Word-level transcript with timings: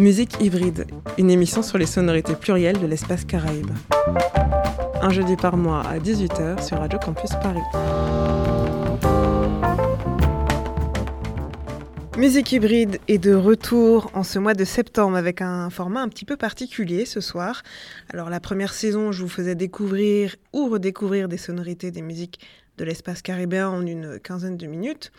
Musique 0.00 0.40
hybride, 0.40 0.86
une 1.18 1.28
émission 1.28 1.62
sur 1.62 1.76
les 1.76 1.84
sonorités 1.84 2.34
plurielles 2.34 2.80
de 2.80 2.86
l'espace 2.86 3.26
caraïbe. 3.26 3.70
Un 5.02 5.10
jeudi 5.10 5.36
par 5.36 5.58
mois 5.58 5.82
à 5.82 5.98
18h 5.98 6.66
sur 6.66 6.78
Radio 6.78 6.98
Campus 6.98 7.28
Paris. 7.42 7.60
Musique 12.16 12.50
hybride 12.50 12.98
est 13.08 13.18
de 13.18 13.34
retour 13.34 14.10
en 14.14 14.22
ce 14.22 14.38
mois 14.38 14.54
de 14.54 14.64
septembre 14.64 15.18
avec 15.18 15.42
un 15.42 15.68
format 15.68 16.00
un 16.00 16.08
petit 16.08 16.24
peu 16.24 16.38
particulier 16.38 17.04
ce 17.04 17.20
soir. 17.20 17.62
Alors 18.08 18.30
la 18.30 18.40
première 18.40 18.72
saison, 18.72 19.12
je 19.12 19.20
vous 19.20 19.28
faisais 19.28 19.54
découvrir 19.54 20.34
ou 20.54 20.70
redécouvrir 20.70 21.28
des 21.28 21.36
sonorités 21.36 21.90
des 21.90 22.00
musiques 22.00 22.40
de 22.78 22.86
l'espace 22.86 23.20
caribéen 23.20 23.68
en 23.68 23.84
une 23.84 24.18
quinzaine 24.18 24.56
de 24.56 24.66
minutes. 24.66 25.12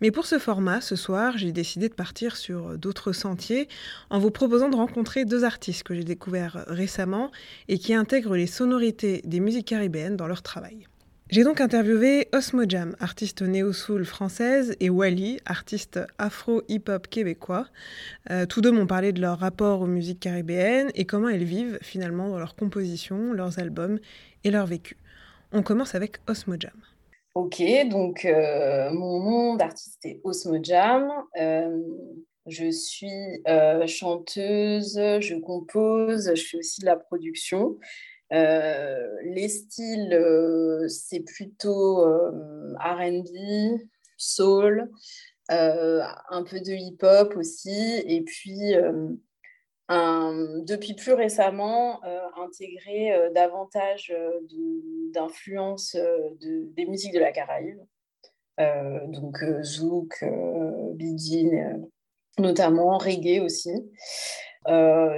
Mais 0.00 0.10
pour 0.10 0.26
ce 0.26 0.38
format, 0.38 0.80
ce 0.80 0.96
soir, 0.96 1.38
j'ai 1.38 1.52
décidé 1.52 1.88
de 1.88 1.94
partir 1.94 2.36
sur 2.36 2.78
d'autres 2.78 3.12
sentiers 3.12 3.68
en 4.10 4.18
vous 4.18 4.30
proposant 4.30 4.68
de 4.68 4.76
rencontrer 4.76 5.24
deux 5.24 5.44
artistes 5.44 5.82
que 5.82 5.94
j'ai 5.94 6.04
découverts 6.04 6.64
récemment 6.66 7.30
et 7.68 7.78
qui 7.78 7.94
intègrent 7.94 8.36
les 8.36 8.46
sonorités 8.46 9.22
des 9.24 9.40
musiques 9.40 9.66
caribéennes 9.66 10.16
dans 10.16 10.26
leur 10.26 10.42
travail. 10.42 10.86
J'ai 11.32 11.44
donc 11.44 11.62
interviewé 11.62 12.28
Osmo 12.34 12.64
Jam, 12.68 12.94
artiste 13.00 13.40
néo-soul 13.40 14.04
française, 14.04 14.76
et 14.80 14.90
Wally, 14.90 15.38
artiste 15.46 15.98
afro-hip-hop 16.18 17.08
québécois. 17.08 17.68
Euh, 18.30 18.44
tous 18.44 18.60
deux 18.60 18.70
m'ont 18.70 18.86
parlé 18.86 19.12
de 19.12 19.20
leur 19.22 19.38
rapport 19.38 19.80
aux 19.80 19.86
musiques 19.86 20.20
caribéennes 20.20 20.90
et 20.94 21.06
comment 21.06 21.30
elles 21.30 21.44
vivent 21.44 21.78
finalement 21.80 22.28
dans 22.28 22.38
leurs 22.38 22.54
compositions, 22.54 23.32
leurs 23.32 23.58
albums 23.58 23.98
et 24.44 24.50
leur 24.50 24.66
vécu. 24.66 24.98
On 25.52 25.62
commence 25.62 25.94
avec 25.94 26.18
Osmo 26.28 26.56
Jam. 26.60 26.72
Ok, 27.34 27.62
donc 27.88 28.26
euh, 28.26 28.90
mon 28.92 29.20
nom 29.20 29.54
d'artiste 29.56 30.04
est 30.04 30.20
Osmo 30.22 30.58
Jam. 30.62 31.10
Euh, 31.40 31.78
je 32.44 32.70
suis 32.70 33.42
euh, 33.48 33.86
chanteuse, 33.86 35.00
je 35.20 35.40
compose, 35.40 36.34
je 36.34 36.42
fais 36.44 36.58
aussi 36.58 36.82
de 36.82 36.86
la 36.86 36.96
production. 36.96 37.78
les 38.30 39.48
styles, 39.48 40.86
c'est 40.88 41.20
plutôt 41.20 42.04
RB, 42.04 43.80
soul, 44.18 44.90
un 45.48 46.42
peu 46.44 46.60
de 46.60 46.72
hip-hop 46.72 47.34
aussi, 47.36 48.02
et 48.06 48.20
puis 48.22 48.74
depuis 49.88 50.94
plus 50.94 51.12
récemment, 51.12 52.02
euh, 52.04 52.20
intégrer 52.36 53.12
euh, 53.12 53.30
davantage 53.30 54.12
euh, 54.16 54.40
d'influence 55.12 55.96
des 56.40 56.86
musiques 56.86 57.14
de 57.14 57.20
la 57.20 57.32
Caraïbe, 57.32 57.80
donc 58.58 59.36
zouk, 59.62 60.24
bidin, 60.94 61.80
notamment 62.38 62.96
reggae 62.96 63.40
aussi. 63.40 63.72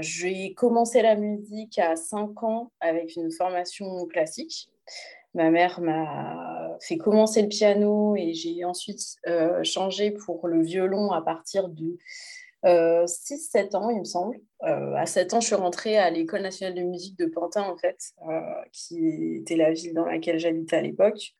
J'ai 0.01 0.55
commencé 0.55 1.03
la 1.03 1.15
musique 1.15 1.79
à 1.79 1.95
5 1.95 2.43
ans 2.43 2.73
avec 2.81 3.15
une 3.17 3.31
formation 3.31 4.07
classique. 4.07 4.69
Ma 5.35 5.51
mère 5.51 5.81
m'a 5.81 6.77
fait 6.81 6.97
commencer 6.97 7.43
le 7.43 7.49
piano 7.49 8.17
et 8.17 8.33
j'ai 8.35 8.65
ensuite 8.65 9.17
changé 9.63 10.11
pour 10.11 10.49
le 10.49 10.63
violon 10.63 11.13
à 11.13 11.23
partir 11.23 11.69
de 11.69 11.97
6-7 12.65 13.77
ans, 13.77 13.91
il 13.91 14.01
me 14.01 14.05
semble. 14.05 14.39
Euh, 14.63 14.95
à 14.95 15.05
7 15.05 15.35
ans, 15.35 15.41
je 15.41 15.47
suis 15.47 15.55
rentrée 15.55 15.99
à 15.99 16.09
l'École 16.09 16.41
nationale 16.41 16.75
de 16.75 16.83
musique 16.83 17.19
de 17.19 17.27
Pantin, 17.27 17.63
en 17.63 17.77
fait, 17.77 17.99
euh, 18.27 18.41
qui 18.73 19.37
était 19.37 19.57
la 19.57 19.73
ville 19.73 19.93
dans 19.93 20.07
laquelle 20.07 20.39
j'habitais 20.39 20.77
à 20.77 20.81
l'époque. 20.81 21.35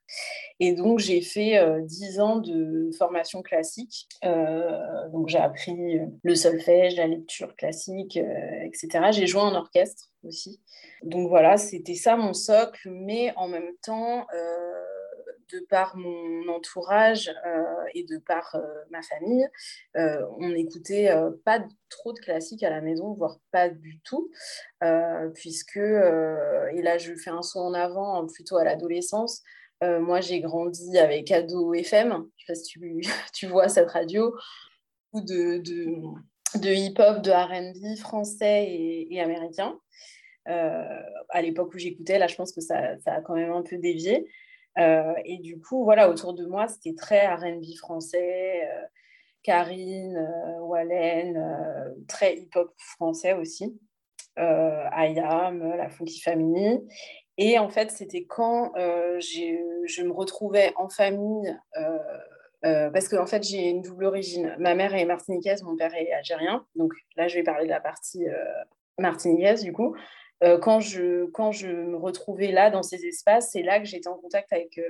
Et 0.59 0.73
donc, 0.73 0.99
j'ai 0.99 1.21
fait 1.21 1.59
10 1.81 2.19
euh, 2.19 2.21
ans 2.21 2.35
de 2.37 2.91
formation 2.97 3.41
classique. 3.41 4.07
donc, 4.23 5.29
j'ai 5.29 5.39
appris 5.39 5.99
le 6.23 6.35
solfège, 6.35 6.97
la 6.97 7.07
lecture 7.07 7.55
classique, 7.55 8.17
etc. 8.17 9.11
J'ai 9.11 9.27
joué 9.27 9.41
en 9.41 9.55
orchestre 9.55 10.11
aussi. 10.23 10.61
Donc, 11.03 11.29
voilà, 11.29 11.57
c'était 11.57 11.95
ça 11.95 12.15
mon 12.17 12.33
socle, 12.33 12.89
mais 12.91 13.33
en 13.35 13.47
même 13.47 13.71
temps 13.81 14.27
de 15.51 15.59
par 15.69 15.95
mon 15.95 16.47
entourage 16.49 17.31
euh, 17.45 17.63
et 17.93 18.03
de 18.03 18.17
par 18.17 18.55
euh, 18.55 18.61
ma 18.89 19.01
famille, 19.01 19.47
euh, 19.95 20.25
on 20.39 20.49
n'écoutait 20.49 21.09
pas 21.43 21.63
trop 21.89 22.13
de 22.13 22.19
classiques 22.19 22.63
à 22.63 22.69
la 22.69 22.81
maison, 22.81 23.13
voire 23.13 23.39
pas 23.51 23.69
du 23.69 23.99
tout, 24.01 24.31
puisque, 25.33 25.77
et 25.77 26.81
là 26.81 26.97
je 26.97 27.15
fais 27.15 27.29
un 27.29 27.41
saut 27.41 27.59
en 27.59 27.73
avant 27.73 28.25
plutôt 28.27 28.57
à 28.57 28.63
l'adolescence, 28.63 29.41
moi 29.81 30.21
j'ai 30.21 30.39
grandi 30.41 30.97
avec 30.97 31.31
Ado 31.31 31.73
FM, 31.73 32.25
je 32.37 32.45
sais 32.45 32.53
pas 32.53 32.55
si 32.55 32.79
tu, 33.33 33.47
vois 33.47 33.69
cette 33.69 33.89
radio, 33.89 34.35
ou 35.13 35.21
de, 35.21 35.57
de, 35.57 36.69
hip-hop, 36.69 37.21
de 37.21 37.31
RB 37.31 37.97
français 37.97 38.65
et, 38.69 39.21
américain. 39.21 39.79
à 40.45 41.41
l'époque 41.41 41.73
où 41.73 41.77
j'écoutais, 41.77 42.19
là 42.19 42.27
je 42.27 42.35
pense 42.35 42.51
que 42.51 42.61
ça, 42.61 42.97
ça, 42.99 43.13
a 43.13 43.21
quand 43.21 43.35
même 43.35 43.51
un 43.51 43.63
peu 43.63 43.77
dévié. 43.77 44.27
Euh, 44.77 45.13
et 45.23 45.37
du 45.37 45.59
coup, 45.59 45.83
voilà, 45.83 46.09
autour 46.09 46.33
de 46.33 46.45
moi, 46.45 46.67
c'était 46.67 46.95
très 46.95 47.27
RB 47.33 47.63
français, 47.77 48.67
euh, 48.69 48.85
Karine, 49.43 50.17
euh, 50.17 50.59
Wallen, 50.61 51.95
très 52.07 52.35
hip-hop 52.35 52.73
français 52.77 53.33
aussi, 53.33 53.79
Ayam, 54.35 55.75
la 55.77 55.89
Funky 55.89 56.19
Family. 56.21 56.79
Et 57.37 57.59
en 57.59 57.69
fait, 57.69 57.91
c'était 57.91 58.25
quand 58.25 58.71
je 58.75 60.03
me 60.03 60.11
retrouvais 60.11 60.73
en 60.77 60.89
famille, 60.89 61.55
parce 62.61 63.07
qu'en 63.07 63.23
en 63.23 63.25
fait, 63.27 63.43
j'ai 63.43 63.69
une 63.69 63.81
double 63.81 64.05
origine. 64.05 64.55
Ma 64.59 64.73
mère 64.73 64.95
est 64.95 65.05
martiniquaise, 65.05 65.63
mon 65.63 65.75
père 65.75 65.93
est 65.93 66.11
algérien. 66.11 66.65
Donc 66.75 66.93
là, 67.15 67.27
je 67.27 67.35
vais 67.35 67.43
parler 67.43 67.65
de 67.65 67.69
la 67.69 67.81
partie 67.81 68.25
martiniquaise, 68.97 69.63
du 69.63 69.73
coup. 69.73 69.95
Euh, 70.43 70.57
quand, 70.57 70.79
je, 70.79 71.25
quand 71.27 71.51
je 71.51 71.67
me 71.67 71.97
retrouvais 71.97 72.51
là, 72.51 72.69
dans 72.69 72.83
ces 72.83 73.05
espaces, 73.05 73.51
c'est 73.51 73.63
là 73.63 73.79
que 73.79 73.85
j'étais 73.85 74.09
en 74.09 74.17
contact 74.17 74.51
avec 74.51 74.77
euh, 74.77 74.89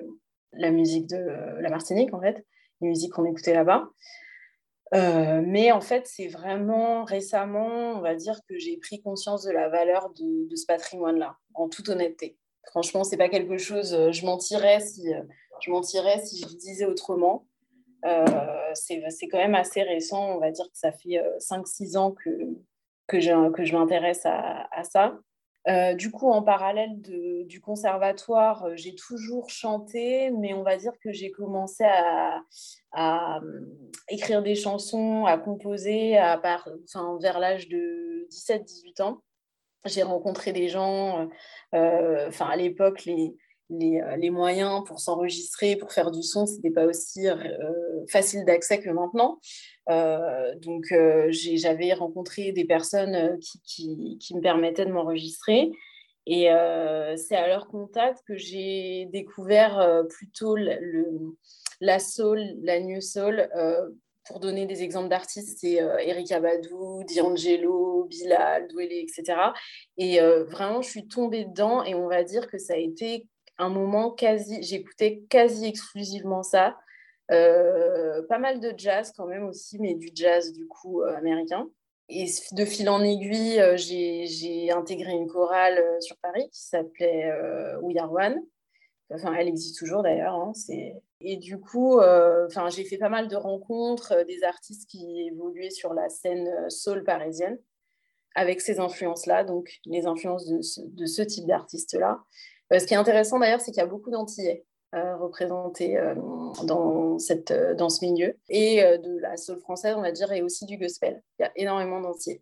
la 0.54 0.72
musique 0.72 1.08
de 1.08 1.18
la 1.60 1.70
Martinique, 1.70 2.14
en 2.14 2.22
fait, 2.22 2.44
les 2.82 2.88
musiques 2.88 3.14
qu'on 3.14 3.26
écoutait 3.26 3.54
là-bas. 3.54 3.90
Euh, 4.94 5.42
mais 5.46 5.72
en 5.72 5.82
fait, 5.82 6.08
c'est 6.08 6.28
vraiment 6.28 7.04
récemment, 7.04 7.94
on 7.98 8.02
va 8.02 8.16
dire, 8.16 8.40
que 8.48 8.58
j'ai 8.58 8.78
pris 8.78 9.02
conscience 9.02 9.44
de 9.44 9.52
la 9.52 9.70
valeur 9.70 10.12
de, 10.12 10.56
ce 10.56 10.66
patrimoine-là, 10.66 11.38
en 11.54 11.70
toute 11.70 11.90
honnêteté. 11.90 12.38
Franchement, 12.68 13.04
c'est 13.04 13.18
pas 13.18 13.30
quelque 13.30 13.58
chose, 13.58 13.96
je 14.12 14.26
mentirais 14.26 14.80
si 14.80 15.12
je 15.62 15.72
mentirais 15.72 16.20
si 16.26 16.40
je 16.40 16.56
disais 16.56 16.86
autrement. 16.86 17.46
c'est 18.74 19.28
quand 19.28 19.38
même 19.38 19.56
assez 19.56 19.84
récent, 19.84 20.36
on 20.36 20.40
va 20.40 20.52
dire 20.52 20.66
que 20.66 20.78
ça 20.78 20.92
fait 20.92 21.22
5-6 21.40 21.98
ans 21.98 22.12
que, 22.12 22.30
que, 23.08 23.20
je, 23.20 23.52
que 23.52 23.66
je 23.66 23.76
m'intéresse 23.76 24.26
à, 24.26 24.68
à, 24.72 24.84
ça. 24.84 25.18
Euh, 25.68 25.96
du 25.96 26.12
coup, 26.12 26.30
en 26.30 26.44
parallèle 26.44 27.02
du 27.02 27.60
conservatoire, 27.60 28.66
euh, 28.66 28.76
j'ai 28.76 28.94
toujours 28.94 29.50
chanté, 29.50 30.30
mais 30.30 30.54
on 30.54 30.62
va 30.62 30.78
dire 30.78 30.94
que 31.04 31.12
j'ai 31.12 31.32
commencé 31.32 31.84
à, 31.84 32.44
euh, 32.98 33.62
écrire 34.10 34.44
des 34.44 34.56
chansons, 34.56 35.26
à 35.26 35.38
composer 35.38 36.18
à 36.18 36.40
vers 37.20 37.40
l'âge 37.40 37.68
de 37.68 38.28
17-18 38.30 39.02
ans. 39.02 39.22
J'ai 39.86 40.04
rencontré 40.04 40.52
des 40.52 40.68
gens, 40.68 41.30
enfin 41.74 42.48
à 42.48 42.56
l'époque, 42.56 43.06
les, 43.06 43.36
moyens 44.32 44.84
pour 44.86 45.00
s'enregistrer, 45.00 45.76
pour 45.76 45.92
faire 45.92 46.12
du 46.12 46.24
son, 46.24 46.46
ce 46.46 46.56
n'était 46.56 46.72
pas 46.72 46.86
aussi 46.86 47.28
facile 48.10 48.46
d'accès 48.46 48.80
que 48.80 48.90
maintenant. 48.90 49.40
Euh, 49.90 50.56
donc, 50.56 50.92
euh, 50.92 51.28
j'avais 51.32 51.94
rencontré 51.94 52.52
des 52.52 52.66
personnes 52.66 53.16
euh, 53.16 53.38
qui, 53.64 54.18
me 54.34 54.42
permettaient 54.42 54.86
de 54.86 54.92
m'enregistrer. 54.92 55.72
Et 56.28 56.48
c'est 57.18 57.36
à 57.36 57.48
leur 57.48 57.68
contact 57.68 58.24
que 58.28 58.36
j'ai 58.36 59.08
découvert 59.12 60.04
plutôt 60.10 60.56
la 61.80 62.00
soul, 62.00 62.42
la 62.64 62.80
new 62.80 63.00
soul. 63.00 63.48
pour 64.26 64.40
donner 64.40 64.66
des 64.66 64.82
exemples 64.82 65.10
d'artistes, 65.10 65.60
c'est 65.62 65.76
Erika 65.76 66.40
Badou, 66.40 67.04
D'Angelo, 67.16 68.06
Bilal, 68.06 68.68
Douélé, 68.70 69.06
etc. 69.08 69.38
Et 70.00 70.20
vraiment, 70.20 70.82
je 70.82 70.90
suis 70.90 71.08
tombée 71.08 71.46
dedans 71.46 71.84
et 71.84 71.94
on 71.94 72.08
va 72.08 72.24
dire 72.24 72.48
que 72.48 72.58
ça 72.58 72.74
a 72.74 72.78
été 72.78 73.28
un 73.60 73.70
moment 73.70 74.10
quasi, 74.10 74.64
j'écoutais 74.64 75.22
quasi 75.30 75.68
exclusivement 75.68 76.42
ça. 76.42 76.76
Euh, 77.32 78.22
pas 78.28 78.38
mal 78.38 78.60
de 78.60 78.74
jazz 78.78 79.12
quand 79.16 79.26
même 79.26 79.46
aussi, 79.46 79.80
mais 79.80 79.96
du 79.96 80.10
jazz 80.14 80.52
du 80.54 80.68
coup 80.68 81.02
euh, 81.02 81.16
américain. 81.16 81.68
Et 82.08 82.26
de 82.52 82.66
fil 82.66 82.88
en 82.88 83.02
aiguille, 83.02 83.60
euh, 83.60 83.76
j'ai 83.78 84.70
intégré 84.72 85.12
une 85.12 85.28
chorale 85.28 85.84
sur 86.02 86.16
Paris 86.18 86.48
qui 86.52 86.62
s'appelait 86.62 87.32
We 87.82 87.98
Are 87.98 88.12
One. 88.12 88.44
Enfin, 89.12 89.34
elle 89.34 89.48
existe 89.48 89.78
toujours 89.78 90.04
d'ailleurs. 90.04 90.36
Hein, 90.36 90.52
et 91.22 91.38
du 91.38 91.60
coup, 91.60 92.00
j'ai 92.70 92.84
fait 92.84 92.98
pas 92.98 93.10
mal 93.10 93.28
de 93.28 93.36
rencontres 93.36 94.24
des 94.26 94.44
artistes 94.44 94.88
qui 94.90 95.22
évoluaient 95.22 95.72
sur 95.72 95.94
la 95.94 96.10
scène 96.10 96.70
soul 96.70 97.04
parisienne 97.04 97.58
avec 98.36 98.62
ces 98.62 98.80
influences-là, 98.80 99.44
donc 99.44 99.80
les 99.86 100.06
influences 100.06 100.46
de 100.46 100.62
ce, 100.62 100.82
de 100.82 101.06
ce 101.06 101.22
type 101.22 101.48
d'artistes-là. 101.48 102.20
ce 102.72 102.86
qui 102.86 102.94
est 102.94 102.98
intéressant 102.98 103.40
d'ailleurs, 103.40 103.62
c'est 103.62 103.72
qu'il 103.72 103.82
y 103.82 103.84
a 103.84 103.88
beaucoup 103.88 104.12
d'Antillais 104.12 104.66
représentée 104.94 106.00
dans, 106.64 107.20
cette, 107.20 107.52
dans 107.78 107.90
ce 107.90 108.06
milieu, 108.06 108.38
et 108.48 108.82
de 108.82 109.20
la 109.20 109.36
soul 109.36 109.60
française, 109.60 109.96
on 109.98 110.02
va 110.02 110.12
dire, 110.12 110.32
et 110.32 110.42
aussi 110.42 110.66
du 110.66 110.78
gospel. 110.78 111.22
Il 111.38 111.44
y 111.44 111.46
a 111.46 111.52
énormément 111.56 112.00
d'entiers. 112.00 112.42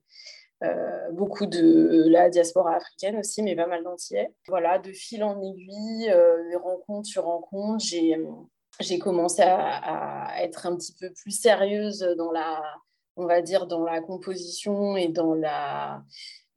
beaucoup 1.14 1.48
de 1.48 2.08
la 2.10 2.30
diaspora 2.30 2.76
africaine 2.76 3.18
aussi, 3.18 3.42
mais 3.42 3.56
pas 3.56 3.66
mal 3.66 3.84
d'entiers. 3.84 4.28
Voilà, 4.48 4.78
de 4.78 4.92
fil 4.92 5.24
en 5.24 5.42
aiguille, 5.42 6.10
de 6.10 6.58
rencontre 6.58 7.08
sur 7.08 7.24
rencontre, 7.24 7.84
j'ai 7.84 8.18
j'ai 8.80 9.00
commencé 9.00 9.42
à, 9.44 10.34
être 10.42 10.66
un 10.66 10.76
petit 10.76 10.94
peu 11.00 11.12
plus 11.12 11.32
sérieuse 11.32 12.00
dans 12.18 12.32
la, 12.32 12.62
on 13.16 13.26
va 13.26 13.42
dire, 13.42 13.68
dans 13.68 13.84
la 13.84 14.02
composition 14.02 14.98
et 14.98 15.08
dans 15.08 15.34
la, 15.34 16.04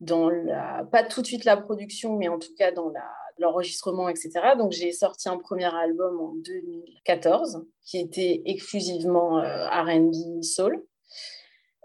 dans 0.00 0.30
la, 0.30 0.86
pas 0.90 1.04
tout 1.04 1.22
de 1.22 1.26
suite 1.26 1.44
la 1.44 1.56
production, 1.56 2.16
mais 2.16 2.28
en 2.28 2.38
tout 2.38 2.54
cas 2.56 2.72
dans 2.72 2.88
la, 2.88 3.08
l'enregistrement, 3.38 4.08
etc. 4.08 4.30
Donc 4.58 4.72
j'ai 4.72 4.92
sorti 4.92 5.28
un 5.28 5.36
premier 5.36 5.72
album 5.74 6.20
en 6.20 6.34
2014 6.36 7.66
qui 7.84 7.98
était 7.98 8.42
exclusivement 8.46 9.38
euh, 9.38 9.68
RB 9.68 10.42
Soul. 10.42 10.82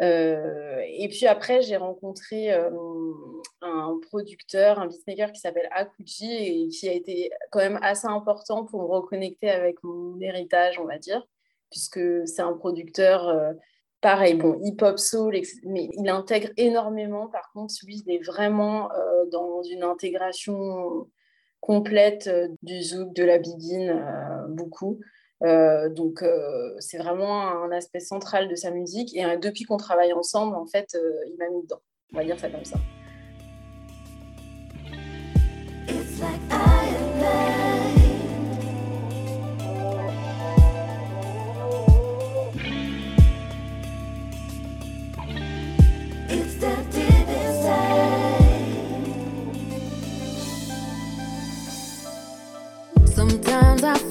Euh, 0.01 0.81
et 0.88 1.07
puis 1.09 1.27
après, 1.27 1.62
j'ai 1.62 1.77
rencontré 1.77 2.51
euh, 2.51 2.71
un 3.62 4.00
producteur, 4.09 4.80
un 4.80 4.88
beatmaker 4.88 5.31
qui 5.31 5.39
s'appelle 5.39 5.69
Akuji 5.71 6.31
et 6.31 6.68
qui 6.69 6.89
a 6.89 6.94
été 6.94 7.30
quand 7.51 7.59
même 7.59 7.80
assez 7.83 8.07
important 8.07 8.65
pour 8.65 8.81
me 8.81 8.88
reconnecter 8.88 9.50
avec 9.50 9.83
mon 9.83 10.19
héritage, 10.19 10.80
on 10.80 10.86
va 10.86 10.98
dire, 10.98 11.24
puisque 11.69 12.00
c'est 12.25 12.42
un 12.42 12.53
producteur, 12.53 13.31
pareil, 14.01 14.33
bon, 14.33 14.59
hip-hop, 14.63 14.98
soul, 14.98 15.39
mais 15.65 15.89
il 15.94 16.09
intègre 16.09 16.50
énormément. 16.57 17.27
Par 17.27 17.51
contre, 17.53 17.75
lui, 17.86 18.01
il 18.03 18.15
est 18.15 18.24
vraiment 18.25 18.89
dans 19.31 19.62
une 19.62 19.83
intégration 19.83 21.07
complète 21.61 22.29
du 22.61 22.81
zouk, 22.81 23.13
de 23.13 23.23
la 23.23 23.37
begin, 23.37 24.45
beaucoup. 24.49 24.99
Euh, 25.43 25.89
donc, 25.89 26.21
euh, 26.21 26.75
c'est 26.79 26.97
vraiment 26.97 27.63
un 27.63 27.71
aspect 27.71 27.99
central 27.99 28.47
de 28.47 28.55
sa 28.55 28.71
musique. 28.71 29.15
Et 29.15 29.25
euh, 29.25 29.37
depuis 29.37 29.63
qu'on 29.63 29.77
travaille 29.77 30.13
ensemble, 30.13 30.55
en 30.55 30.65
fait, 30.65 30.95
il 31.27 31.35
m'a 31.37 31.49
mis 31.49 31.63
dedans. 31.63 31.81
On 32.13 32.17
va 32.17 32.23
dire 32.23 32.39
ça 32.39 32.49
comme 32.49 32.65
ça. 32.65 32.77
I 53.83 54.10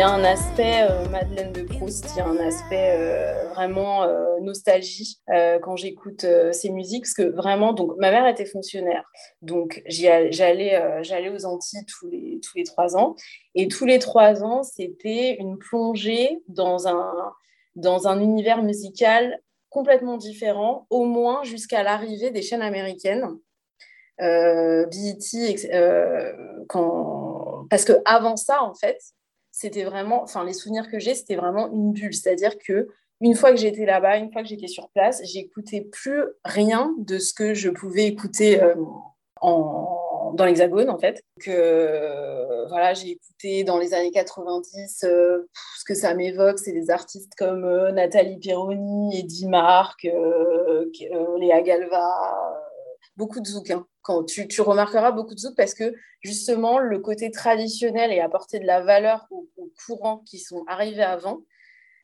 il 0.00 0.02
y 0.02 0.06
a 0.06 0.12
un 0.12 0.24
aspect 0.24 0.82
euh, 2.96 3.48
vraiment 3.50 4.02
euh, 4.04 4.40
nostalgie 4.40 5.20
euh, 5.28 5.58
quand 5.58 5.76
j'écoute 5.76 6.24
ces 6.52 6.70
musiques, 6.70 7.02
parce 7.02 7.12
que 7.12 7.36
vraiment, 7.36 7.74
donc 7.74 7.98
ma 7.98 8.10
mère 8.10 8.26
était 8.26 8.46
fonctionnaire, 8.46 9.04
donc 9.42 9.82
j'allais 9.84 11.02
j'allais 11.02 11.28
aux 11.28 11.44
Antilles 11.44 11.84
tous 11.84 12.08
les 12.08 12.40
tous 12.42 12.56
les 12.56 12.64
trois 12.64 12.96
ans, 12.96 13.14
et 13.54 13.68
tous 13.68 13.84
les 13.84 13.98
trois 13.98 14.42
ans, 14.42 14.62
c'était 14.62 15.36
une 15.38 15.58
plongée 15.58 16.40
dans 16.48 16.88
un 16.88 17.12
dans 17.76 18.08
un 18.08 18.22
univers 18.22 18.62
musical 18.62 19.38
complètement 19.68 20.16
différent, 20.16 20.86
au 20.88 21.04
moins 21.04 21.44
jusqu'à 21.44 21.82
l'arrivée 21.82 22.30
des 22.30 22.40
chaînes 22.40 22.62
américaines. 22.62 23.28
Euh, 24.22 24.86
BET, 24.86 25.68
quand... 26.70 27.66
parce 27.68 27.84
que 27.84 27.92
avant 28.06 28.36
ça, 28.36 28.62
en 28.62 28.74
fait, 28.74 28.98
c'était 29.50 29.84
vraiment, 29.84 30.22
enfin, 30.22 30.44
les 30.44 30.52
souvenirs 30.52 30.90
que 30.90 30.98
j'ai, 30.98 31.14
c'était 31.14 31.36
vraiment 31.36 31.70
une 31.72 31.92
bulle. 31.92 32.14
C'est-à-dire 32.14 32.58
que 32.58 32.88
une 33.20 33.34
fois 33.34 33.50
que 33.50 33.58
j'étais 33.58 33.84
là-bas, 33.84 34.16
une 34.16 34.32
fois 34.32 34.42
que 34.42 34.48
j'étais 34.48 34.66
sur 34.66 34.88
place, 34.90 35.20
j'écoutais 35.24 35.82
plus 35.82 36.24
rien 36.44 36.94
de 36.98 37.18
ce 37.18 37.34
que 37.34 37.52
je 37.52 37.68
pouvais 37.68 38.04
écouter 38.04 38.62
euh, 38.62 38.74
en, 39.42 40.32
dans 40.34 40.46
l'Hexagone, 40.46 40.88
en 40.88 40.98
fait. 40.98 41.22
Que 41.38 41.50
euh, 41.50 42.66
voilà, 42.68 42.94
j'ai 42.94 43.10
écouté 43.10 43.62
dans 43.64 43.78
les 43.78 43.92
années 43.92 44.10
90 44.10 45.04
euh, 45.04 45.48
ce 45.78 45.84
que 45.84 45.94
ça 45.94 46.14
m'évoque, 46.14 46.58
c'est 46.58 46.72
des 46.72 46.90
artistes 46.90 47.34
comme 47.36 47.90
Nathalie 47.90 48.38
Perroni, 48.38 49.18
Eddie 49.18 49.48
Marc, 49.48 50.04
Léa 51.38 51.60
Galva, 51.60 52.69
beaucoup 53.20 53.40
de 53.40 53.46
zouk. 53.46 53.70
Hein. 53.70 53.86
Quand 54.00 54.24
tu, 54.24 54.48
tu, 54.48 54.62
remarqueras 54.62 55.12
beaucoup 55.12 55.34
de 55.34 55.40
zouk 55.40 55.54
parce 55.54 55.74
que 55.74 55.94
justement, 56.22 56.78
le 56.78 56.98
côté 57.00 57.30
traditionnel 57.30 58.12
et 58.12 58.20
apporter 58.20 58.58
de 58.58 58.66
la 58.66 58.80
valeur 58.80 59.26
aux, 59.30 59.46
courants 59.86 60.22
qui 60.26 60.38
sont 60.38 60.64
arrivés 60.66 61.02
avant, 61.02 61.42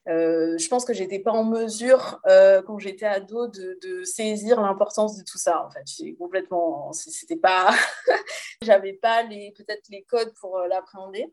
euh, 0.08 0.58
je 0.58 0.68
pense 0.68 0.84
que 0.84 0.92
j'étais 0.92 1.18
pas 1.18 1.32
en 1.32 1.44
mesure, 1.44 2.20
euh, 2.26 2.60
quand 2.62 2.78
j'étais 2.78 3.06
ado, 3.06 3.48
de, 3.48 4.04
saisir 4.04 4.60
l'importance 4.60 5.16
de 5.16 5.24
tout 5.24 5.38
ça. 5.38 5.64
En 5.64 5.70
fait, 5.70 5.84
j'ai 5.86 6.14
complètement, 6.16 6.92
c'était 6.92 7.36
pas, 7.36 7.70
j'avais 8.62 8.92
pas 8.92 9.22
les 9.22 9.52
peut-être 9.56 9.88
les 9.88 10.02
codes 10.02 10.34
pour 10.38 10.58
euh, 10.58 10.68
l'appréhender. 10.68 11.24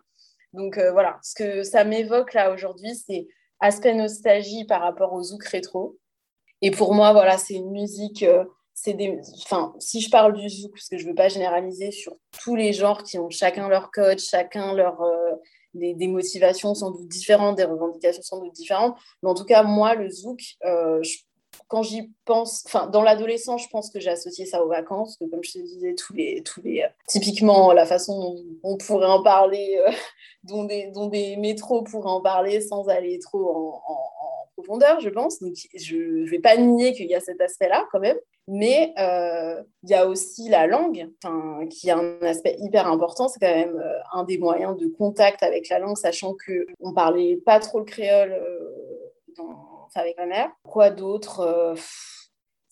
Donc 0.53 0.77
voilà, 0.77 1.19
ce 1.23 1.33
que 1.33 1.63
ça 1.63 1.83
m'évoque 1.83 2.33
là 2.33 2.53
aujourd'hui, 2.53 2.95
c'est 2.95 3.27
aspect 3.59 3.95
nostalgie 3.95 4.65
par 4.65 4.81
rapport 4.81 5.11
au 5.13 5.23
zouk 5.23 5.43
rétro. 5.45 5.97
Et 6.61 6.69
pour 6.69 6.93
moi, 6.93 7.11
voilà, 7.11 7.37
c'est 7.39 7.55
une 7.55 7.71
musique 7.71 8.23
c'est 8.73 8.93
des, 8.93 9.19
enfin, 9.43 9.73
si 9.79 10.01
je 10.01 10.09
parle 10.09 10.33
du 10.33 10.49
zouk, 10.49 10.71
parce 10.71 10.89
que 10.89 10.97
je 10.97 11.05
veux 11.05 11.15
pas 11.15 11.29
généraliser 11.29 11.91
sur 11.91 12.15
tous 12.43 12.55
les 12.55 12.73
genres 12.73 13.03
qui 13.03 13.19
ont 13.19 13.29
chacun 13.29 13.67
leur 13.69 13.91
code, 13.91 14.19
chacun 14.19 14.73
leur 14.73 15.01
euh, 15.01 15.31
des, 15.73 16.07
motivations 16.07 16.73
sans 16.73 16.91
doute 16.91 17.07
différentes, 17.07 17.57
des 17.57 17.65
revendications 17.65 18.23
sans 18.23 18.39
doute 18.39 18.53
différentes, 18.53 18.95
mais 19.21 19.29
en 19.29 19.35
tout 19.35 19.45
cas 19.45 19.63
moi 19.63 19.95
le 19.95 20.09
zouk, 20.09 20.41
euh, 20.65 21.01
quand 21.67 21.83
j'y 21.83 22.11
pense, 22.25 22.63
enfin 22.65 22.87
dans 22.87 23.03
l'adolescence, 23.03 23.63
je 23.63 23.69
pense 23.69 23.91
que 23.91 23.99
j'ai 23.99 24.09
associé 24.09 24.45
ça 24.45 24.63
aux 24.63 24.69
vacances, 24.69 25.17
que 25.17 25.25
comme 25.25 25.43
je 25.43 25.53
te 25.53 25.59
disais, 25.59 25.93
tous 25.93 26.13
les, 26.13 26.41
tous 26.41 26.61
les, 26.61 26.81
euh, 26.81 26.87
typiquement 27.07 27.73
la 27.73 27.85
façon 27.85 28.19
dont 28.19 28.43
on 28.63 28.77
pourrait 28.77 29.07
en 29.07 29.21
parler, 29.21 29.79
dont 30.43 30.63
des, 30.63 30.91
dont 30.91 31.07
des 31.07 31.37
métros 31.37 31.83
pourraient 31.83 32.09
en 32.09 32.21
parler 32.21 32.59
sans 32.59 32.89
aller 32.89 33.19
trop 33.19 33.49
en 33.49 34.42
profondeur, 34.55 34.99
je 34.99 35.09
pense. 35.09 35.39
Donc, 35.39 35.53
je 35.75 35.95
ne 35.95 36.29
vais 36.29 36.39
pas 36.39 36.57
nier 36.57 36.93
qu'il 36.93 37.07
y 37.07 37.15
a 37.15 37.19
cet 37.19 37.41
aspect-là 37.41 37.87
quand 37.91 37.99
même. 37.99 38.17
Mais 38.47 38.93
euh, 38.99 39.61
il 39.83 39.89
y 39.89 39.93
a 39.93 40.07
aussi 40.07 40.49
la 40.49 40.67
langue, 40.67 41.09
qui 41.69 41.89
a 41.89 41.97
un 41.97 42.21
aspect 42.21 42.57
hyper 42.59 42.87
important. 42.87 43.29
C'est 43.29 43.39
quand 43.39 43.55
même 43.55 43.77
euh, 43.77 43.99
un 44.11 44.23
des 44.25 44.37
moyens 44.37 44.77
de 44.77 44.87
contact 44.87 45.43
avec 45.43 45.69
la 45.69 45.79
langue, 45.79 45.97
sachant 45.97 46.33
qu'on 46.33 46.89
ne 46.89 46.93
parlait 46.93 47.37
pas 47.45 47.59
trop 47.59 47.79
le 47.79 47.85
créole 47.85 48.33
euh, 48.33 49.43
avec 49.95 50.17
ma 50.17 50.25
mère. 50.25 50.51
Quoi 50.67 50.89
d'autre 50.89 51.75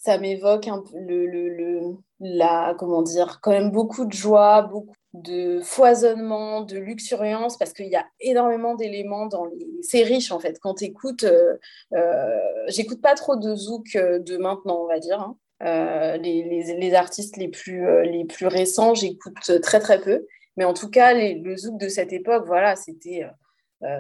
ça 0.02 0.18
m'évoque 0.18 0.68
le, 0.96 1.28
le, 1.28 1.96
la, 2.20 2.76
comment 2.80 3.04
dire, 3.04 3.40
quand 3.40 3.52
même 3.52 3.70
beaucoup 3.70 4.06
de 4.06 4.14
joie, 4.14 4.64
beaucoup 4.64 4.96
de 5.14 5.60
foisonnement, 5.62 6.62
de 6.62 6.78
luxuriance, 6.78 7.58
parce 7.58 7.74
qu'il 7.74 7.88
y 7.88 7.96
a 7.96 8.06
énormément 8.22 8.76
d'éléments 8.76 9.26
dans 9.26 9.46
les... 9.46 9.68
C'est 9.82 10.04
riche, 10.04 10.32
en 10.32 10.40
fait. 10.40 10.58
Quand 10.62 10.76
tu 10.76 10.86
écoutes... 10.86 11.26
Euh, 11.26 11.58
euh, 11.94 12.40
j'écoute 12.68 13.02
pas 13.02 13.16
trop 13.16 13.36
de 13.36 13.54
zouk 13.54 13.96
euh, 13.96 14.20
de 14.20 14.38
maintenant, 14.38 14.84
on 14.84 14.88
va 14.88 15.00
dire. 15.00 15.20
Hein. 15.20 15.38
Les, 15.64 16.44
les, 16.44 16.76
les, 16.76 16.94
artistes 16.94 17.38
les 17.38 17.50
plus, 17.50 17.86
les 18.04 18.26
plus 18.26 18.48
récents, 18.48 18.96
j'écoute 18.96 19.62
très, 19.62 19.80
très 19.80 20.02
peu. 20.02 20.26
Mais 20.58 20.64
en 20.66 20.74
tout 20.74 20.90
cas, 20.90 21.14
les, 21.14 21.36
le 21.36 21.56
zouk 21.56 21.78
de 21.78 21.88
cette 21.88 22.14
époque, 22.14 22.46
voilà, 22.48 22.76
c'était 22.76 23.28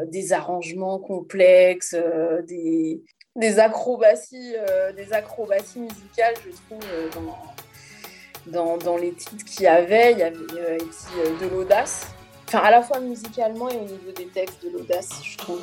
des 0.07 0.33
arrangements 0.33 0.97
complexes, 0.97 1.95
des 2.47 3.03
des 3.35 3.59
acrobaties, 3.59 4.55
des 4.97 5.13
acrobaties 5.13 5.81
musicales, 5.81 6.33
je 6.43 6.51
trouve, 6.51 6.83
dans, 8.47 8.97
les 8.97 9.13
titres 9.13 9.45
qu'il 9.45 9.63
y 9.63 9.67
avait. 9.67 10.13
Il 10.13 10.19
y 10.19 10.23
avait 10.23 10.35
de 10.35 11.47
l'audace. 11.53 12.07
Enfin, 12.47 12.59
à 12.59 12.71
la 12.71 12.81
fois 12.81 12.99
musicalement 12.99 13.69
et 13.69 13.77
au 13.77 13.83
niveau 13.83 14.11
des 14.15 14.27
textes, 14.27 14.63
de 14.63 14.69
l'audace, 14.69 15.09
je 15.23 15.37
trouve. 15.37 15.61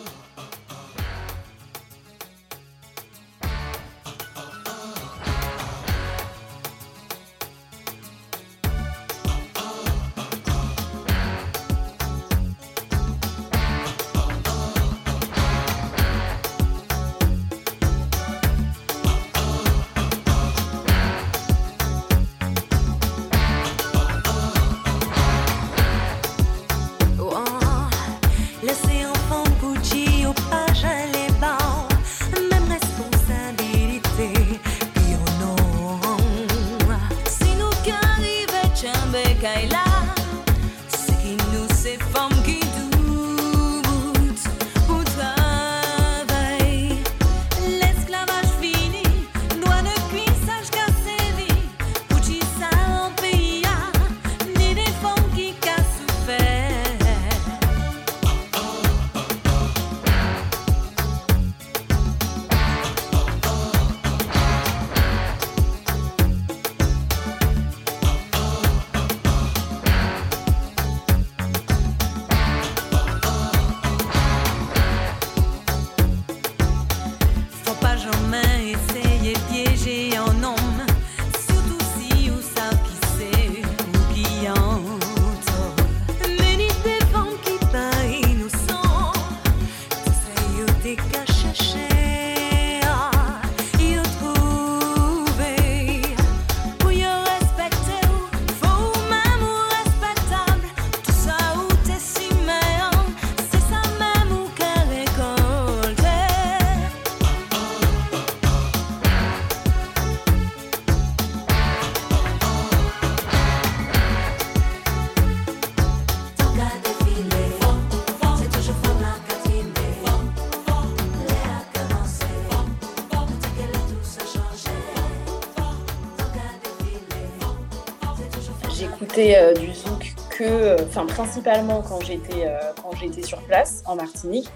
Principalement 131.07 131.83
quand 131.83 132.00
j'étais 132.00 132.47
euh, 132.47 132.59
quand 132.83 132.93
j'étais 132.97 133.23
sur 133.23 133.40
place 133.43 133.83
en 133.87 133.97
Martinique. 133.97 134.49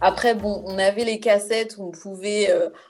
Après 0.00 0.34
bon, 0.34 0.62
on 0.66 0.78
avait 0.78 1.04
les 1.04 1.20
cassettes 1.20 1.76
où 1.78 1.84
on 1.84 1.90
pouvait 1.90 2.48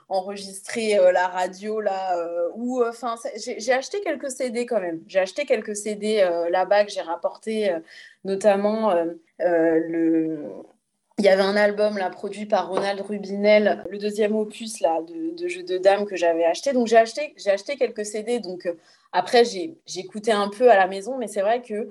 enregistrer 0.09 0.97
la 1.13 1.27
radio 1.27 1.81
là 1.81 2.17
ou 2.55 2.85
enfin 2.85 3.17
j'ai 3.37 3.73
acheté 3.73 4.01
quelques 4.01 4.31
CD 4.31 4.65
quand 4.65 4.81
même. 4.81 5.01
J'ai 5.09 5.19
acheté 5.19 5.45
quelques 5.45 5.75
CD 5.75 6.25
là-bas 6.51 6.85
que 6.85 6.93
j'ai 6.93 7.01
rapporté 7.01 7.75
notamment 8.25 8.95
le 9.41 10.45
il 11.19 11.25
y 11.25 11.29
avait 11.29 11.43
un 11.43 11.57
album 11.57 11.99
produit 12.13 12.47
par 12.47 12.71
Ronald 12.71 13.01
Rubinel, 13.03 13.85
le 13.91 13.99
deuxième 13.99 14.35
opus 14.35 14.81
là 14.81 15.03
de, 15.03 15.37
de 15.37 15.49
jeu 15.49 15.63
de 15.63 15.77
dames 15.77 16.07
que 16.07 16.17
j'avais 16.17 16.45
acheté. 16.45 16.73
Donc 16.73 16.87
j'ai 16.87 16.97
acheté 16.97 17.35
acheté 17.47 17.77
quelques 17.77 18.07
CD 18.07 18.39
donc 18.39 18.69
après, 19.13 19.43
j'écoutais 19.87 20.33
un 20.33 20.49
peu 20.49 20.71
à 20.71 20.77
la 20.77 20.87
maison, 20.87 21.19
mais 21.19 21.27
c'est 21.27 21.41
vrai 21.41 21.63
que 21.63 21.89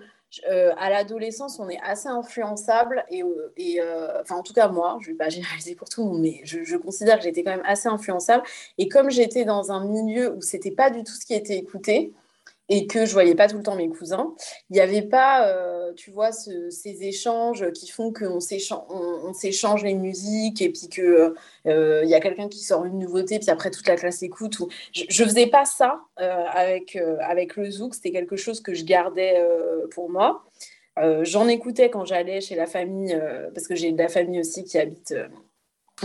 euh, 0.47 0.73
à 0.77 0.89
l'adolescence, 0.89 1.59
on 1.59 1.69
est 1.69 1.79
assez 1.81 2.07
influençable 2.07 3.03
et, 3.09 3.23
euh, 3.23 3.51
euh, 3.79 4.21
enfin 4.21 4.35
en 4.35 4.43
tout 4.43 4.53
cas 4.53 4.67
moi, 4.67 4.97
je 5.01 5.07
vais 5.07 5.17
pas 5.17 5.29
généraliser 5.29 5.75
pour 5.75 5.89
tout 5.89 6.03
le 6.03 6.09
monde, 6.09 6.21
mais 6.21 6.41
je, 6.43 6.63
je 6.63 6.77
considère 6.77 7.17
que 7.17 7.23
j'étais 7.23 7.43
quand 7.43 7.51
même 7.51 7.65
assez 7.65 7.87
influençable. 7.87 8.43
Et 8.77 8.87
comme 8.87 9.09
j'étais 9.09 9.45
dans 9.45 9.71
un 9.71 9.85
milieu 9.85 10.33
où 10.33 10.41
c'était 10.41 10.71
pas 10.71 10.89
du 10.91 11.03
tout 11.03 11.13
ce 11.13 11.25
qui 11.25 11.33
était 11.33 11.57
écouté, 11.57 12.13
et 12.69 12.85
que 12.85 13.05
je 13.05 13.13
voyais 13.13 13.35
pas 13.35 13.47
tout 13.47 13.57
le 13.57 13.63
temps 13.63 13.75
mes 13.75 13.89
cousins, 13.89 14.33
il 14.69 14.73
n'y 14.73 14.79
avait 14.79 15.01
pas, 15.01 15.47
euh, 15.47 15.91
tu 15.93 16.11
vois, 16.11 16.31
ces 16.31 17.03
échanges 17.03 17.71
qui 17.71 17.89
font 17.89 18.13
qu'on 18.13 18.39
s'échange 18.39 19.83
les 19.83 19.95
musiques 19.95 20.61
et 20.61 20.69
puis 20.69 20.87
qu'il 20.87 21.33
euh, 21.67 22.05
y 22.05 22.13
a 22.13 22.19
quelqu'un 22.19 22.47
qui 22.47 22.59
sort 22.59 22.85
une 22.85 22.99
nouveauté, 22.99 23.39
puis 23.39 23.49
après 23.49 23.71
toute 23.71 23.87
la 23.87 23.95
classe 23.95 24.21
écoute. 24.21 24.59
Ou... 24.59 24.69
Je 24.93 25.23
ne 25.23 25.27
faisais 25.27 25.47
pas 25.47 25.65
ça 25.65 26.01
euh, 26.19 26.45
avec, 26.51 26.95
avec 27.21 27.55
le 27.55 27.69
zouk, 27.69 27.95
c'était 27.95 28.11
quelque 28.11 28.35
chose 28.35 28.61
que 28.61 28.73
je 28.73 28.85
gardais 28.85 29.43
pour 29.91 30.09
moi. 30.09 30.43
J'en 31.21 31.47
écoutais 31.47 31.89
quand 31.89 32.03
j'allais 32.03 32.41
chez 32.41 32.55
la 32.55 32.65
famille, 32.65 33.17
parce 33.53 33.67
que 33.67 33.75
j'ai 33.75 33.93
de 33.93 33.97
la 33.97 34.09
famille 34.09 34.41
aussi 34.41 34.65
qui 34.65 34.77
habite 34.77 35.13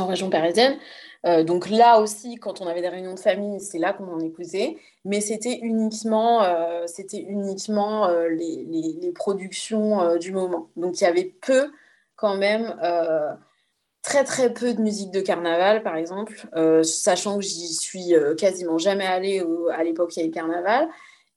en 0.01 0.07
région 0.07 0.31
parisienne. 0.31 0.79
Euh, 1.27 1.43
donc 1.43 1.71
là 1.71 2.01
aussi, 2.01 2.37
quand 2.37 2.61
on 2.61 2.67
avait 2.67 2.83
des 2.83 2.89
réunions 2.89 3.15
de 3.15 3.19
famille, 3.21 3.61
c'est 3.61 3.79
là 3.79 3.93
qu'on 3.93 4.13
en 4.13 4.21
écoutait. 4.21 4.77
Mais 5.05 5.21
c'était 5.21 5.59
uniquement, 5.63 6.43
euh, 6.43 6.87
c'était 6.87 7.21
uniquement 7.21 8.07
euh, 8.09 8.29
les, 8.29 9.13
productions 9.15 10.17
du 10.17 10.33
moment. 10.33 10.69
Donc 10.77 11.01
il 11.01 11.05
y 11.05 11.07
avait 11.07 11.35
peu 11.41 11.71
quand 12.17 12.37
même, 12.37 12.77
très 14.03 14.25
très 14.25 14.53
peu 14.53 14.75
de 14.75 14.81
musique 14.83 15.11
de 15.13 15.21
carnaval, 15.21 15.83
par 15.83 15.97
exemple, 15.97 16.47
sachant 16.83 17.39
que 17.39 17.45
j'y 17.45 17.73
suis 17.73 18.13
quasiment 18.37 18.79
jamais 18.79 19.07
allée 19.07 19.43
à 19.73 19.85
l'époque 19.85 20.17
il 20.17 20.21
y 20.21 20.23
avait 20.23 20.33
carnaval. 20.33 20.89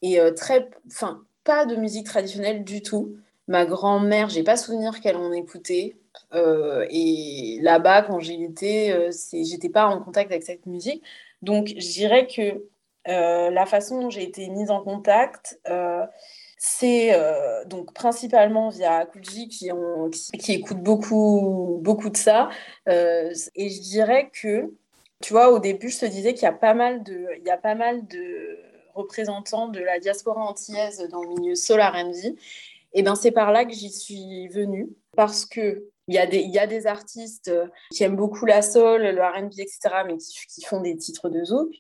Et 0.02 0.20
très, 0.36 0.70
pas 1.44 1.66
de 1.66 1.76
musique 1.76 2.06
traditionnelle 2.08 2.64
du 2.64 2.82
tout. 2.82 3.16
Ma 3.48 3.66
grand-mère, 3.66 4.30
j'ai 4.30 4.44
pas 4.44 4.58
souvenir 4.58 5.00
qu'elle 5.02 5.18
en 5.18 5.32
écoutait. 5.32 5.96
Euh, 6.34 6.86
et 6.90 7.60
là-bas, 7.62 8.04
quand 8.04 8.20
j'y 8.20 8.44
étais, 8.44 8.92
euh, 8.92 9.12
j'étais 9.34 9.70
pas 9.70 9.88
en 9.88 10.02
contact 10.02 10.32
avec 10.32 10.44
cette 10.44 10.66
musique. 10.66 11.04
Donc, 11.42 11.68
je 11.68 11.92
dirais 11.92 12.28
que 12.28 12.66
euh, 13.08 13.50
la 13.50 13.66
façon 13.66 14.02
dont 14.02 14.10
j'ai 14.10 14.24
été 14.24 14.50
mise 14.50 14.70
en 14.70 14.82
contact, 14.84 15.60
c'est 16.58 17.14
donc 17.68 17.94
principalement 17.94 18.70
via 18.70 18.98
Akuji 18.98 19.48
qui, 19.48 19.70
qui, 20.40 20.54
écoute 20.54 20.80
beaucoup, 20.80 21.80
beaucoup 21.82 22.10
de 22.10 22.18
ça. 22.18 22.50
et 22.88 23.70
je 23.70 23.82
dirais 23.82 24.30
que, 24.34 24.74
tu 25.22 25.34
vois, 25.34 25.52
au 25.52 25.60
début, 25.60 25.90
je 25.90 26.00
te 26.00 26.06
disais 26.06 26.34
qu'il 26.34 26.44
y 26.44 26.48
a 26.48 26.52
pas 26.52 26.74
mal 26.74 27.04
de, 27.04 27.28
il 27.38 27.44
y 27.46 27.52
a 27.52 27.58
pas 27.58 27.76
mal 27.76 28.06
de 28.08 28.58
représentants 28.96 29.68
de 29.68 29.80
la 29.80 30.00
diaspora 30.00 30.42
antillaise 30.42 31.08
dans 31.12 31.22
le 31.22 31.30
milieu 31.30 31.56
solar 31.56 31.94
R&B. 31.94 32.36
Et 32.94 33.04
ben 33.04 33.16
c'est 33.16 33.32
par 33.32 33.52
là 33.52 33.66
que 33.66 33.74
j'y 33.74 33.92
suis 33.92 34.48
venue 34.48 34.90
parce 35.16 35.46
que 35.46 35.90
il 36.08 36.16
y, 36.16 36.20
a 36.20 36.26
des, 36.26 36.40
il 36.40 36.54
y 36.54 36.60
a 36.60 36.68
des 36.68 36.88
artistes 36.88 37.50
euh, 37.50 37.68
qui 37.92 38.04
aiment 38.04 38.16
beaucoup 38.16 38.46
la 38.46 38.62
soul, 38.62 39.02
le 39.02 39.22
RB, 39.22 39.52
etc., 39.60 39.80
mais 40.06 40.18
qui, 40.18 40.64
font 40.64 40.80
des 40.80 40.96
titres 40.96 41.30
de 41.30 41.44
zouk. 41.44 41.74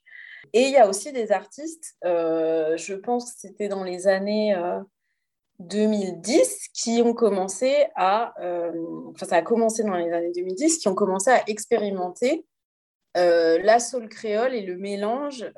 Et 0.53 0.63
il 0.63 0.71
y 0.71 0.77
a 0.77 0.87
aussi 0.87 1.13
des 1.13 1.31
artistes, 1.31 1.95
euh, 2.05 2.75
je 2.77 2.93
pense 2.93 3.31
que 3.31 3.39
c'était 3.39 3.69
dans 3.69 3.83
les 3.83 4.07
années 4.07 4.55
2010, 5.59 6.39
euh, 6.39 6.45
qui 6.73 7.01
ont 7.01 7.13
commencé 7.13 7.87
à, 7.95 8.33
enfin 9.09 9.25
ça 9.25 9.37
a 9.37 9.41
commencé 9.41 9.83
dans 9.83 9.95
les 9.95 10.11
années 10.11 10.31
2010, 10.33 10.77
qui 10.77 10.87
ont 10.87 10.95
commencé 10.95 11.29
à 11.29 11.43
expérimenter 11.47 12.45
la 13.15 13.79
soul 13.79 14.09
créole 14.09 14.53
et 14.53 14.61
le 14.61 14.77
mélange, 14.77 15.51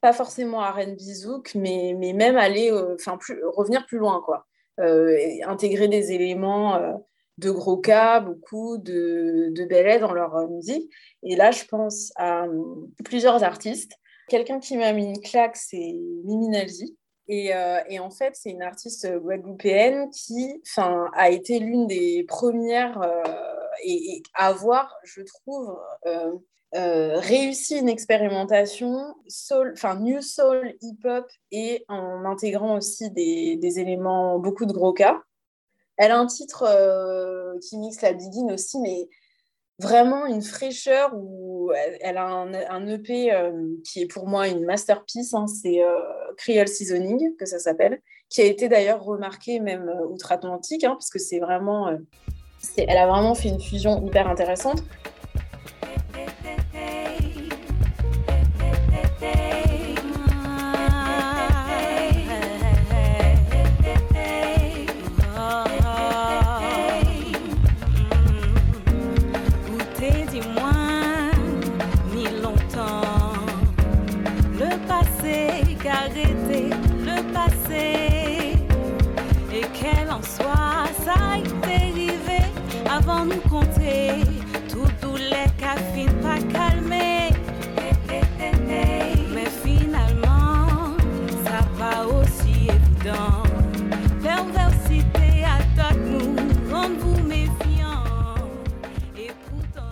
pas 0.00 0.12
forcément 0.12 0.60
R&B 0.60 0.98
zouk, 0.98 1.54
mais, 1.54 1.94
mais 1.96 2.12
même 2.12 2.36
aller, 2.36 2.72
enfin 2.94 3.18
revenir 3.54 3.86
plus 3.86 3.98
loin, 3.98 4.20
quoi. 4.24 4.46
Euh, 4.80 5.18
intégrer 5.46 5.88
des 5.88 6.12
éléments 6.12 6.76
euh, 6.76 6.92
de 7.38 7.50
gros 7.50 7.76
cas, 7.76 8.20
beaucoup 8.20 8.78
de, 8.78 9.50
de 9.50 9.64
bel 9.64 10.00
dans 10.00 10.12
leur 10.12 10.48
musique. 10.48 10.90
Et 11.22 11.36
là, 11.36 11.50
je 11.50 11.64
pense 11.64 12.12
à 12.16 12.46
plusieurs 13.04 13.42
artistes. 13.42 13.92
Quelqu'un 14.28 14.60
qui 14.60 14.76
m'a 14.76 14.92
mis 14.92 15.06
une 15.06 15.20
claque, 15.20 15.56
c'est 15.56 15.94
Mimi 16.24 16.48
Nalzi. 16.48 16.96
Et, 17.28 17.52
et, 17.88 17.98
en 17.98 18.10
fait, 18.10 18.34
c'est 18.34 18.50
une 18.50 18.62
artiste 18.62 19.08
guadeloupéenne 19.08 20.10
qui 20.10 20.60
a 20.76 21.30
été 21.30 21.60
l'une 21.60 21.86
des 21.86 22.24
premières 22.24 23.00
et, 23.84 24.22
à 24.34 24.48
avoir, 24.48 24.98
je 25.04 25.22
trouve, 25.22 25.78
euh, 26.06 26.32
euh, 26.74 27.18
réussi 27.18 27.78
une 27.78 27.88
expérimentation 27.88 29.14
soul, 29.28 29.72
enfin 29.76 29.96
new 29.96 30.22
soul, 30.22 30.74
hip-hop 30.80 31.26
et 31.50 31.84
en 31.88 32.24
intégrant 32.24 32.76
aussi 32.78 33.10
des, 33.10 33.78
éléments, 33.78 34.38
beaucoup 34.38 34.64
de 34.64 34.72
gros 34.72 34.92
cas. 34.92 35.20
Elle 35.98 36.12
a 36.12 36.18
un 36.18 36.26
titre 36.26 36.64
euh, 36.66 37.58
qui 37.60 37.76
mixe 37.76 38.00
la 38.00 38.14
begin 38.14 38.52
aussi, 38.52 38.80
mais 38.80 39.08
vraiment 39.78 40.24
une 40.26 40.40
fraîcheur 40.40 41.12
où 41.14 41.72
elle, 42.00 42.16
a 42.16 42.26
un, 42.26 42.86
EP 42.86 43.32
qui 43.84 44.02
est 44.02 44.06
pour 44.06 44.26
moi 44.26 44.48
une 44.48 44.64
masterpiece, 44.64 45.34
hein, 45.34 45.46
c'est 45.46 45.80
Creole 46.36 46.68
Seasoning 46.68 47.36
que 47.36 47.46
ça 47.46 47.58
s'appelle, 47.58 48.00
qui 48.28 48.42
a 48.42 48.44
été 48.44 48.68
d'ailleurs 48.68 49.02
remarqué 49.02 49.60
même 49.60 49.92
outre-Atlantique, 50.08 50.84
hein, 50.84 50.92
parce 50.92 51.10
que 51.10 51.18
c'est 51.18 51.40
vraiment 51.40 51.98
elle 52.76 52.96
a 52.96 53.06
vraiment 53.06 53.34
fait 53.34 53.48
une 53.48 53.60
fusion 53.60 54.04
hyper 54.06 54.28
intéressante. 54.28 54.82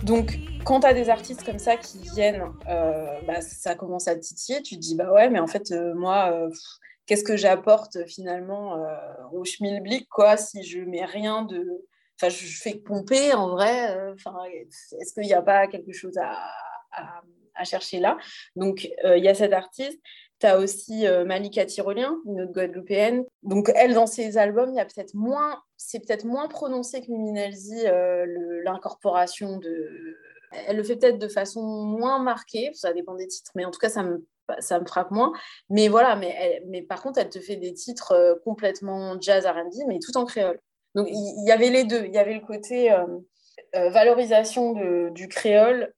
Donc, 0.03 0.39
quand 0.65 0.79
tu 0.79 0.87
as 0.87 0.93
des 0.93 1.09
artistes 1.09 1.43
comme 1.43 1.59
ça 1.59 1.77
qui 1.77 1.99
viennent, 1.99 2.43
euh, 2.67 3.21
bah, 3.27 3.41
ça 3.41 3.75
commence 3.75 4.07
à 4.07 4.15
titiller. 4.15 4.61
Tu 4.63 4.75
te 4.75 4.79
dis, 4.79 4.95
bah 4.95 5.11
ouais, 5.11 5.29
mais 5.29 5.39
en 5.39 5.47
fait, 5.47 5.71
euh, 5.71 5.93
moi, 5.93 6.31
euh, 6.31 6.49
qu'est-ce 7.05 7.23
que 7.23 7.37
j'apporte 7.37 8.05
finalement 8.07 8.83
au 9.31 9.43
schmilblick, 9.43 10.09
quoi, 10.09 10.37
si 10.37 10.63
je 10.63 10.79
mets 10.79 11.05
rien 11.05 11.43
de. 11.43 11.65
Enfin, 12.19 12.29
je 12.29 12.45
fais 12.45 12.75
pomper 12.75 13.33
en 13.33 13.49
vrai. 13.49 13.95
Est-ce 14.99 15.13
qu'il 15.13 15.23
n'y 15.23 15.33
a 15.33 15.41
pas 15.41 15.67
quelque 15.67 15.93
chose 15.93 16.17
à, 16.17 17.63
chercher 17.63 17.99
là? 17.99 18.17
Donc, 18.55 18.89
il 19.03 19.23
y 19.23 19.27
a 19.27 19.35
cet 19.35 19.53
artiste. 19.53 19.99
Tu 20.41 20.47
as 20.47 20.57
aussi 20.57 21.05
Malika 21.25 21.65
Tyrolien, 21.65 22.17
une 22.25 22.41
autre 22.41 22.51
guadeloupéenne. 22.51 23.23
Donc, 23.43 23.71
elle, 23.75 23.93
dans 23.93 24.07
ses 24.07 24.37
albums, 24.37 24.73
y 24.73 24.79
a 24.79 24.85
peut-être 24.85 25.13
moins 25.13 25.61
c'est 25.83 25.99
peut-être 25.99 26.25
moins 26.25 26.47
prononcé 26.47 27.01
que 27.01 27.11
Miminelzi, 27.11 27.87
euh, 27.87 28.25
l'incorporation 28.63 29.57
de. 29.57 30.15
Elle 30.67 30.77
le 30.77 30.83
fait 30.83 30.95
peut-être 30.95 31.17
de 31.17 31.27
façon 31.27 31.63
moins 31.63 32.19
marquée, 32.19 32.71
ça 32.73 32.93
dépend 32.93 33.15
des 33.15 33.27
titres, 33.27 33.51
mais 33.55 33.65
en 33.65 33.71
tout 33.71 33.79
cas, 33.79 33.89
ça 33.89 34.03
me, 34.03 34.25
ça 34.59 34.79
me 34.79 34.85
frappe 34.85 35.11
moins. 35.11 35.31
Mais 35.69 35.87
voilà, 35.87 36.15
mais, 36.15 36.61
mais 36.67 36.81
par 36.81 37.01
contre, 37.01 37.19
elle 37.19 37.29
te 37.29 37.39
fait 37.39 37.55
des 37.55 37.73
titres 37.73 38.11
euh, 38.11 38.35
complètement 38.43 39.19
jazz 39.19 39.45
RB, 39.45 39.87
mais 39.87 39.99
tout 39.99 40.15
en 40.17 40.25
créole. 40.25 40.59
Donc, 40.93 41.07
il 41.09 41.47
y, 41.47 41.51
avait 41.51 41.69
les 41.69 41.85
deux. 41.85 42.05
Il 42.05 42.13
y 42.13 42.17
avait 42.17 42.33
le 42.33 42.45
côté 42.45 42.91
euh, 42.91 43.89
valorisation 43.89 45.09
du 45.09 45.29
créole 45.29 45.93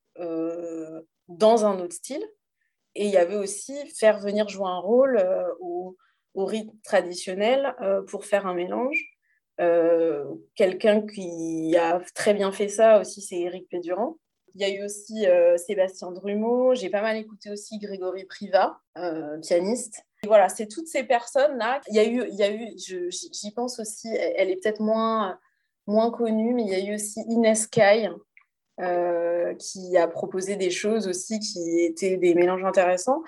dans 1.27 1.65
un 1.65 1.79
autre 1.79 1.95
style, 1.95 2.23
et 2.95 3.05
il 3.05 3.11
y 3.11 3.17
avait 3.17 3.35
aussi 3.35 3.75
faire 3.97 4.19
venir 4.19 4.49
jouer 4.49 4.67
un 4.67 4.79
rôle 4.79 5.23
au, 5.59 5.97
au 6.33 6.45
rythme 6.45 6.77
traditionnel 6.83 7.75
pour 8.07 8.25
faire 8.25 8.45
un 8.47 8.53
mélange. 8.53 9.13
Euh, 9.59 10.25
quelqu'un 10.55 11.05
qui 11.05 11.75
a 11.77 12.01
très 12.15 12.33
bien 12.33 12.51
fait 12.51 12.69
ça 12.69 12.99
aussi, 12.99 13.21
c'est 13.21 13.39
Eric 13.39 13.69
Pédurand. 13.69 14.17
Il 14.55 14.61
y 14.61 14.65
a 14.65 14.69
eu 14.69 14.83
aussi 14.85 15.25
euh, 15.25 15.57
Sébastien 15.57 16.11
Drumeau. 16.11 16.75
J'ai 16.75 16.89
pas 16.89 17.01
mal 17.01 17.17
écouté 17.17 17.49
aussi 17.51 17.79
Grégory 17.79 18.25
Priva, 18.25 18.79
euh, 18.97 19.37
pianiste. 19.39 20.03
Et 20.23 20.27
voilà, 20.27 20.49
c'est 20.49 20.67
toutes 20.67 20.87
ces 20.87 21.03
personnes-là. 21.03 21.81
Il 21.87 21.95
y 21.95 21.99
a 21.99 22.05
eu, 22.05 22.27
il 22.27 22.35
y 22.35 22.43
a 22.43 22.51
eu 22.51 22.73
j'y 22.77 23.51
pense 23.51 23.79
aussi, 23.79 24.07
elle 24.07 24.49
est 24.49 24.55
peut-être 24.55 24.79
moins, 24.79 25.37
moins 25.85 26.11
connue, 26.11 26.53
mais 26.53 26.63
il 26.63 26.69
y 26.69 26.75
a 26.75 26.79
eu 26.79 26.95
aussi 26.95 27.21
Inès 27.27 27.67
Kai, 28.77 29.55
qui 29.59 29.97
a 29.97 30.07
proposé 30.07 30.55
des 30.55 30.71
choses 30.71 31.07
aussi 31.07 31.39
qui 31.39 31.81
étaient 31.81 32.17
des 32.17 32.33
mélanges 32.33 32.63
intéressants. 32.63 33.23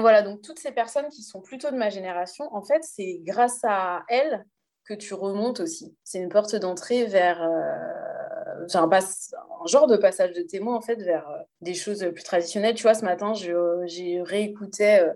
Voilà, 0.00 0.22
donc 0.22 0.40
toutes 0.40 0.58
ces 0.58 0.72
personnes 0.72 1.08
qui 1.08 1.22
sont 1.22 1.42
plutôt 1.42 1.70
de 1.70 1.76
ma 1.76 1.90
génération, 1.90 2.48
en 2.54 2.62
fait, 2.62 2.82
c'est 2.82 3.20
grâce 3.22 3.60
à 3.64 4.02
elles 4.08 4.46
que 4.84 4.94
tu 4.94 5.12
remontes 5.12 5.60
aussi. 5.60 5.94
C'est 6.04 6.18
une 6.18 6.30
porte 6.30 6.56
d'entrée 6.56 7.04
vers 7.04 7.42
euh, 7.42 8.66
un, 8.72 9.66
genre 9.66 9.86
de 9.86 9.96
passage 9.98 10.32
de 10.32 10.42
témoin, 10.42 10.74
en 10.74 10.80
fait, 10.80 11.02
vers 11.02 11.28
euh, 11.28 11.42
des 11.60 11.74
choses 11.74 12.10
plus 12.14 12.24
traditionnelles. 12.24 12.74
Tu 12.74 12.82
vois, 12.82 12.94
ce 12.94 13.04
matin, 13.04 13.34
j'ai 13.34 14.22
réécouté 14.22 15.00
euh, 15.00 15.12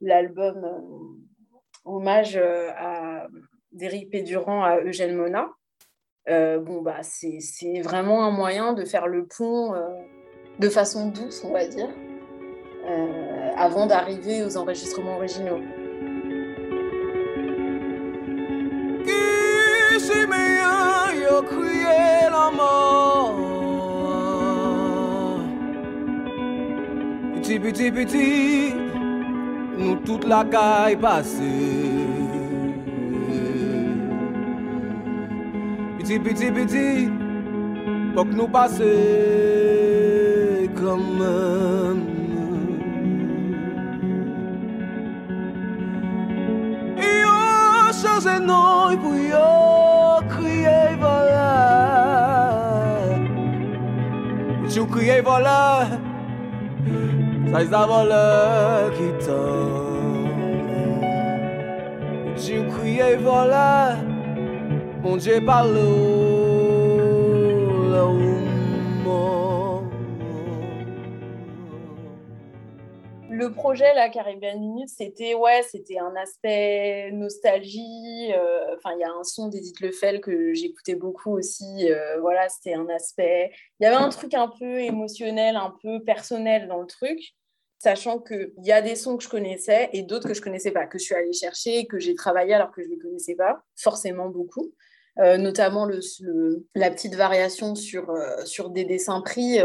l'album 0.00 0.64
hommage 1.84 2.36
à 2.36 3.26
d'Éric 3.72 4.10
Pédurand 4.10 4.62
à 4.62 4.78
Eugène 4.80 5.16
Mona. 5.16 5.48
Bon, 6.26 6.82
bah, 6.82 6.98
c'est 7.02 7.80
vraiment 7.82 8.24
un 8.24 8.30
moyen 8.30 8.72
de 8.72 8.84
faire 8.84 9.06
le 9.06 9.26
pont 9.26 9.74
de 10.58 10.68
façon 10.68 11.08
douce, 11.08 11.42
on 11.44 11.52
va 11.52 11.66
dire. 11.66 11.88
Euh, 12.86 13.50
avant 13.56 13.86
d'arriver 13.86 14.42
aux 14.42 14.56
enregistrements 14.56 15.16
originaux. 15.16 15.60
Petit, 27.34 27.58
petit, 27.58 27.90
petit, 27.90 28.74
nous 29.76 29.96
toute 29.96 30.24
la 30.26 30.44
caille 30.44 30.96
passée. 30.96 31.89
Petit, 36.10 36.18
petit, 36.18 36.50
petit, 36.50 37.08
pour 38.16 38.28
que 38.28 38.34
nous 38.34 38.48
passer 38.48 39.48
comme 40.74 41.22
se 48.20 48.38
noi 48.40 48.96
pou 48.98 49.14
yo 49.14 50.18
kriye 50.34 50.98
vola 50.98 51.54
Jou 54.66 54.86
kriye 54.90 55.22
vola 55.22 55.86
Sa 57.52 57.62
is 57.62 57.72
a 57.72 57.86
vola 57.86 58.90
ki 58.98 59.08
tan. 59.22 60.26
Jou 62.34 62.66
kriye 62.74 63.14
vola 63.22 64.09
Le 73.30 73.50
projet, 73.50 73.94
la 73.94 74.10
Caribbean 74.10 74.60
Minute, 74.60 74.90
c'était 74.90 75.32
ouais, 75.32 75.62
c'était 75.62 75.98
un 75.98 76.14
aspect 76.16 77.10
nostalgie. 77.12 78.30
Euh, 78.34 78.76
enfin, 78.76 78.94
il 78.94 79.00
y 79.00 79.04
a 79.04 79.10
un 79.10 79.24
son 79.24 79.48
d'Edith 79.48 79.80
Lefel 79.80 80.20
que 80.20 80.52
j'écoutais 80.52 80.96
beaucoup 80.96 81.30
aussi. 81.30 81.90
Euh, 81.90 82.20
voilà, 82.20 82.50
c'était 82.50 82.74
un 82.74 82.88
aspect. 82.90 83.52
Il 83.78 83.84
y 83.84 83.86
avait 83.86 83.96
un 83.96 84.10
truc 84.10 84.34
un 84.34 84.48
peu 84.48 84.80
émotionnel, 84.80 85.56
un 85.56 85.74
peu 85.82 86.04
personnel 86.04 86.68
dans 86.68 86.82
le 86.82 86.86
truc, 86.86 87.18
sachant 87.78 88.18
qu'il 88.18 88.52
y 88.58 88.72
a 88.72 88.82
des 88.82 88.96
sons 88.96 89.16
que 89.16 89.24
je 89.24 89.30
connaissais 89.30 89.88
et 89.94 90.02
d'autres 90.02 90.28
que 90.28 90.34
je 90.34 90.42
connaissais 90.42 90.70
pas, 90.70 90.86
que 90.86 90.98
je 90.98 91.04
suis 91.04 91.14
allée 91.14 91.32
chercher, 91.32 91.86
que 91.86 91.98
j'ai 91.98 92.14
travaillé 92.14 92.52
alors 92.52 92.70
que 92.70 92.82
je 92.82 92.88
ne 92.88 92.92
les 92.92 92.98
connaissais 92.98 93.34
pas, 93.34 93.62
forcément 93.74 94.28
beaucoup. 94.28 94.74
Euh, 95.18 95.36
notamment 95.36 95.88
la 96.74 96.90
petite 96.90 97.14
variation 97.14 97.74
sur, 97.74 98.14
sur 98.44 98.70
des 98.70 98.84
dessins 98.84 99.20
pris 99.20 99.60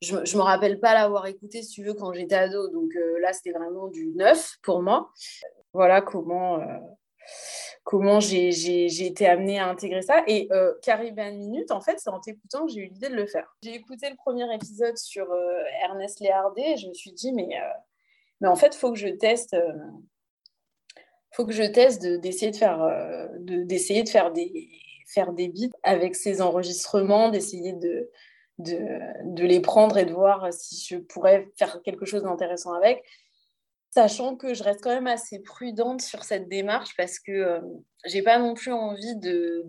je 0.00 0.14
ne 0.14 0.36
me 0.36 0.42
rappelle 0.42 0.78
pas 0.80 0.94
l'avoir 0.94 1.26
écouté, 1.26 1.62
si 1.62 1.70
tu 1.70 1.84
veux, 1.84 1.94
quand 1.94 2.12
j'étais 2.12 2.36
ado. 2.36 2.68
Donc 2.68 2.94
euh, 2.96 3.18
là, 3.20 3.32
c'était 3.32 3.52
vraiment 3.52 3.88
du 3.88 4.08
neuf 4.14 4.56
pour 4.62 4.82
moi. 4.82 5.10
Voilà 5.72 6.00
comment, 6.00 6.60
euh, 6.60 6.78
comment 7.84 8.20
j'ai 8.20 9.06
été 9.06 9.26
amenée 9.26 9.58
à 9.58 9.68
intégrer 9.68 10.02
ça. 10.02 10.22
Et 10.26 10.48
euh, 10.52 10.72
Caribbean 10.82 11.36
Minute, 11.36 11.70
en 11.70 11.80
fait, 11.80 11.98
c'est 11.98 12.10
en 12.10 12.20
t'écoutant 12.20 12.66
que 12.66 12.72
j'ai 12.72 12.82
eu 12.82 12.86
l'idée 12.86 13.08
de 13.08 13.16
le 13.16 13.26
faire. 13.26 13.56
J'ai 13.62 13.74
écouté 13.74 14.08
le 14.08 14.16
premier 14.16 14.52
épisode 14.54 14.96
sur 14.96 15.30
euh, 15.30 15.62
Ernest 15.82 16.20
Léardé 16.20 16.62
et 16.62 16.76
je 16.76 16.88
me 16.88 16.94
suis 16.94 17.12
dit, 17.12 17.32
mais, 17.32 17.48
euh, 17.60 17.72
mais 18.40 18.48
en 18.48 18.56
fait, 18.56 18.74
il 18.74 18.78
faut 18.78 18.92
que 18.92 18.98
je 18.98 19.08
teste. 19.08 19.56
Faut 21.38 21.46
que 21.46 21.52
je 21.52 21.62
teste 21.62 22.02
d'essayer 22.04 22.50
de, 22.50 22.56
faire, 22.56 23.30
d'essayer 23.38 24.02
de 24.02 24.08
faire 24.08 24.32
des 24.32 24.68
faire 25.06 25.32
des 25.32 25.48
beats 25.48 25.74
avec 25.84 26.14
ces 26.14 26.42
enregistrements, 26.42 27.30
d'essayer 27.30 27.72
de, 27.72 28.10
de, 28.58 28.78
de, 29.24 29.44
les 29.44 29.60
prendre 29.60 29.96
et 29.96 30.04
de 30.04 30.12
voir 30.12 30.52
si 30.52 30.84
je 30.86 30.98
pourrais 30.98 31.48
faire 31.56 31.80
quelque 31.82 32.04
chose 32.04 32.24
d'intéressant 32.24 32.74
avec 32.74 33.02
sachant 33.90 34.36
que 34.36 34.54
je 34.54 34.62
reste 34.62 34.82
quand 34.82 34.94
même 34.94 35.06
assez 35.06 35.40
prudente 35.40 36.02
sur 36.02 36.22
cette 36.24 36.48
démarche 36.48 36.96
parce 36.96 37.18
que 37.18 37.32
euh, 37.32 37.60
j'ai 38.04 38.22
pas 38.22 38.38
non 38.38 38.54
plus 38.54 38.72
envie 38.72 39.16
de, 39.16 39.64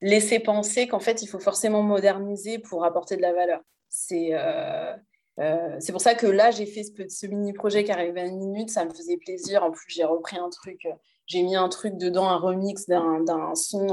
laisser 0.00 0.38
penser 0.38 0.86
qu'en 0.86 1.00
fait 1.00 1.22
il 1.22 1.26
faut 1.26 1.38
forcément 1.38 1.82
moderniser 1.82 2.58
pour 2.58 2.84
apporter 2.84 3.16
de 3.16 3.22
la 3.22 3.32
valeur. 3.32 3.60
C'est 3.88 4.30
euh, 4.32 4.94
euh, 5.38 5.76
c'est 5.78 5.92
pour 5.92 6.00
ça 6.00 6.14
que 6.14 6.26
là 6.26 6.50
j'ai 6.50 6.66
fait 6.66 6.82
ce, 6.82 7.26
mini 7.26 7.52
projet 7.52 7.84
qui 7.84 7.92
arrive 7.92 8.16
à 8.16 8.24
une 8.24 8.38
minute, 8.38 8.70
ça 8.70 8.84
me 8.84 8.90
faisait 8.90 9.16
plaisir. 9.16 9.62
En 9.62 9.70
plus 9.70 9.84
j'ai 9.88 10.04
repris 10.04 10.36
un 10.38 10.48
truc, 10.48 10.86
j'ai 11.26 11.42
mis 11.42 11.56
un 11.56 11.68
truc 11.68 11.96
dedans, 11.96 12.28
un 12.28 12.38
remix 12.38 12.86
d'un 12.86 13.54
son 13.54 13.86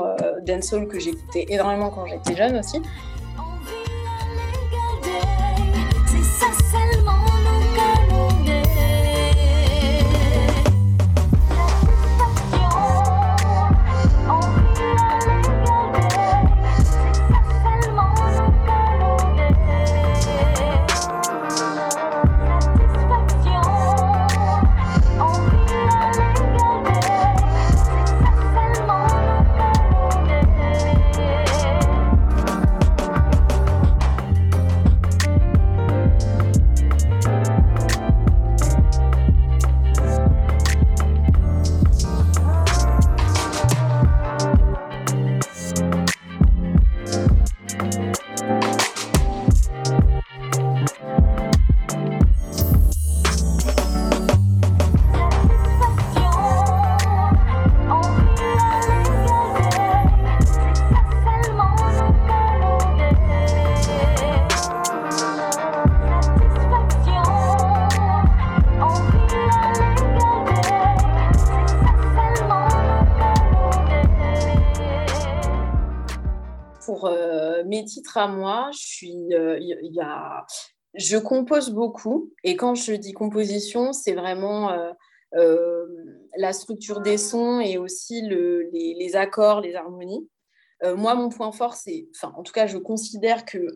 dancehall 0.44 0.88
que 0.88 1.00
j'écoutais 1.00 1.46
énormément 1.50 1.90
quand 1.90 2.06
j'étais 2.06 2.36
jeune 2.36 2.58
aussi. 2.58 2.82
Titres 77.86 78.18
à 78.18 78.28
moi, 78.28 78.70
je 78.74 78.80
suis, 78.80 79.34
euh, 79.34 79.58
y 79.60 80.00
a, 80.02 80.46
je 80.94 81.18
compose 81.18 81.70
beaucoup. 81.72 82.34
Et 82.44 82.56
quand 82.56 82.76
je 82.76 82.94
dis 82.94 83.14
composition, 83.14 83.94
c'est 83.94 84.14
vraiment 84.14 84.72
euh, 84.72 84.92
euh, 85.36 85.86
la 86.38 86.54
structure 86.54 87.02
des 87.02 87.18
sons 87.18 87.60
et 87.60 87.78
aussi 87.78 88.22
le, 88.22 88.70
les, 88.72 89.16
accords, 89.16 89.62
les 89.62 89.76
harmonies. 89.76 90.28
moi, 90.84 91.16
mon 91.16 91.30
point 91.30 91.52
fort, 91.52 91.74
c'est, 91.74 92.08
enfin, 92.16 92.34
en 92.38 92.44
tout 92.44 92.54
cas, 92.54 92.68
je 92.68 92.78
considère 92.78 93.46
que 93.46 93.68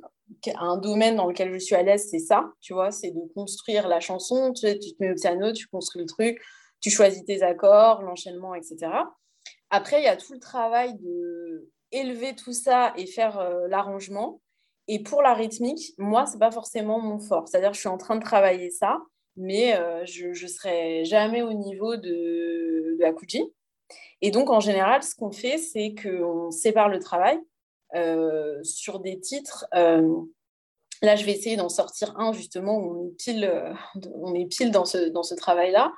un 0.57 0.77
domaine 0.77 1.15
dans 1.15 1.27
lequel 1.27 1.51
je 1.53 1.57
suis 1.57 1.75
à 1.75 1.81
l'aise, 1.81 2.07
c'est 2.09 2.19
ça, 2.19 2.51
tu 2.61 2.73
vois, 2.73 2.91
c'est 2.91 3.11
de 3.11 3.21
construire 3.33 3.87
la 3.87 3.99
chanson. 3.99 4.53
Tu 4.53 4.77
te 4.77 5.03
mets 5.03 5.11
au 5.11 5.15
piano, 5.15 5.51
tu 5.51 5.67
construis 5.67 6.03
le 6.03 6.07
truc, 6.07 6.39
tu 6.81 6.89
choisis 6.89 7.23
tes 7.25 7.41
accords, 7.41 8.03
l'enchaînement, 8.03 8.53
etc. 8.55 8.91
Après, 9.69 10.01
il 10.01 10.05
y 10.05 10.07
a 10.07 10.17
tout 10.17 10.33
le 10.33 10.39
travail 10.39 10.95
de 10.99 11.69
élever 11.91 12.35
tout 12.35 12.53
ça 12.53 12.93
et 12.97 13.05
faire 13.05 13.39
euh, 13.39 13.67
l'arrangement. 13.67 14.41
Et 14.87 15.01
pour 15.03 15.21
la 15.21 15.33
rythmique, 15.33 15.93
moi, 15.97 16.25
c'est 16.25 16.39
pas 16.39 16.51
forcément 16.51 16.99
mon 16.99 17.19
fort. 17.19 17.47
C'est-à-dire, 17.47 17.73
je 17.73 17.79
suis 17.79 17.89
en 17.89 17.97
train 17.97 18.15
de 18.15 18.23
travailler 18.23 18.71
ça, 18.71 18.99
mais 19.35 19.75
euh, 19.75 20.03
je 20.05 20.27
ne 20.29 20.47
serai 20.47 21.05
jamais 21.05 21.41
au 21.41 21.53
niveau 21.53 21.95
de, 21.95 22.97
de. 22.99 23.53
Et 24.21 24.31
donc, 24.31 24.49
en 24.49 24.59
général, 24.59 25.03
ce 25.03 25.15
qu'on 25.15 25.31
fait, 25.31 25.57
c'est 25.57 25.93
qu'on 26.01 26.51
sépare 26.51 26.89
le 26.89 26.99
travail 26.99 27.39
euh, 27.95 28.61
sur 28.63 28.99
des 28.99 29.19
titres. 29.19 29.65
là, 29.71 31.15
je 31.15 31.23
vais 31.23 31.31
essayer 31.31 31.55
d'en 31.55 31.69
sortir 31.69 32.19
un, 32.19 32.33
justement, 32.33 32.77
où 32.77 33.13
on 34.15 34.33
est 34.33 34.45
pile, 34.47 34.69
on 34.69 34.69
dans 34.71 34.85
ce, 34.85 35.09
dans 35.09 35.23
ce 35.23 35.35
travail-là. 35.35 35.93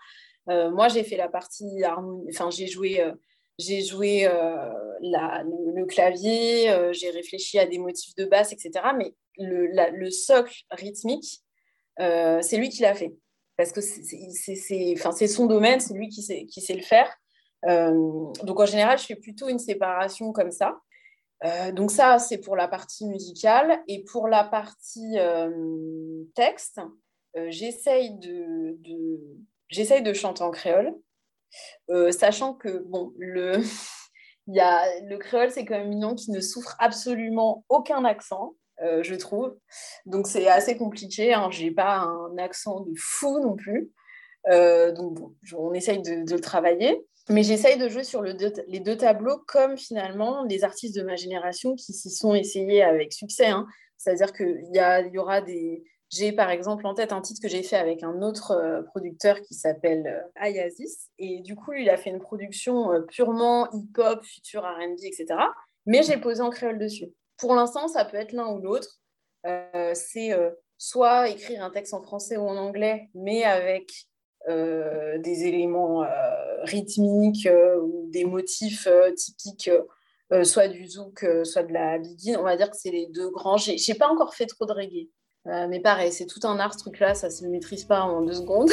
moi, 0.47 0.89
j'ai 0.89 1.04
fait 1.04 1.17
la 1.17 1.30
partie 1.30 1.84
harmonie, 1.84 2.27
enfin, 2.30 2.49
j'ai 2.51 2.67
joué 2.67 3.01
j'ai 3.60 3.84
joué 3.84 4.26
euh, 4.26 4.74
le, 5.02 5.86
clavier, 5.86 6.70
euh, 6.72 6.94
j'ai 6.94 7.10
réfléchi 7.10 7.60
à 7.60 7.66
des 7.66 7.78
motifs 7.78 8.16
de 8.16 8.26
basse, 8.26 8.52
etc. 8.54 8.72
Mais 8.98 9.14
le, 9.38 10.10
socle 10.10 10.56
rythmique, 10.72 11.42
euh, 12.00 12.42
c'est 12.42 12.58
lui 12.58 12.70
qui 12.70 12.82
l'a 12.82 12.96
fait. 12.96 13.14
Parce 13.58 13.72
que 13.72 13.82
c'est 13.82 15.28
son 15.28 15.46
domaine, 15.46 15.80
c'est 15.80 15.94
lui 15.94 16.10
qui 16.10 16.22
sait, 16.24 16.74
le 16.74 16.82
faire. 16.82 17.16
donc 17.64 18.60
en 18.60 18.66
général, 18.66 18.98
je 18.98 19.06
fais 19.06 19.16
plutôt 19.16 19.50
une 19.50 19.60
séparation 19.60 20.32
comme 20.32 20.52
ça. 20.52 20.80
donc 21.74 21.92
ça, 21.92 22.18
c'est 22.18 22.40
pour 22.40 22.56
la 22.56 22.68
partie 22.68 23.06
musicale. 23.06 23.84
Et 23.88 24.04
pour 24.04 24.28
la 24.28 24.44
partie 24.44 25.16
texte, 26.34 26.82
j'essaye 27.50 28.18
de, 28.18 28.78
de, 28.80 30.00
de 30.02 30.14
chanter 30.14 30.42
en 30.42 30.50
créole. 30.50 30.96
Euh, 31.90 32.12
sachant 32.12 32.54
que 32.54 32.84
bon, 32.88 33.14
le, 33.18 33.58
y 34.48 34.60
a, 34.60 34.84
le 35.02 35.18
créole, 35.18 35.52
c'est 35.52 35.66
quand 35.66 35.78
même 35.78 35.92
une 35.92 36.02
langue 36.02 36.18
qui 36.18 36.32
ne 36.32 36.40
souffre 36.40 36.76
absolument 36.80 37.66
aucun 37.70 38.06
accent. 38.06 38.56
Euh, 38.82 39.04
je 39.04 39.14
trouve. 39.16 39.56
Donc 40.06 40.28
c'est 40.28 40.48
assez 40.48 40.78
compliqué. 40.78 41.34
Hein. 41.34 41.50
Je 41.52 41.64
n'ai 41.64 41.72
pas 41.72 41.98
un 41.98 42.38
accent 42.38 42.82
de 42.82 42.94
fou 42.98 43.40
non 43.40 43.56
plus. 43.56 43.92
Euh, 44.50 44.92
donc 44.92 45.20
on 45.56 45.74
essaye 45.74 46.02
de, 46.02 46.32
le 46.32 46.42
travailler. 46.42 47.06
Mais 47.30 47.44
j'essaye 47.44 47.78
de 47.78 47.88
jouer 47.88 48.04
sur 48.04 48.22
le 48.22 48.36
les 48.68 48.80
deux 48.80 48.98
tableaux 48.98 49.38
comme 49.48 49.78
finalement 49.78 50.44
les 50.46 50.64
artistes 50.64 50.96
de 50.96 51.04
ma 51.04 51.16
génération 51.16 51.76
qui 51.76 51.94
s'y 51.94 52.10
sont 52.10 52.34
essayés 52.34 52.82
avec 52.82 53.14
succès. 53.14 53.48
Hein. 53.48 53.68
C'est-à-dire 53.98 54.34
qu'il 54.34 54.64
y, 54.74 55.14
y 55.14 55.18
aura 55.20 55.42
des, 55.42 55.84
j'ai 56.12 56.34
par 56.34 56.50
exemple 56.50 56.86
en 56.86 56.93
tête 56.93 57.13
un 57.13 57.21
titre 57.21 57.41
que 57.41 57.47
j'ai 57.47 57.63
fait 57.63 57.78
avec 57.78 58.04
un 58.04 58.21
autre 58.21 58.52
euh, 58.52 58.82
producteur 58.84 59.39
qui 59.41 59.54
s'appelle 59.54 60.08
euh, 60.08 60.30
Ayazis. 60.36 61.10
Et 61.17 61.39
du 61.39 61.56
coup, 61.56 61.71
il 61.71 61.89
a 61.89 61.95
fait 61.95 62.10
une 62.10 62.19
production 62.19 62.91
euh, 62.91 63.02
purement 63.02 63.71
hip-hop, 63.71 64.21
futur 64.24 64.63
RB, 64.63 65.00
etc. 65.04 65.28
Mais 65.86 66.04
j'ai 66.04 66.17
posé 66.17 66.41
en 66.41 66.50
créole 66.50 66.78
dessus. 66.78 67.08
Pour 67.38 67.56
l'instant, 67.56 67.88
ça 67.88 68.04
peut 68.04 68.17
être 68.17 68.34
l'un 68.34 68.52
ou 68.52 68.60
l'autre. 68.60 69.00
c'est 69.95 70.32
soit 70.78 71.30
écrire 71.30 71.63
un 71.63 71.71
texte 71.71 71.93
en 71.95 72.02
français 72.04 72.38
ou 72.38 72.43
en 72.43 72.56
anglais, 72.56 73.10
mais 73.15 73.43
avec 73.43 73.91
des 74.47 75.45
éléments 75.45 76.06
rythmiques 76.62 77.50
ou 77.82 78.08
des 78.12 78.26
motifs 78.26 78.88
typiques, 79.15 79.71
soit 80.43 80.67
du 80.67 80.86
zouk, 80.86 81.26
soit 81.43 81.63
de 81.63 81.74
la 81.74 81.97
biguine. 81.97 82.38
On 82.38 82.43
va 82.43 82.58
dire 82.58 82.69
que 82.69 82.78
c'est 82.78 82.91
les 82.91 83.08
deux 83.08 83.32
grands. 83.32 83.58
Je 83.58 83.71
n'ai 83.71 83.97
pas 83.97 84.10
encore 84.10 84.36
fait 84.36 84.45
trop 84.45 84.67
de 84.67 84.74
reggae. 84.74 85.10
Euh, 85.47 85.67
mais 85.67 85.80
pareil, 85.80 86.12
c'est 86.12 86.27
tout 86.27 86.39
un 86.43 86.60
art 86.60 86.73
ce 86.73 86.80
truc-là, 86.80 87.15
ça 87.15 87.30
se 87.30 87.43
maîtrise 87.45 87.84
pas 87.86 88.01
en 88.01 88.21
deux 88.21 88.34
secondes. 88.34 88.69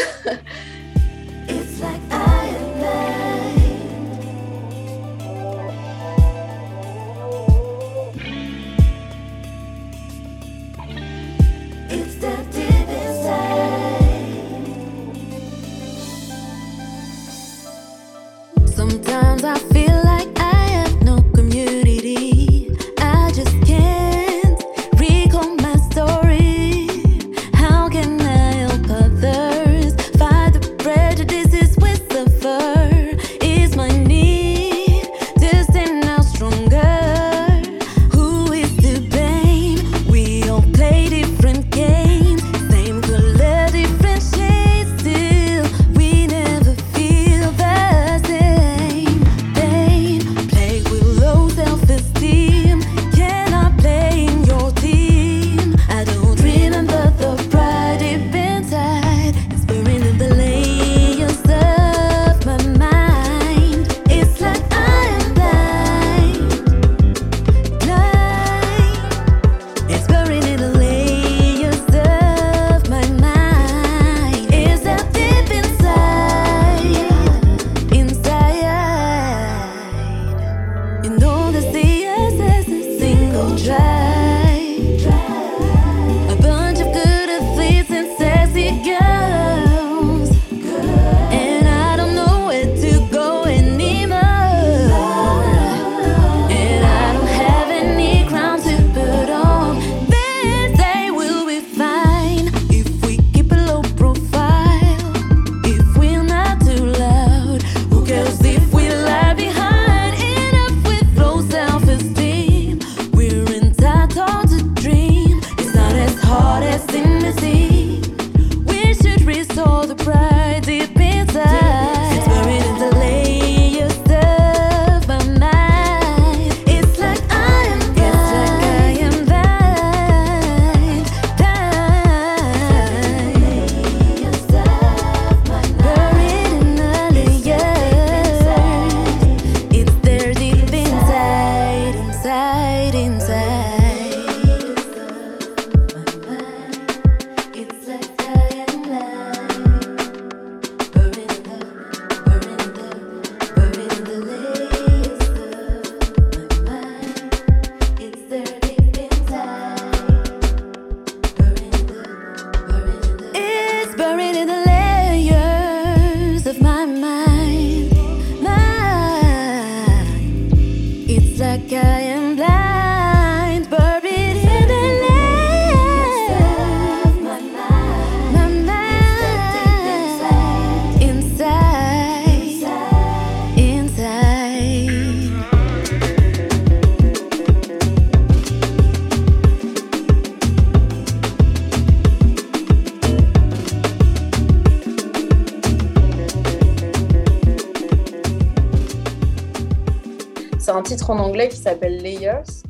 Titre 200.88 201.10
en 201.10 201.18
anglais 201.18 201.48
qui 201.48 201.58
s'appelle 201.58 201.98
Layers, 201.98 202.64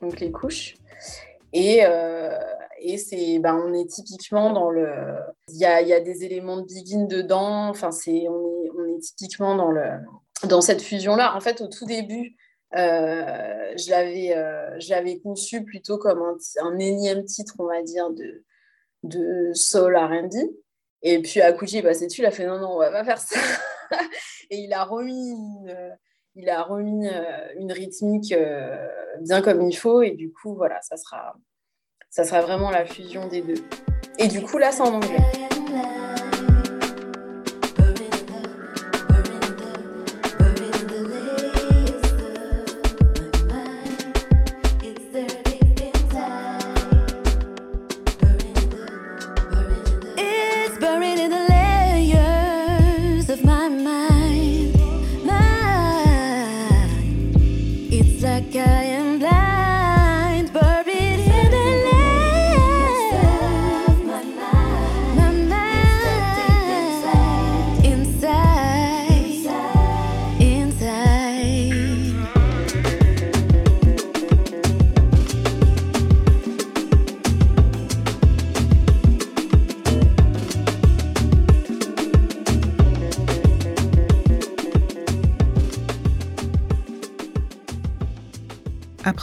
donc 0.00 0.20
les 0.20 0.32
couches. 0.32 0.76
Et, 1.52 1.82
et 2.78 2.96
c'est, 2.96 3.38
ben, 3.38 3.54
on 3.54 3.74
est 3.74 3.86
typiquement 3.86 4.52
dans 4.52 4.70
le. 4.70 4.88
Il 5.48 5.56
y 5.58 5.66
a, 5.66 5.82
y 5.82 5.92
a, 5.92 6.00
des 6.00 6.24
éléments 6.24 6.56
de 6.56 6.62
begin 6.62 7.04
dedans. 7.04 7.68
Enfin, 7.68 7.90
c'est, 7.90 8.26
on, 8.28 8.64
est, 8.64 8.70
on 8.70 8.96
est 8.96 9.00
typiquement 9.00 9.54
dans, 9.54 9.70
le, 9.70 9.84
dans 10.44 10.62
cette 10.62 10.80
fusion-là. 10.80 11.36
En 11.36 11.40
fait, 11.40 11.60
au 11.60 11.68
tout 11.68 11.84
début, 11.84 12.36
euh, 12.74 13.72
je, 13.76 13.90
l'avais, 13.90 14.34
euh, 14.34 14.80
je 14.80 14.90
l'avais 14.90 15.20
conçu 15.20 15.62
plutôt 15.62 15.98
comme 15.98 16.22
un, 16.22 16.36
un, 16.62 16.78
énième 16.78 17.24
titre, 17.24 17.54
on 17.58 17.66
va 17.66 17.82
dire, 17.82 18.10
de, 18.10 18.44
de 19.02 19.52
soul 19.52 19.96
RB. 19.96 20.32
Et 21.02 21.20
puis 21.20 21.42
Akuchi, 21.42 21.82
bah, 21.82 21.92
c'est 21.92 22.06
tu, 22.06 22.22
il 22.22 22.26
a 22.26 22.30
fait 22.30 22.46
non, 22.46 22.58
non, 22.58 22.76
on 22.76 22.78
va 22.78 22.90
pas 22.90 23.04
faire 23.04 23.18
ça. 23.18 23.38
et 24.50 24.58
il 24.58 24.72
a 24.72 24.84
remis 24.84 25.30
une, 25.30 25.96
il 26.34 26.48
a 26.48 26.62
remis 26.62 27.08
euh, 27.08 27.48
une 27.58 27.72
rythmique 27.72 28.32
euh, 28.32 28.88
bien 29.20 29.42
comme 29.42 29.62
il 29.62 29.74
faut. 29.74 30.02
Et 30.02 30.12
du 30.12 30.32
coup, 30.32 30.54
voilà, 30.54 30.80
ça 30.82 30.96
sera, 30.96 31.34
ça 32.10 32.24
sera 32.24 32.40
vraiment 32.40 32.70
la 32.70 32.84
fusion 32.84 33.28
des 33.28 33.42
deux. 33.42 33.62
Et 34.18 34.28
du 34.28 34.42
coup, 34.42 34.58
là, 34.58 34.72
c'est 34.72 34.82
en 34.82 34.94
anglais. 34.94 35.18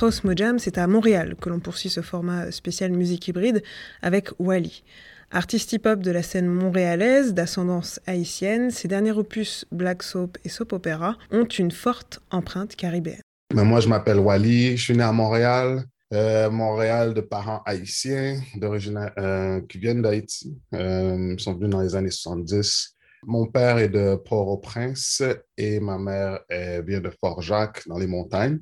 Après 0.02 0.60
c'est 0.60 0.78
à 0.78 0.88
Montréal 0.88 1.36
que 1.42 1.50
l'on 1.50 1.60
poursuit 1.60 1.90
ce 1.90 2.00
format 2.00 2.54
spécial 2.54 2.94
musique 2.94 3.28
hybride 3.28 3.62
avec 4.02 4.30
Wally. 4.40 4.82
Artiste 5.30 5.74
hip-hop 5.74 6.00
de 6.00 6.12
la 6.12 6.24
scène 6.24 6.48
montréalaise 6.48 7.34
d'ascendance 7.34 8.00
haïtienne, 8.08 8.72
ses 8.72 8.88
derniers 8.88 9.12
opus 9.12 9.66
Black 9.74 10.04
Soap 10.04 10.38
et 10.46 10.50
Soap 10.50 10.72
Opera 10.72 11.18
ont 11.32 11.44
une 11.44 11.72
forte 11.72 12.22
empreinte 12.32 12.78
caribéenne. 12.78 13.20
Moi, 13.54 13.82
je 13.82 13.90
m'appelle 13.90 14.20
Wally, 14.20 14.78
je 14.78 14.84
suis 14.84 14.96
né 14.96 15.04
à 15.04 15.12
Montréal. 15.12 15.84
Euh, 16.14 16.50
Montréal 16.50 17.14
de 17.14 17.20
parents 17.20 17.62
haïtiens 17.66 18.40
d'origine 18.56 19.12
euh, 19.18 19.60
qui 19.68 19.80
viennent 19.80 20.02
d'Haïti. 20.02 20.58
Euh, 20.76 21.36
ils 21.38 21.42
sont 21.42 21.56
venus 21.56 21.72
dans 21.72 21.82
les 21.82 21.96
années 21.98 22.10
70. 22.10 22.96
Mon 23.24 23.48
père 23.48 23.80
est 23.80 23.90
de 23.90 24.16
Port-au-Prince 24.16 25.24
et 25.58 25.82
ma 25.82 25.98
mère 25.98 26.40
vient 26.88 27.02
de 27.02 27.12
Fort-Jacques 27.20 27.86
dans 27.86 27.98
les 27.98 28.08
montagnes. 28.08 28.60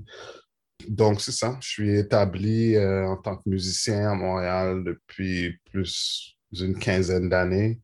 Donc, 0.85 1.21
c'est 1.21 1.31
ça. 1.31 1.57
Je 1.61 1.67
suis 1.67 1.97
établi 1.97 2.75
euh, 2.75 3.07
en 3.07 3.17
tant 3.17 3.37
que 3.37 3.49
musicien 3.49 4.11
à 4.11 4.15
Montréal 4.15 4.83
depuis 4.83 5.57
plus 5.71 6.37
d'une 6.51 6.77
quinzaine 6.77 7.29
d'années. 7.29 7.81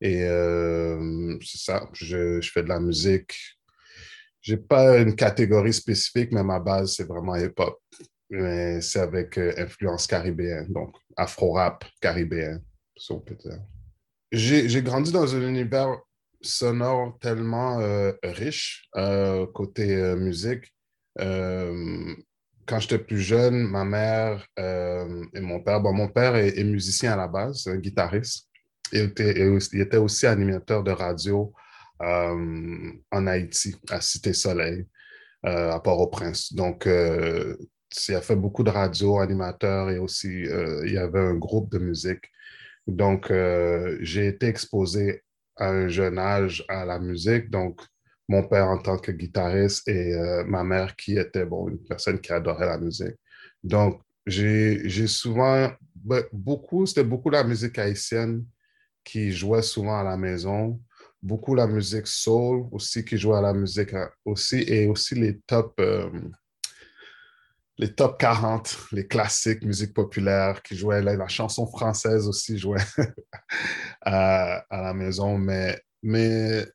Et 0.00 0.24
euh, 0.24 1.38
c'est 1.42 1.58
ça, 1.58 1.88
je, 1.92 2.40
fais 2.42 2.62
de 2.62 2.68
la 2.68 2.80
musique. 2.80 3.34
J'ai 4.42 4.58
pas 4.58 4.98
une 4.98 5.14
catégorie 5.14 5.72
spécifique, 5.72 6.32
mais 6.32 6.42
ma 6.42 6.60
base, 6.60 6.96
c'est 6.96 7.08
vraiment 7.08 7.36
hip-hop. 7.36 7.80
C'est 8.30 8.98
avec 8.98 9.38
euh, 9.38 9.54
influence 9.56 10.06
caribéenne, 10.06 10.72
donc 10.72 10.96
afro-rap 11.16 11.84
caribéen, 12.00 12.60
peut. 13.24 13.38
J'ai 14.32 14.82
grandi 14.82 15.12
dans 15.12 15.34
un 15.34 15.48
univers 15.48 15.96
sonore 16.42 17.16
tellement 17.20 17.78
riche 18.22 18.90
côté 19.54 20.14
musique 20.16 20.73
quand 21.16 22.80
j'étais 22.80 22.98
plus 22.98 23.20
jeune, 23.20 23.68
ma 23.68 23.84
mère 23.84 24.46
euh, 24.58 25.24
et 25.34 25.40
mon 25.40 25.60
père, 25.60 25.80
bon, 25.80 25.92
mon 25.92 26.08
père 26.08 26.36
est, 26.36 26.64
musicien 26.64 27.12
à 27.12 27.16
la 27.16 27.28
base, 27.28 27.66
un 27.66 27.76
guitariste. 27.76 28.48
Il 28.92 29.00
était, 29.00 29.34
il 29.72 29.80
était 29.80 29.96
aussi 29.96 30.26
animateur 30.26 30.82
de 30.82 30.90
radio 30.90 31.52
euh, 32.02 32.92
en 33.10 33.26
Haïti, 33.26 33.76
à 33.90 34.00
Cité-Soleil, 34.00 34.86
à 35.42 35.78
Port-au-Prince. 35.80 36.52
Donc, 36.54 36.86
il 36.86 38.14
a 38.14 38.20
fait 38.20 38.36
beaucoup 38.36 38.62
de 38.62 38.70
radio, 38.70 39.18
animateur 39.18 39.90
et 39.90 39.98
aussi 39.98 40.28
il 40.28 40.92
y 40.92 40.98
avait 40.98 41.20
un 41.20 41.34
groupe 41.34 41.70
de 41.70 41.78
musique. 41.78 42.24
Donc, 42.86 43.32
j'ai 44.00 44.26
été 44.28 44.46
exposé 44.46 45.22
à 45.56 45.68
un 45.68 45.88
jeune 45.88 46.18
âge 46.18 46.64
à 46.68 46.84
la 46.84 46.98
musique. 46.98 47.50
Donc, 47.50 47.80
mon 48.28 48.42
père 48.42 48.68
en 48.68 48.78
tant 48.78 48.98
que 48.98 49.12
guitariste 49.12 49.86
et 49.88 50.14
euh, 50.14 50.44
ma 50.44 50.64
mère 50.64 50.96
qui 50.96 51.18
était 51.18 51.44
bon, 51.44 51.68
une 51.68 51.78
personne 51.78 52.20
qui 52.20 52.32
adorait 52.32 52.66
la 52.66 52.78
musique. 52.78 53.16
Donc, 53.62 54.00
j'ai 54.26 55.06
souvent, 55.06 55.70
ben, 55.94 56.24
beaucoup, 56.32 56.86
c'était 56.86 57.04
beaucoup 57.04 57.30
la 57.30 57.44
musique 57.44 57.78
haïtienne 57.78 58.44
qui 59.04 59.32
jouait 59.32 59.62
souvent 59.62 59.98
à 59.98 60.02
la 60.02 60.16
maison, 60.16 60.80
beaucoup 61.22 61.54
la 61.54 61.66
musique 61.66 62.06
soul 62.06 62.66
aussi 62.72 63.04
qui 63.04 63.18
jouait 63.18 63.36
à 63.36 63.42
la 63.42 63.52
musique 63.52 63.92
hein, 63.92 64.08
aussi, 64.24 64.62
et 64.66 64.86
aussi 64.86 65.14
les 65.14 65.38
top, 65.40 65.74
euh, 65.80 66.08
les 67.76 67.94
top 67.94 68.18
40, 68.18 68.88
les 68.92 69.06
classiques, 69.06 69.62
musique 69.62 69.92
populaire 69.92 70.62
qui 70.62 70.76
jouaient, 70.76 71.02
la, 71.02 71.28
chanson 71.28 71.66
française 71.66 72.26
aussi 72.26 72.56
jouait 72.56 72.80
à, 74.00 74.56
à, 74.70 74.82
la 74.82 74.94
maison, 74.94 75.36
mais, 75.36 75.78
mais 76.02 76.66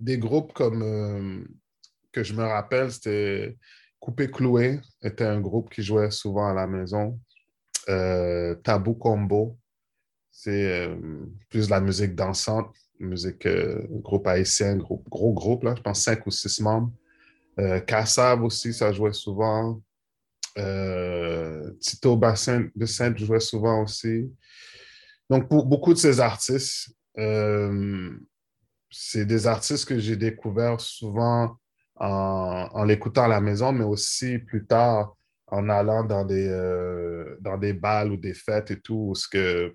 des 0.00 0.18
groupes 0.18 0.52
comme 0.52 0.82
euh, 0.82 1.44
que 2.12 2.22
je 2.22 2.34
me 2.34 2.42
rappelle, 2.42 2.90
c'était 2.92 3.56
Coupé 4.00 4.28
Cloué, 4.28 4.80
était 5.02 5.24
un 5.24 5.40
groupe 5.40 5.72
qui 5.72 5.82
jouait 5.82 6.10
souvent 6.10 6.48
à 6.48 6.54
la 6.54 6.66
maison. 6.66 7.18
Euh, 7.88 8.54
Tabou 8.56 8.94
Combo, 8.94 9.58
c'est 10.30 10.86
euh, 10.86 10.96
plus 11.48 11.66
de 11.66 11.70
la 11.70 11.80
musique 11.80 12.14
dansante, 12.14 12.74
musique 12.98 13.48
groupe 14.02 14.26
haïtien, 14.26 14.76
groupe, 14.76 15.08
gros 15.08 15.32
groupe, 15.32 15.64
là, 15.64 15.74
je 15.76 15.82
pense 15.82 16.02
cinq 16.02 16.26
ou 16.26 16.30
six 16.30 16.60
membres. 16.60 16.92
Kassab 17.86 18.42
aussi, 18.42 18.72
ça 18.72 18.92
jouait 18.92 19.12
souvent. 19.12 19.80
Tito 21.80 22.16
Bassin 22.16 22.68
de 22.74 22.86
Sainte 22.86 23.18
jouait 23.18 23.40
souvent 23.40 23.82
aussi. 23.82 24.28
Donc, 25.30 25.48
pour 25.48 25.66
beaucoup 25.66 25.92
de 25.92 25.98
ces 25.98 26.18
artistes, 26.18 26.90
c'est 28.94 29.26
des 29.26 29.46
artistes 29.46 29.88
que 29.88 29.98
j'ai 29.98 30.16
découverts 30.16 30.80
souvent 30.80 31.56
en, 31.96 32.84
l'écoutant 32.84 33.24
à 33.24 33.28
la 33.28 33.40
maison, 33.40 33.72
mais 33.72 33.84
aussi 33.84 34.38
plus 34.38 34.66
tard 34.66 35.16
en 35.48 35.68
allant 35.68 36.04
dans 36.04 36.24
des, 36.24 36.48
euh, 36.48 37.36
dans 37.40 37.58
des 37.58 37.72
balles 37.72 38.12
ou 38.12 38.16
des 38.16 38.34
fêtes 38.34 38.70
et 38.70 38.80
tout, 38.80 39.08
où 39.10 39.14
ce 39.14 39.28
que, 39.28 39.74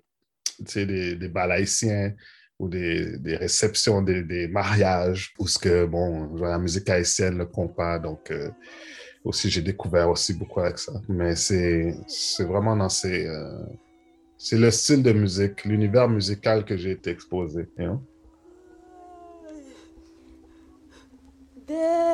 des, 0.74 1.16
des 1.16 1.28
balles 1.28 1.52
haïtiens 1.52 2.12
ou 2.58 2.68
des, 2.68 3.18
des 3.18 3.36
réceptions, 3.36 4.02
des, 4.02 4.22
des, 4.22 4.48
mariages, 4.48 5.32
où 5.38 5.46
ce 5.46 5.58
que, 5.58 5.86
bon, 5.86 6.34
la 6.36 6.58
musique 6.58 6.88
haïtienne, 6.90 7.38
le 7.38 7.46
compas, 7.46 7.98
donc 7.98 8.30
euh, 8.30 8.50
aussi 9.24 9.48
j'ai 9.50 9.62
découvert 9.62 10.10
aussi 10.10 10.34
beaucoup 10.34 10.60
avec 10.60 10.78
ça. 10.78 10.92
Mais 11.08 11.36
c'est 11.36 11.94
vraiment 12.40 12.76
dans 12.76 12.88
ces... 12.88 13.26
Euh, 13.26 13.64
c'est 14.36 14.56
le 14.56 14.70
style 14.70 15.02
de 15.02 15.12
musique, 15.12 15.66
l'univers 15.66 16.08
musical 16.08 16.64
que 16.64 16.74
j'ai 16.74 16.92
été 16.92 17.10
exposé. 17.10 17.68
there. 21.70 22.09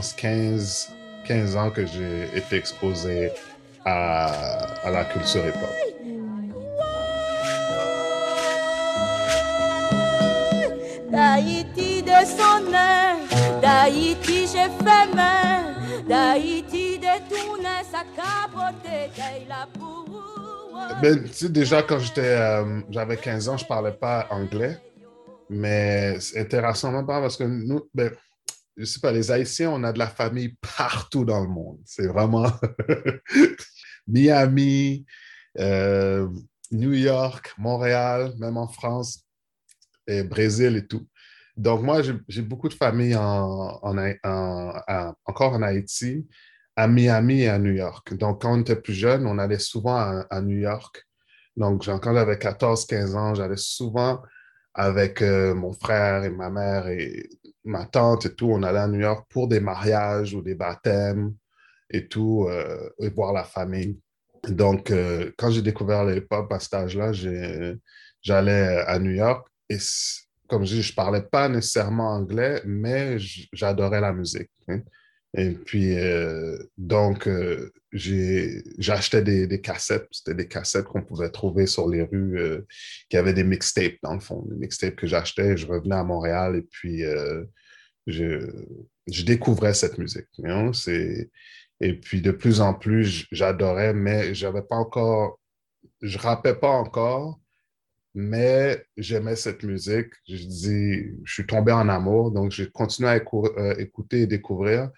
Pense, 0.00 0.14
15, 0.14 0.92
15 1.26 1.56
ans 1.56 1.70
que 1.70 1.84
j'ai 1.84 2.24
été 2.34 2.56
exposé 2.56 3.32
à, 3.84 4.26
à 4.86 4.90
la 4.90 5.04
culture 5.04 5.42
hip-hop. 5.46 5.68
D'Haïti 11.10 12.02
descendait, 12.02 13.18
d'Haïti 13.60 14.46
j'ai 14.52 14.70
fait 14.84 15.14
main, 15.14 15.74
d'Haïti 16.08 16.98
détourné 16.98 17.82
sa 17.92 18.04
dey 18.82 19.10
la. 19.48 19.66
Ben, 21.02 21.24
tu 21.24 21.32
sais, 21.32 21.48
déjà, 21.48 21.82
quand 21.82 21.98
j'étais, 21.98 22.20
euh, 22.22 22.80
j'avais 22.90 23.16
15 23.16 23.48
ans, 23.48 23.56
je 23.56 23.64
parlais 23.66 23.92
pas 23.92 24.26
anglais. 24.30 24.78
Mais 25.48 26.16
même 26.34 27.06
pas 27.06 27.20
parce 27.20 27.36
que 27.36 27.44
nous, 27.44 27.88
ben, 27.92 28.10
je 28.80 28.86
sais 28.86 29.00
pas, 29.00 29.12
les 29.12 29.30
Haïtiens, 29.30 29.70
on 29.70 29.84
a 29.84 29.92
de 29.92 29.98
la 29.98 30.06
famille 30.06 30.56
partout 30.76 31.26
dans 31.26 31.42
le 31.42 31.48
monde. 31.48 31.78
C'est 31.84 32.06
vraiment 32.06 32.50
Miami, 34.08 35.04
euh, 35.58 36.26
New 36.72 36.94
York, 36.94 37.52
Montréal, 37.58 38.32
même 38.38 38.56
en 38.56 38.68
France, 38.68 39.26
et 40.06 40.22
Brésil 40.22 40.76
et 40.76 40.86
tout. 40.86 41.06
Donc, 41.56 41.82
moi, 41.82 42.00
j'ai 42.26 42.42
beaucoup 42.42 42.70
de 42.70 42.74
familles 42.74 43.16
encore 43.16 43.82
en 45.52 45.62
Haïti, 45.62 46.26
à 46.74 46.88
Miami 46.88 47.42
et 47.42 47.48
à 47.48 47.58
New 47.58 47.72
York. 47.72 48.14
Donc, 48.14 48.40
quand 48.42 48.54
on 48.54 48.62
était 48.62 48.76
plus 48.76 48.94
jeune, 48.94 49.26
on 49.26 49.36
allait 49.36 49.58
souvent 49.58 50.24
à, 50.30 50.40
New 50.40 50.56
York. 50.56 51.06
Donc, 51.54 51.84
quand 51.84 52.14
j'avais 52.14 52.36
14-15 52.36 53.14
ans, 53.14 53.34
j'allais 53.34 53.58
souvent 53.58 54.22
avec 54.72 55.20
euh, 55.20 55.54
mon 55.54 55.72
frère 55.74 56.24
et 56.24 56.30
ma 56.30 56.48
mère 56.48 56.88
et 56.88 57.28
ma 57.64 57.86
tante 57.86 58.26
et 58.26 58.34
tout. 58.34 58.50
On 58.50 58.62
allait 58.62 58.78
à 58.78 58.88
New 58.88 59.00
York 59.00 59.26
pour 59.28 59.48
des 59.48 59.60
mariages 59.60 60.34
ou 60.34 60.42
des 60.42 60.54
baptêmes 60.54 61.34
et 61.90 62.06
tout, 62.08 62.46
euh, 62.48 62.88
et 63.00 63.10
voir 63.10 63.32
la 63.32 63.44
famille. 63.44 63.98
Donc, 64.48 64.90
euh, 64.90 65.30
quand 65.36 65.50
j'ai 65.50 65.62
découvert 65.62 66.04
le 66.04 66.18
hip-hop 66.18 66.50
à 66.52 66.60
cet 66.60 66.74
âge-là, 66.74 67.12
j'allais 68.22 68.84
à 68.86 68.98
New 68.98 69.10
York 69.10 69.46
et 69.68 69.78
comme 70.48 70.64
je 70.64 70.74
dis, 70.74 70.82
je 70.82 70.94
parlais 70.94 71.22
pas 71.22 71.48
nécessairement 71.48 72.10
anglais, 72.14 72.60
mais 72.64 73.16
j'adorais 73.52 74.00
la 74.00 74.12
musique. 74.12 74.50
hein. 74.68 74.80
Et 75.36 75.50
puis, 75.52 75.96
euh, 75.96 76.58
donc, 76.76 77.28
euh, 77.28 77.72
j'achetais 77.92 79.22
des, 79.22 79.46
des 79.46 79.60
cassettes. 79.60 80.08
C'était 80.10 80.34
des 80.34 80.48
cassettes 80.48 80.86
qu'on 80.86 81.02
pouvait 81.02 81.30
trouver 81.30 81.66
sur 81.66 81.88
les 81.88 82.02
rues, 82.02 82.38
euh, 82.38 82.66
qui 83.08 83.16
avaient 83.16 83.32
des 83.32 83.44
mixtapes, 83.44 83.98
dans 84.02 84.14
le 84.14 84.20
fond. 84.20 84.44
Des 84.48 84.56
mixtapes 84.56 84.96
que 84.96 85.06
j'achetais. 85.06 85.56
Je 85.56 85.66
revenais 85.66 85.94
à 85.94 86.04
Montréal 86.04 86.56
et 86.56 86.62
puis 86.62 87.04
euh, 87.04 87.44
je, 88.06 88.50
je 89.06 89.22
découvrais 89.22 89.74
cette 89.74 89.98
musique. 89.98 90.26
you 90.38 90.44
know? 90.44 90.72
Et 91.82 91.94
puis, 91.94 92.20
de 92.20 92.32
plus 92.32 92.60
en 92.60 92.74
plus, 92.74 93.26
j'adorais, 93.30 93.94
mais 93.94 94.34
j'avais 94.34 94.62
pas 94.62 94.76
encore, 94.76 95.40
je 96.02 96.18
rappais 96.18 96.54
pas 96.54 96.68
encore, 96.68 97.40
mais 98.14 98.84
j'aimais 98.96 99.36
cette 99.36 99.62
musique. 99.62 100.12
Je 100.28 100.44
dis, 100.44 101.04
je 101.24 101.32
suis 101.32 101.46
tombé 101.46 101.72
en 101.72 101.88
amour, 101.88 102.32
donc 102.32 102.50
j'ai 102.50 102.68
continué 102.70 103.08
à 103.08 103.14
euh, 103.14 103.74
écouter 103.78 104.22
et 104.22 104.26
découvrir 104.26 104.90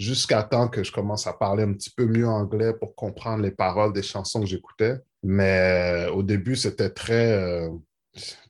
jusqu'à 0.00 0.42
temps 0.42 0.66
que 0.68 0.82
je 0.82 0.90
commence 0.90 1.26
à 1.26 1.34
parler 1.34 1.62
un 1.62 1.74
petit 1.74 1.90
peu 1.90 2.06
mieux 2.06 2.26
anglais 2.26 2.72
pour 2.72 2.94
comprendre 2.94 3.42
les 3.42 3.50
paroles 3.50 3.92
des 3.92 4.02
chansons 4.02 4.40
que 4.40 4.46
j'écoutais. 4.46 4.96
Mais 5.22 6.06
euh, 6.08 6.12
au 6.12 6.22
début, 6.22 6.56
c'était 6.56 6.88
très... 6.88 7.32
euh, 7.32 7.68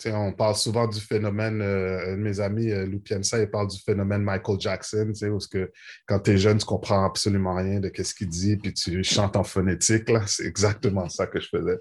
on 0.07 0.32
parle 0.32 0.55
souvent 0.55 0.86
du 0.86 1.01
phénomène, 1.01 1.61
euh, 1.61 2.16
mes 2.16 2.38
amis, 2.38 2.70
euh, 2.70 2.86
Lou 2.86 3.01
Piensa, 3.01 3.40
il 3.40 3.51
parle 3.51 3.66
du 3.66 3.78
phénomène 3.80 4.22
Michael 4.22 4.61
Jackson, 4.61 5.12
où 5.22 5.38
que 5.51 5.70
quand 6.07 6.20
tu 6.20 6.30
es 6.30 6.38
jeune, 6.38 6.59
tu 6.59 6.64
comprends 6.64 7.05
absolument 7.05 7.57
rien 7.57 7.80
de 7.80 7.90
ce 8.01 8.14
qu'il 8.14 8.28
dit, 8.28 8.57
puis 8.57 8.72
tu 8.72 9.03
chantes 9.03 9.36
en 9.36 9.44
phonétique. 9.44 10.09
C'est 10.26 10.46
exactement 10.46 11.09
ça 11.09 11.26
que 11.26 11.40
je 11.40 11.48
faisais. 11.48 11.78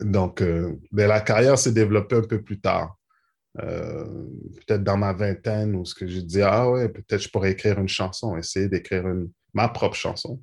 Donc, 0.00 0.40
euh, 0.40 0.78
mais 0.92 1.08
la 1.08 1.20
carrière 1.20 1.58
s'est 1.58 1.72
développée 1.72 2.16
un 2.16 2.22
peu 2.22 2.40
plus 2.40 2.60
tard. 2.60 2.96
Euh, 3.60 4.04
peut-être 4.66 4.82
dans 4.82 4.96
ma 4.96 5.12
vingtaine, 5.12 5.74
où 5.74 5.84
ce 5.84 5.94
que 5.94 6.06
je 6.06 6.20
dis, 6.20 6.40
ah 6.40 6.70
ouais, 6.70 6.88
peut-être 6.88 7.20
je 7.20 7.28
pourrais 7.28 7.52
écrire 7.52 7.78
une 7.78 7.88
chanson, 7.88 8.36
essayer 8.36 8.68
d'écrire 8.68 9.06
une, 9.06 9.30
ma 9.52 9.68
propre 9.68 9.96
chanson. 9.96 10.40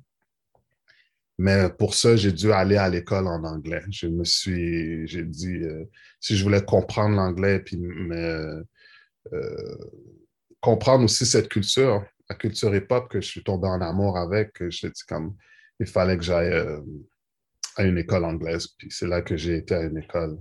Mais 1.38 1.70
pour 1.70 1.94
ça, 1.94 2.16
j'ai 2.16 2.32
dû 2.32 2.52
aller 2.52 2.76
à 2.76 2.88
l'école 2.88 3.26
en 3.26 3.42
anglais. 3.44 3.82
Je 3.90 4.06
me 4.06 4.24
suis, 4.24 5.08
j'ai 5.08 5.24
dit, 5.24 5.56
euh, 5.56 5.84
si 6.20 6.36
je 6.36 6.44
voulais 6.44 6.62
comprendre 6.62 7.16
l'anglais, 7.16 7.60
puis 7.60 7.80
euh, 8.12 8.62
comprendre 10.60 11.04
aussi 11.04 11.26
cette 11.26 11.48
culture, 11.48 12.04
la 12.28 12.36
culture 12.36 12.74
hip-hop 12.74 13.08
que 13.10 13.20
je 13.20 13.26
suis 13.26 13.42
tombé 13.42 13.66
en 13.66 13.80
amour 13.80 14.18
avec, 14.18 14.52
je 14.70 14.86
dit 14.86 15.02
comme, 15.08 15.34
il 15.80 15.86
fallait 15.86 16.18
que 16.18 16.22
j'aille 16.22 16.52
à 17.76 17.84
une 17.84 17.98
école 17.98 18.24
anglaise. 18.24 18.68
Puis 18.78 18.88
c'est 18.90 19.06
là 19.06 19.22
que 19.22 19.36
j'ai 19.36 19.56
été 19.56 19.74
à 19.74 19.82
une 19.82 19.96
école 19.96 20.38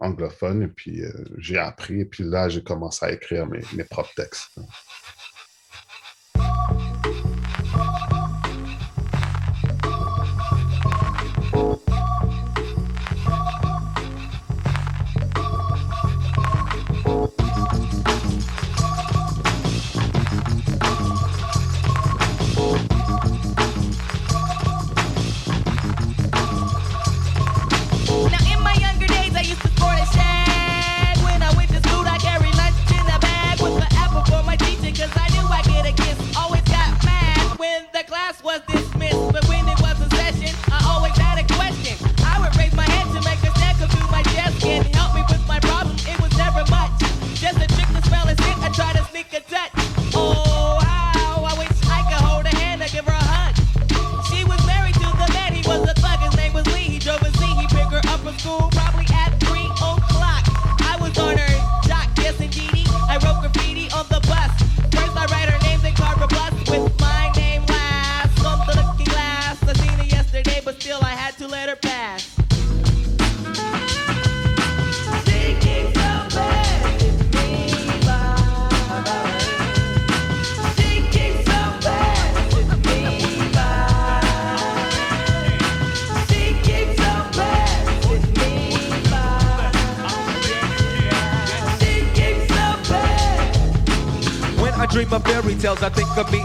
anglophone, 0.00 0.62
et 0.62 0.68
puis 0.68 1.02
euh, 1.02 1.12
j'ai 1.38 1.58
appris, 1.58 2.00
et 2.00 2.04
puis 2.04 2.24
là, 2.24 2.48
j'ai 2.48 2.62
commencé 2.62 3.04
à 3.04 3.12
écrire 3.12 3.46
mes, 3.46 3.62
mes 3.74 3.84
propres 3.84 4.14
textes. 4.16 4.50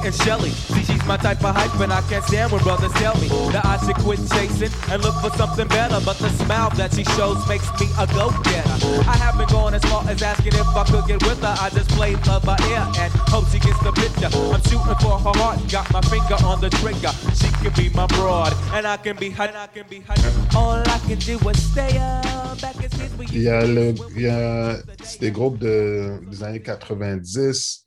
And 0.05 0.13
Shelly. 0.13 0.51
See, 0.51 0.83
she's 0.83 1.03
my 1.05 1.17
type 1.17 1.43
of 1.43 1.55
hype, 1.55 1.79
and 1.81 1.91
I 1.91 2.01
can't 2.07 2.23
stand 2.23 2.51
when 2.51 2.61
brothers 2.61 2.93
tell 2.93 3.17
me 3.19 3.27
that 3.51 3.65
I 3.65 3.77
should 3.85 3.95
quit 3.97 4.19
chasing 4.29 4.71
and 4.91 5.01
look 5.03 5.15
for 5.15 5.31
something 5.31 5.67
better. 5.67 5.99
But 6.05 6.17
the 6.19 6.29
smile 6.29 6.69
that 6.77 6.93
she 6.93 7.03
shows 7.17 7.41
makes 7.47 7.67
me 7.79 7.87
a 7.97 8.05
go-getter. 8.13 8.77
I 9.09 9.17
haven't 9.17 9.49
gone 9.49 9.73
as 9.73 9.83
far 9.85 10.07
as 10.07 10.21
asking 10.21 10.53
if 10.53 10.67
I 10.67 10.83
could 10.85 11.07
get 11.07 11.23
with 11.23 11.41
her. 11.41 11.55
I 11.59 11.69
just 11.71 11.89
play 11.91 12.15
love 12.27 12.45
by 12.45 12.57
ear 12.69 12.85
and 13.01 13.11
hope 13.33 13.47
she 13.49 13.59
gets 13.59 13.81
the 13.81 13.91
picture. 13.91 14.29
I'm 14.53 14.61
shooting 14.69 14.95
for 15.01 15.17
her 15.17 15.33
heart, 15.41 15.59
got 15.69 15.91
my 15.91 16.01
finger 16.01 16.37
on 16.45 16.61
the 16.61 16.69
trigger. 16.69 17.13
She 17.33 17.49
can 17.63 17.73
be 17.73 17.89
my 17.89 18.05
broad, 18.07 18.53
and 18.73 18.85
I 18.85 18.97
can 18.97 19.17
be 19.17 19.31
hot, 19.31 19.49
and 19.49 19.57
I 19.57 19.67
can 19.67 19.87
be 19.89 20.01
hot. 20.01 20.21
All 20.55 20.77
I 20.85 20.99
can 21.07 21.17
do 21.19 21.37
is 21.49 21.71
stay 21.71 21.97
up. 21.97 22.61
Back 22.61 22.77
as 22.83 22.93
kids, 22.93 23.13
we 23.17 23.25
Il 23.31 23.41
y 23.41 23.49
a, 23.49 23.65
le, 23.65 23.95
il 24.15 24.21
y 24.21 24.29
a 24.29 24.77
c'est 25.03 25.19
des 25.19 25.31
groupes 25.31 25.57
de, 25.57 26.21
des 26.29 26.43
années 26.43 26.61
90. 26.61 27.84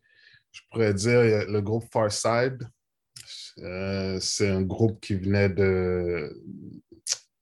Je 0.53 0.61
pourrais 0.71 0.95
dire 0.95 1.21
le 1.49 1.61
groupe 1.61 1.85
Farside. 1.93 2.59
Euh, 3.59 4.19
c'est 4.21 4.49
un 4.49 4.63
groupe 4.63 5.01
qui 5.01 5.15
venait 5.15 5.49
de, 5.49 6.33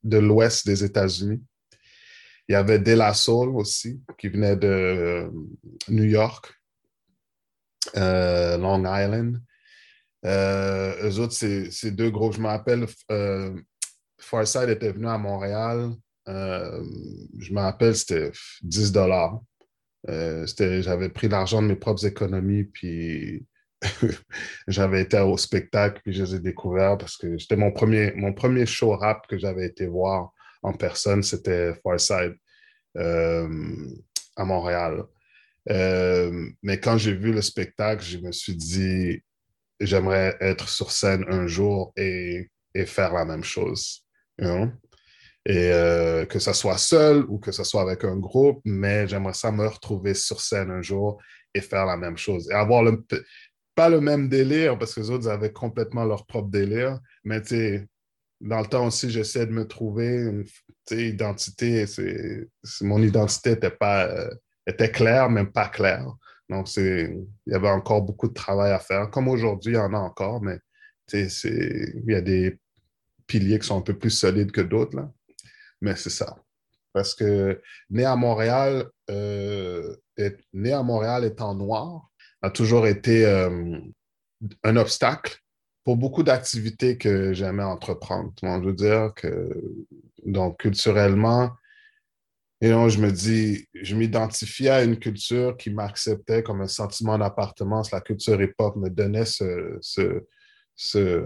de 0.02 0.18
l'ouest 0.18 0.66
des 0.66 0.84
États-Unis. 0.84 1.42
Il 2.48 2.52
y 2.52 2.54
avait 2.54 2.78
De 2.78 2.92
La 2.92 3.12
Soul 3.12 3.56
aussi, 3.56 4.00
qui 4.18 4.28
venait 4.28 4.56
de 4.56 4.68
euh, 4.68 5.30
New 5.88 6.04
York, 6.04 6.54
euh, 7.96 8.56
Long 8.56 8.80
Island. 8.80 9.42
Euh, 10.24 11.08
eux 11.08 11.18
autres, 11.18 11.34
c'est 11.34 11.90
deux 11.90 12.10
groupes. 12.10 12.34
Je 12.34 12.40
me 12.40 12.46
rappelle, 12.46 12.86
Farside 14.20 14.70
était 14.70 14.92
venu 14.92 15.08
à 15.08 15.18
Montréal. 15.18 15.92
Je 16.26 17.52
me 17.52 17.60
rappelle, 17.60 17.96
c'était 17.96 18.30
10 18.62 18.92
dollars. 18.92 19.40
Euh, 20.08 20.46
J'avais 20.82 21.08
pris 21.08 21.28
l'argent 21.28 21.62
de 21.62 21.68
mes 21.68 21.76
propres 21.76 22.06
économies, 22.06 22.64
puis 22.64 23.46
j'avais 24.68 25.02
été 25.02 25.18
au 25.18 25.36
spectacle, 25.36 26.00
puis 26.04 26.12
je 26.12 26.24
les 26.24 26.34
ai 26.36 26.40
découverts 26.40 26.98
parce 26.98 27.16
que 27.16 27.38
c'était 27.38 27.56
mon 27.56 27.72
premier, 27.72 28.12
mon 28.16 28.32
premier 28.32 28.66
show 28.66 28.96
rap 28.96 29.26
que 29.26 29.38
j'avais 29.38 29.66
été 29.66 29.86
voir 29.86 30.32
en 30.62 30.72
personne, 30.72 31.22
c'était 31.22 31.74
Farside 31.82 32.36
euh, 32.96 33.48
à 34.36 34.44
Montréal. 34.44 35.04
Euh, 35.70 36.48
mais 36.62 36.78
quand 36.80 36.96
j'ai 36.96 37.14
vu 37.14 37.32
le 37.32 37.42
spectacle, 37.42 38.02
je 38.02 38.18
me 38.18 38.32
suis 38.32 38.54
dit, 38.56 39.20
j'aimerais 39.80 40.36
être 40.40 40.68
sur 40.68 40.90
scène 40.90 41.24
un 41.28 41.46
jour 41.46 41.92
et, 41.96 42.48
et 42.74 42.86
faire 42.86 43.12
la 43.12 43.24
même 43.24 43.44
chose. 43.44 44.06
you? 44.38 44.70
Et 45.48 45.70
euh, 45.72 46.26
que 46.26 46.40
ce 46.40 46.52
soit 46.52 46.76
seul 46.76 47.24
ou 47.28 47.38
que 47.38 47.52
ce 47.52 47.62
soit 47.62 47.82
avec 47.82 48.02
un 48.04 48.16
groupe, 48.16 48.60
mais 48.64 49.06
j'aimerais 49.06 49.32
ça 49.32 49.52
me 49.52 49.66
retrouver 49.66 50.14
sur 50.14 50.40
scène 50.40 50.72
un 50.72 50.82
jour 50.82 51.22
et 51.54 51.60
faire 51.60 51.86
la 51.86 51.96
même 51.96 52.16
chose. 52.18 52.48
Et 52.50 52.54
avoir 52.54 52.82
le, 52.82 53.04
pas 53.76 53.88
le 53.88 54.00
même 54.00 54.28
délire, 54.28 54.76
parce 54.76 54.94
que 54.94 55.00
les 55.00 55.10
autres 55.10 55.28
avaient 55.28 55.52
complètement 55.52 56.04
leur 56.04 56.26
propre 56.26 56.48
délire, 56.50 56.98
mais 57.24 57.40
tu 57.42 57.86
dans 58.40 58.60
le 58.60 58.66
temps 58.66 58.86
aussi, 58.86 59.08
j'essaie 59.08 59.46
de 59.46 59.52
me 59.52 59.66
trouver 59.66 60.08
une 60.16 60.44
identité. 60.90 61.86
c'est- 61.86 62.48
mon 62.82 63.02
identité 63.02 63.52
était 63.52 63.70
pas 63.70 64.06
euh, 64.08 64.30
était 64.66 64.90
claire, 64.90 65.30
même 65.30 65.52
pas 65.52 65.68
claire. 65.68 66.06
Donc, 66.50 66.74
il 66.76 67.24
y 67.46 67.54
avait 67.54 67.68
encore 67.70 68.02
beaucoup 68.02 68.28
de 68.28 68.34
travail 68.34 68.72
à 68.72 68.78
faire. 68.78 69.10
Comme 69.10 69.28
aujourd'hui, 69.28 69.72
il 69.72 69.76
y 69.76 69.78
en 69.78 69.94
a 69.94 69.98
encore, 69.98 70.42
mais 70.42 70.58
il 71.12 72.02
y 72.08 72.14
a 72.14 72.20
des 72.20 72.58
piliers 73.26 73.58
qui 73.58 73.66
sont 73.66 73.78
un 73.78 73.82
peu 73.82 73.96
plus 73.98 74.10
solides 74.10 74.52
que 74.52 74.60
d'autres, 74.60 74.96
là. 74.96 75.10
Mais 75.80 75.96
c'est 75.96 76.10
ça. 76.10 76.36
Parce 76.92 77.14
que 77.14 77.60
né 77.90 78.04
à 78.04 78.16
Montréal, 78.16 78.86
euh, 79.10 79.96
né 80.52 80.72
à 80.72 80.82
Montréal 80.82 81.24
étant 81.24 81.54
noir, 81.54 82.08
a 82.42 82.50
toujours 82.50 82.86
été 82.86 83.26
euh, 83.26 83.78
un 84.62 84.76
obstacle 84.76 85.38
pour 85.84 85.96
beaucoup 85.96 86.22
d'activités 86.22 86.98
que 86.98 87.32
j'aimais 87.32 87.62
entreprendre. 87.62 88.32
Donc, 88.42 88.62
je 88.62 88.68
veux 88.68 88.74
dire 88.74 89.12
que, 89.14 89.62
donc, 90.24 90.58
culturellement, 90.58 91.50
et 92.60 92.70
donc, 92.70 92.88
je 92.88 92.98
me 92.98 93.12
dis, 93.12 93.68
je 93.74 93.94
m'identifiais 93.94 94.70
à 94.70 94.82
une 94.82 94.98
culture 94.98 95.56
qui 95.56 95.70
m'acceptait 95.70 96.42
comme 96.42 96.62
un 96.62 96.68
sentiment 96.68 97.18
d'appartenance. 97.18 97.90
La 97.90 98.00
culture 98.00 98.40
hip-hop 98.40 98.76
me 98.76 98.88
donnait 98.88 99.26
ce, 99.26 99.76
ce, 99.82 100.24
ce, 100.74 101.22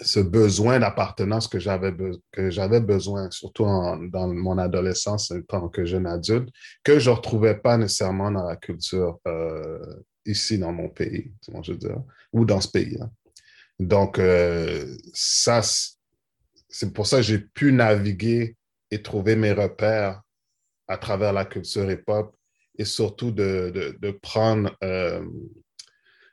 ce 0.00 0.20
besoin 0.20 0.78
d'appartenance 0.80 1.48
que 1.48 1.58
j'avais 1.58 1.92
be- 1.92 2.80
besoin, 2.80 3.30
surtout 3.30 3.64
dans 3.64 4.28
mon 4.28 4.58
adolescence 4.58 5.30
en 5.30 5.40
tant 5.42 5.68
que 5.68 5.84
jeune 5.84 6.06
adulte, 6.06 6.48
que 6.82 6.98
je 6.98 7.10
ne 7.10 7.16
retrouvais 7.16 7.56
pas 7.56 7.76
nécessairement 7.76 8.30
dans 8.30 8.46
la 8.46 8.56
culture 8.56 9.18
euh, 9.26 9.78
ici 10.26 10.58
dans 10.58 10.72
mon 10.72 10.88
pays, 10.88 11.32
je 11.62 11.72
veux 11.72 11.78
ou 12.32 12.44
dans 12.44 12.60
ce 12.60 12.68
pays-là. 12.68 13.10
Donc, 13.78 14.18
euh, 14.18 14.96
ça, 15.14 15.62
c'est 16.68 16.92
pour 16.92 17.06
ça 17.06 17.18
que 17.18 17.22
j'ai 17.22 17.38
pu 17.38 17.72
naviguer 17.72 18.56
et 18.90 19.02
trouver 19.02 19.36
mes 19.36 19.52
repères 19.52 20.20
à 20.86 20.98
travers 20.98 21.32
la 21.32 21.44
culture 21.44 21.90
hip-hop 21.90 22.36
et 22.76 22.84
surtout 22.84 23.30
de, 23.30 23.70
de, 23.74 23.96
de 23.98 24.10
prendre, 24.10 24.76
euh, 24.84 25.24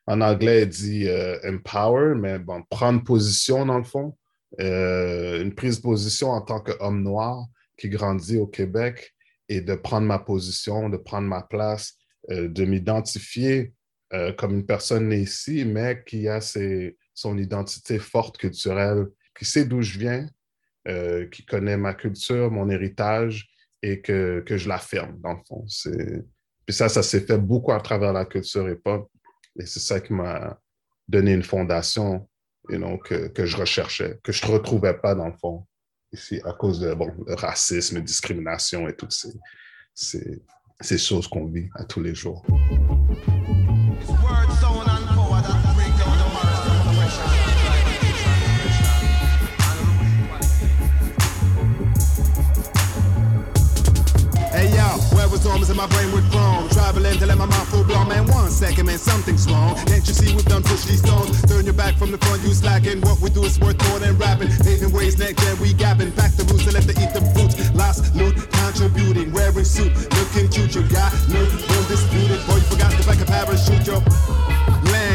en 0.07 0.21
anglais, 0.21 0.63
il 0.63 0.69
dit 0.69 1.07
euh, 1.07 1.37
empower, 1.45 2.15
mais 2.15 2.39
bon, 2.39 2.63
prendre 2.69 3.03
position 3.03 3.65
dans 3.65 3.77
le 3.77 3.83
fond, 3.83 4.17
euh, 4.61 5.41
une 5.43 5.53
prise 5.53 5.77
de 5.77 5.81
position 5.81 6.29
en 6.29 6.41
tant 6.41 6.61
qu'homme 6.61 7.03
noir 7.03 7.45
qui 7.77 7.89
grandit 7.89 8.37
au 8.37 8.47
Québec 8.47 9.13
et 9.49 9.59
de 9.61 9.75
prendre 9.75 10.07
ma 10.07 10.17
position, 10.17 10.89
de 10.89 10.97
prendre 10.97 11.27
ma 11.27 11.43
place, 11.43 11.97
euh, 12.31 12.47
de 12.47 12.65
m'identifier 12.65 13.73
comme 14.37 14.53
une 14.53 14.65
personne 14.65 15.09
née 15.09 15.19
ici, 15.19 15.65
mais 15.65 16.01
qui 16.05 16.29
a 16.29 16.39
ses, 16.39 16.95
son 17.13 17.37
identité 17.37 17.99
forte 17.99 18.37
culturelle, 18.37 19.07
qui 19.37 19.43
sait 19.43 19.65
d'où 19.65 19.81
je 19.81 19.99
viens, 19.99 20.29
qui 21.29 21.45
connaît 21.45 21.75
ma 21.75 21.93
culture, 21.93 22.49
mon 22.49 22.69
héritage 22.69 23.49
et 23.83 23.99
que, 23.99 24.41
que 24.45 24.55
je 24.55 24.69
l'affirme, 24.69 25.19
dans 25.19 25.33
le 25.33 25.39
fond. 25.45 25.65
Puis 26.65 26.73
ça, 26.73 26.87
ça 26.87 27.03
s'est 27.03 27.19
fait 27.19 27.37
beaucoup 27.37 27.73
à 27.73 27.81
travers 27.81 28.13
la 28.13 28.23
culture 28.23 28.69
hip-hop 28.69 29.11
et 29.59 29.65
c'est 29.65 29.79
ça 29.79 29.99
qui 29.99 30.13
m'a 30.13 30.59
donné 31.07 31.33
une 31.33 31.43
fondation 31.43 32.27
you 32.69 32.77
know, 32.77 32.97
que, 32.97 33.27
que 33.27 33.45
je 33.45 33.57
recherchais, 33.57 34.19
que 34.23 34.31
je 34.31 34.45
ne 34.45 34.51
retrouvais 34.51 34.93
pas, 34.93 35.15
dans 35.15 35.27
le 35.27 35.33
fond, 35.33 35.65
ici, 36.11 36.39
à 36.45 36.53
cause 36.53 36.79
de 36.79 36.93
bon, 36.93 37.11
le 37.25 37.35
racisme, 37.35 38.01
discrimination 38.01 38.87
et 38.87 38.95
toutes 38.95 39.13
ces, 39.13 39.33
ces, 40.81 40.97
choses 40.97 41.27
qu'on 41.27 41.47
vit 41.47 41.69
à 41.75 41.85
tous 41.85 42.01
les 42.01 42.13
jours. 42.13 42.45
Hey 54.53 54.69
yo, 54.73 54.97
where 55.15 55.27
was 55.29 55.69
in 55.69 55.77
my 55.77 55.85
brain 55.85 56.11
with 56.11 56.31
chrome? 56.91 57.03
Traveling 57.03 57.19
till 57.19 57.37
my 57.37 57.45
mouth 57.45 57.69
full 57.69 57.83
blown, 57.83 58.07
man. 58.07 58.27
One 58.27 58.49
second, 58.49 58.85
man, 58.85 58.97
something's 58.97 59.47
wrong. 59.49 59.75
Can't 59.85 60.07
you 60.07 60.13
see 60.13 60.35
we've 60.35 60.45
done 60.45 60.63
push 60.63 60.85
these 60.85 60.99
stones? 60.99 61.41
Turn 61.43 61.65
your 61.65 61.73
back 61.73 61.95
from 61.95 62.11
the 62.11 62.17
front, 62.17 62.43
you 62.43 62.53
slacking. 62.53 63.01
What 63.01 63.19
we 63.19 63.29
do 63.29 63.43
is 63.43 63.59
worth 63.59 63.77
more 63.89 63.99
than 63.99 64.17
rapping. 64.17 64.49
Paving 64.63 64.91
ways, 64.91 65.17
next 65.17 65.43
gen, 65.43 65.59
we 65.59 65.73
gapping. 65.73 66.15
Back 66.15 66.31
the 66.33 66.43
roots 66.45 66.65
and 66.65 66.73
let 66.73 66.83
the 66.83 66.93
eat 66.93 67.13
the 67.13 67.21
fruits. 67.33 67.73
Lost 67.73 68.15
loot, 68.15 68.35
contributing, 68.51 69.31
wearing 69.31 69.65
suit, 69.65 69.93
looking 70.15 70.49
cute. 70.49 70.75
You 70.75 70.83
got 70.89 71.13
loot, 71.29 71.49
undisputed. 71.77 72.45
Boy, 72.47 72.55
you 72.55 72.67
forgot 72.71 72.91
to 72.91 73.03
pack 73.03 73.21
a 73.21 73.25
parachute, 73.25 73.87
yo. 73.87 74.46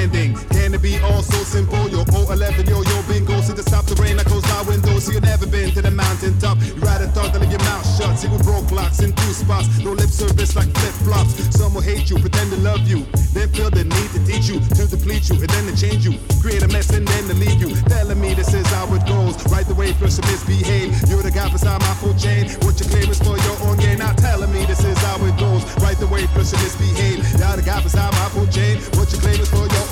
Landing, 0.03 0.35
can 0.51 0.75
it 0.75 0.83
be 0.83 0.99
all 0.99 1.23
so 1.23 1.39
simple? 1.45 1.89
Yo, 1.89 2.03
011, 2.11 2.67
yo, 2.67 2.83
yo, 2.83 3.03
bingo. 3.07 3.41
See 3.41 3.53
the 3.53 3.63
stop 3.63 3.87
the 3.87 3.95
rain 4.03 4.17
that 4.17 4.27
close 4.27 4.43
my 4.51 4.63
window. 4.63 4.99
See 4.99 5.15
you 5.15 5.21
never 5.21 5.47
been 5.47 5.71
to 5.79 5.81
the 5.81 5.93
mountain 5.93 6.37
top. 6.41 6.59
You 6.59 6.75
rather 6.83 7.07
thought 7.07 7.33
to 7.35 7.39
leave 7.39 7.53
your 7.53 7.63
mouth 7.63 7.87
shut. 7.95 8.19
See 8.19 8.27
we 8.27 8.39
broke 8.43 8.67
blocks 8.67 8.99
in 8.99 9.13
two 9.13 9.31
spots. 9.31 9.79
No 9.79 9.93
lip 9.93 10.11
service 10.11 10.57
like 10.57 10.67
flip 10.75 10.95
flops. 11.07 11.39
Some 11.55 11.75
will 11.75 11.87
hate 11.87 12.11
you, 12.11 12.19
pretend 12.19 12.51
to 12.51 12.59
love 12.67 12.83
you. 12.83 13.07
Then 13.31 13.47
feel 13.55 13.71
the 13.71 13.85
need 13.87 14.11
to 14.11 14.21
teach 14.27 14.51
you, 14.51 14.59
to 14.75 14.91
deplete 14.91 15.31
you, 15.31 15.39
and 15.39 15.51
then 15.55 15.71
to 15.71 15.75
change 15.79 16.03
you. 16.03 16.19
Create 16.43 16.67
a 16.67 16.69
mess 16.75 16.91
and 16.91 17.07
then 17.07 17.23
to 17.31 17.35
leave 17.39 17.63
you. 17.63 17.71
Telling 17.87 18.19
me 18.19 18.35
this 18.35 18.53
is 18.55 18.67
how 18.75 18.91
it 18.91 19.07
goes. 19.07 19.39
Right 19.55 19.67
the 19.71 19.75
way, 19.75 19.93
plus 19.95 20.19
you 20.19 20.27
misbehave. 20.27 20.99
You're 21.07 21.23
the 21.23 21.31
guy 21.31 21.47
beside 21.47 21.79
my 21.79 21.95
full 22.03 22.19
chain. 22.19 22.51
What 22.67 22.75
you 22.83 22.91
claim 22.91 23.07
is 23.07 23.23
for 23.23 23.39
your 23.39 23.57
own 23.71 23.79
gain. 23.79 24.03
Not 24.03 24.19
telling 24.19 24.51
me 24.51 24.67
this 24.67 24.83
is 24.83 24.99
how 24.99 25.23
it 25.23 25.39
goes. 25.39 25.63
Right 25.79 25.97
the 25.97 26.11
way, 26.11 26.27
plus 26.35 26.51
you 26.51 26.59
misbehave. 26.59 27.23
You're 27.39 27.55
the 27.55 27.63
guy 27.63 27.79
beside 27.79 28.11
my 28.19 28.27
full 28.35 28.51
chain. 28.51 28.83
What 28.99 29.07
you 29.15 29.19
claim 29.23 29.39
is 29.39 29.49
for 29.49 29.63
your 29.63 29.87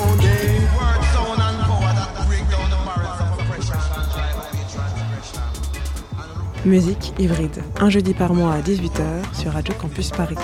Musique 6.63 7.13
hybride, 7.17 7.63
un 7.79 7.89
jeudi 7.89 8.13
par 8.13 8.35
mois 8.35 8.53
à 8.53 8.61
18h 8.61 9.33
sur 9.33 9.51
Radio 9.51 9.73
Campus 9.73 10.11
Paris. 10.11 10.35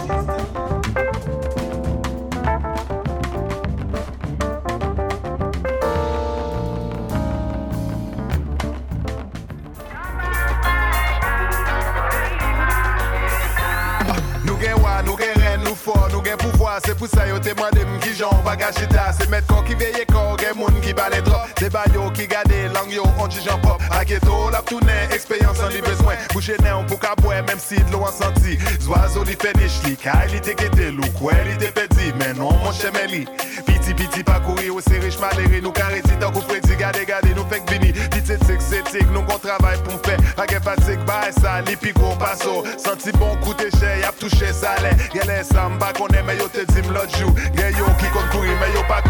Se 16.86 16.94
pou 16.94 17.10
sa 17.10 17.26
yo 17.26 17.40
te 17.42 17.56
mande 17.58 17.82
m 17.82 17.96
ki 18.04 18.12
jan 18.20 18.44
baga 18.46 18.70
chita 18.72 19.10
Se 19.18 19.26
met 19.32 19.48
kon 19.50 19.64
ki 19.66 19.74
veye 19.80 20.06
kon 20.12 20.37
gen 20.48 20.58
moun 20.58 20.82
ki 20.82 20.94
bale 20.94 21.22
drop 21.22 21.48
bayo 21.72 22.10
ki 22.14 22.28
gade 22.28 22.74
lang 22.74 22.90
yo 22.92 23.04
on 23.20 23.30
ti 23.30 23.42
jan 23.44 23.60
pop. 23.62 23.82
Aketo 24.00 24.50
la 24.52 24.62
ptounen, 24.62 25.12
ekspeyans 25.12 25.60
an 25.60 25.72
li 25.74 25.82
bezwen 25.82 26.18
Bouche 26.34 26.56
nen 26.64 26.86
pou 26.88 26.98
ka 27.02 27.16
bwe, 27.22 27.42
si 27.60 27.76
dlo 27.90 28.06
an 28.06 28.14
santi 28.14 28.58
Zwazo 28.80 29.24
li 29.28 29.36
fenish 29.36 29.82
li, 29.86 29.96
ka 29.96 30.24
li 30.32 30.40
te 30.40 30.56
kete 30.56 30.92
lou 30.92 31.08
Kwen 31.18 31.44
li 31.48 31.58
te 31.60 31.72
pedi, 31.76 32.14
men 32.20 32.38
non 32.38 32.56
mon 32.64 32.72
cheme 32.72 33.08
li. 33.12 33.26
Piti 33.66 33.94
piti 33.94 34.24
pa 34.24 34.40
kouri 34.40 34.70
ou 34.70 34.82
se 34.82 35.00
rich 35.00 35.20
maleri 35.20 35.62
Nou 35.62 35.74
kareti 35.74 36.16
tan 36.22 36.32
kou 36.32 36.46
predi, 36.48 36.76
gade 36.80 37.04
gade 37.10 37.34
nou 37.36 37.48
fek 37.52 37.68
bini 37.72 37.92
Dit 38.14 38.30
etik, 38.32 38.62
setik, 38.62 39.08
nou 39.12 39.26
kon 39.28 39.42
travay 39.44 39.78
pou 39.84 39.98
mfe 39.98 40.16
Ake 40.38 40.62
patik, 40.64 41.04
bay 41.10 41.34
sa, 41.40 41.60
li 41.68 41.76
pi 41.76 41.94
paso 42.20 42.64
Santi 42.78 43.12
bon 43.18 43.36
koute 43.44 43.70
che, 43.80 44.00
yap 44.04 44.18
touche 44.20 44.54
sale 44.54 44.94
Gele 45.14 45.44
sa 45.44 45.68
konen, 45.98 46.24
men 46.26 46.38
yo 46.38 46.48
te 46.48 46.66
dim 46.74 46.92
lot 46.94 47.10
jou 47.18 47.34
Gen 47.58 47.76
yo 47.76 47.88
ki 48.00 48.14
kon 48.14 48.28
kouri, 48.32 48.54
men 48.62 48.76
yo 48.76 48.86
pa 48.88 49.02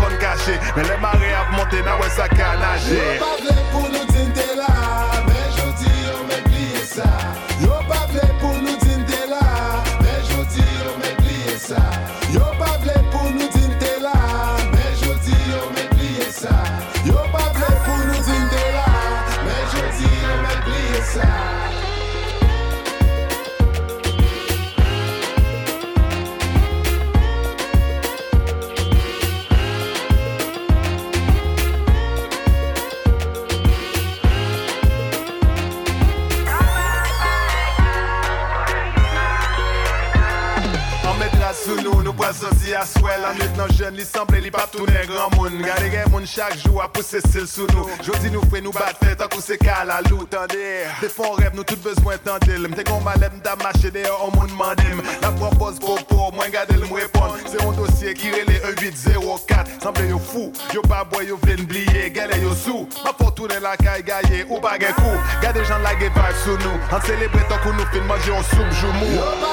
sou 67.08 67.16
nou 67.16 67.24
An 67.24 67.24
celebre 67.24 67.43
tan 67.47 67.60
kou 67.64 67.74
nou 67.74 67.86
fin 67.93 68.03
manje 68.08 68.28
yon 68.28 68.43
soub 68.43 68.72
jou 68.82 68.91
mou 68.99 69.47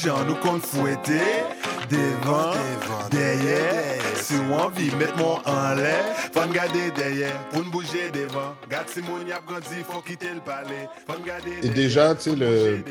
gade 0.00 0.02
ki 0.02 0.06
jan 0.08 0.26
nou 0.26 0.36
kon 0.42 0.60
fwete 0.60 1.20
Devan, 1.90 2.54
deye, 3.10 3.98
si 4.22 4.36
wan 4.48 4.70
vi 4.76 4.90
met 4.96 5.10
mon 5.18 5.40
an 5.44 5.74
le 5.76 5.90
Fon 6.32 6.52
gade 6.54 6.92
deye, 6.94 7.30
pou 7.50 7.62
n 7.64 7.70
bouje 7.72 8.10
devan 8.14 8.54
Gade 8.70 8.88
si 8.92 9.02
moun 9.02 9.26
yap 9.26 9.44
grandi, 9.48 9.82
fon 9.88 10.00
kite 10.06 10.30
l 10.30 10.40
pale 10.46 10.86
Fon 11.08 11.20
gade 11.26 11.48
Et 11.62 11.68
déjà, 11.70 12.14
tu 12.14 12.30
sais, 12.30 12.36
le- 12.36 12.84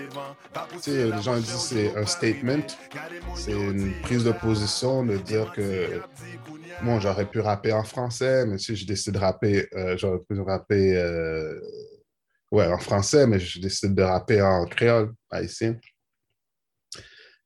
les 0.87 1.21
gens 1.21 1.37
disent 1.37 1.69
c'est 1.69 1.95
un 1.95 2.05
statement, 2.05 2.67
c'est 3.35 3.51
une 3.53 3.93
prise 4.01 4.23
de 4.25 4.31
position 4.33 5.05
de 5.05 5.17
dire 5.17 5.51
que 5.53 6.01
bon, 6.83 6.99
j'aurais 6.99 7.25
pu 7.25 7.39
rapper 7.39 7.71
en 7.73 7.83
français, 7.83 8.45
mais 8.45 8.57
si 8.57 8.75
je 8.75 8.85
décide 8.85 9.13
de 9.13 9.19
rapper, 9.19 9.67
euh, 9.75 9.97
j'aurais 9.97 10.19
pu 10.19 10.39
rapper 10.41 10.97
euh, 10.97 11.59
ouais, 12.51 12.67
en 12.67 12.77
français, 12.79 13.25
mais 13.27 13.39
je 13.39 13.59
décide 13.61 13.95
de 13.95 14.03
rapper 14.03 14.41
en 14.41 14.65
créole 14.65 15.13
haïtien. 15.31 15.75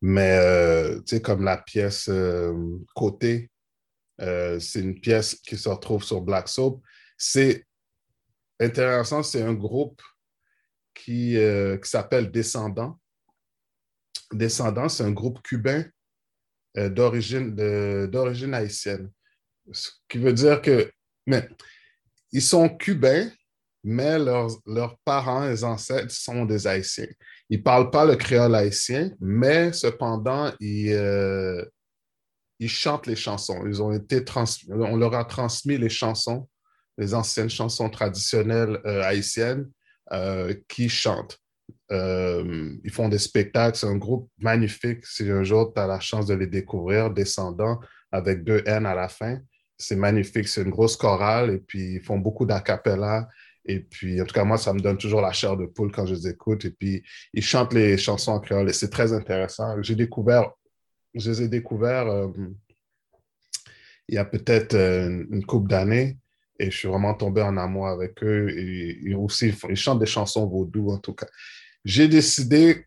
Mais 0.06 0.38
euh, 0.38 0.98
tu 0.98 1.16
sais, 1.16 1.22
comme 1.22 1.46
la 1.46 1.56
pièce 1.56 2.10
euh, 2.10 2.54
Côté, 2.94 3.50
euh, 4.20 4.60
c'est 4.60 4.82
une 4.82 5.00
pièce 5.00 5.36
qui 5.36 5.56
se 5.56 5.70
retrouve 5.70 6.04
sur 6.04 6.20
Black 6.20 6.50
Soap. 6.50 6.82
C'est 7.18 7.66
intéressant, 8.60 9.24
c'est 9.24 9.42
un 9.42 9.54
groupe 9.54 10.02
qui, 10.94 11.38
qui 11.82 11.90
s'appelle 11.90 12.32
Descendants. 12.32 13.00
Descendants, 14.34 14.90
c'est 14.90 15.06
un 15.06 15.12
groupe 15.12 15.42
cubain 15.42 15.86
d'origine 16.76 17.58
haïtienne. 18.54 19.10
Ce 19.72 19.90
qui 20.10 20.18
veut 20.18 20.34
dire 20.34 20.62
que 20.62 20.92
mais, 21.26 21.48
ils 22.34 22.42
sont 22.42 22.68
cubains, 22.68 23.32
mais 23.86 24.20
leurs, 24.20 24.52
leurs 24.66 24.98
parents, 25.00 25.48
les 25.48 25.64
ancêtres 25.64 26.12
sont 26.12 26.44
des 26.46 26.68
Haïtiens. 26.68 27.08
Ils 27.54 27.60
ne 27.60 27.64
parlent 27.64 27.92
pas 27.92 28.04
le 28.04 28.16
créole 28.16 28.56
haïtien, 28.56 29.12
mais 29.20 29.72
cependant, 29.74 30.52
ils, 30.60 30.92
euh, 30.92 31.64
ils 32.58 32.68
chantent 32.68 33.06
les 33.06 33.16
chansons. 33.16 33.64
Ils 33.68 33.80
ont 33.80 33.92
été 33.92 34.26
trans- 34.26 34.46
on 34.72 34.98
leur 34.98 35.14
a 35.14 35.24
transmis 35.24 35.78
les 35.78 35.88
chansons, 35.88 36.50
les 36.98 37.14
anciennes 37.14 37.52
chansons 37.52 37.92
traditionnelles 37.92 38.82
euh, 38.88 39.04
haïtiennes 39.04 39.70
euh, 40.12 40.52
qui 40.68 40.90
chantent. 40.90 41.38
Euh, 41.92 42.74
ils 42.84 42.92
font 42.92 43.08
des 43.08 43.20
spectacles, 43.20 43.78
c'est 43.78 43.86
un 43.86 43.98
groupe 43.98 44.32
magnifique. 44.40 45.06
Si 45.06 45.30
un 45.30 45.44
jour 45.44 45.74
tu 45.76 45.80
as 45.80 45.86
la 45.86 46.00
chance 46.00 46.26
de 46.26 46.34
les 46.34 46.48
découvrir, 46.48 47.12
Descendants, 47.12 47.80
avec 48.12 48.44
deux 48.44 48.64
N 48.66 48.88
à 48.88 48.96
la 48.96 49.10
fin, 49.10 49.38
c'est 49.78 49.96
magnifique. 49.96 50.48
C'est 50.48 50.64
une 50.64 50.72
grosse 50.72 50.98
chorale 50.98 51.52
et 51.52 51.60
puis 51.60 51.98
ils 51.98 52.02
font 52.02 52.18
beaucoup 52.18 52.48
d'acapella. 52.48 53.28
Et 53.66 53.80
puis, 53.80 54.22
en 54.22 54.26
tout 54.26 54.34
cas, 54.34 54.44
moi, 54.44 54.58
ça 54.58 54.74
me 54.74 54.80
donne 54.80 54.98
toujours 54.98 55.22
la 55.22 55.32
chair 55.32 55.56
de 55.56 55.66
poule 55.66 55.92
quand 55.92 56.06
je 56.06 56.16
les 56.16 56.28
écoute. 56.28 56.66
Et 56.66 56.72
puis, 56.72 57.04
ils 57.34 57.44
chantent 57.44 57.74
les 57.74 57.98
chansons 57.98 58.34
en 58.34 58.40
créole 58.40 58.70
et 58.70 58.74
c'est 58.74 58.90
très 58.90 59.14
intéressant. 59.14 59.82
J'ai 59.82 59.96
découvert, 59.96 60.52
je 61.14 61.32
les 61.32 61.42
ai 61.44 61.48
découverts 61.48 62.08
euh, 62.08 62.28
il 64.08 64.16
y 64.16 64.18
a 64.18 64.26
peut-être 64.26 64.74
euh, 64.74 65.26
une 65.32 65.46
couple 65.46 65.70
d'années 65.70 66.18
et 66.60 66.70
je 66.70 66.78
suis 66.78 66.88
vraiment 66.88 67.14
tombé 67.14 67.42
en 67.42 67.58
amour 67.58 67.88
avec 67.88 68.24
eux. 68.24 68.50
Et, 68.50 69.14
aussi, 69.16 69.54
ils, 69.70 69.76
chantent 69.76 70.00
des 70.00 70.06
chansons 70.06 70.48
vaudou, 70.48 70.92
en 70.92 70.98
tout 70.98 71.14
cas. 71.14 71.28
J'ai 71.84 72.08
décidé, 72.08 72.86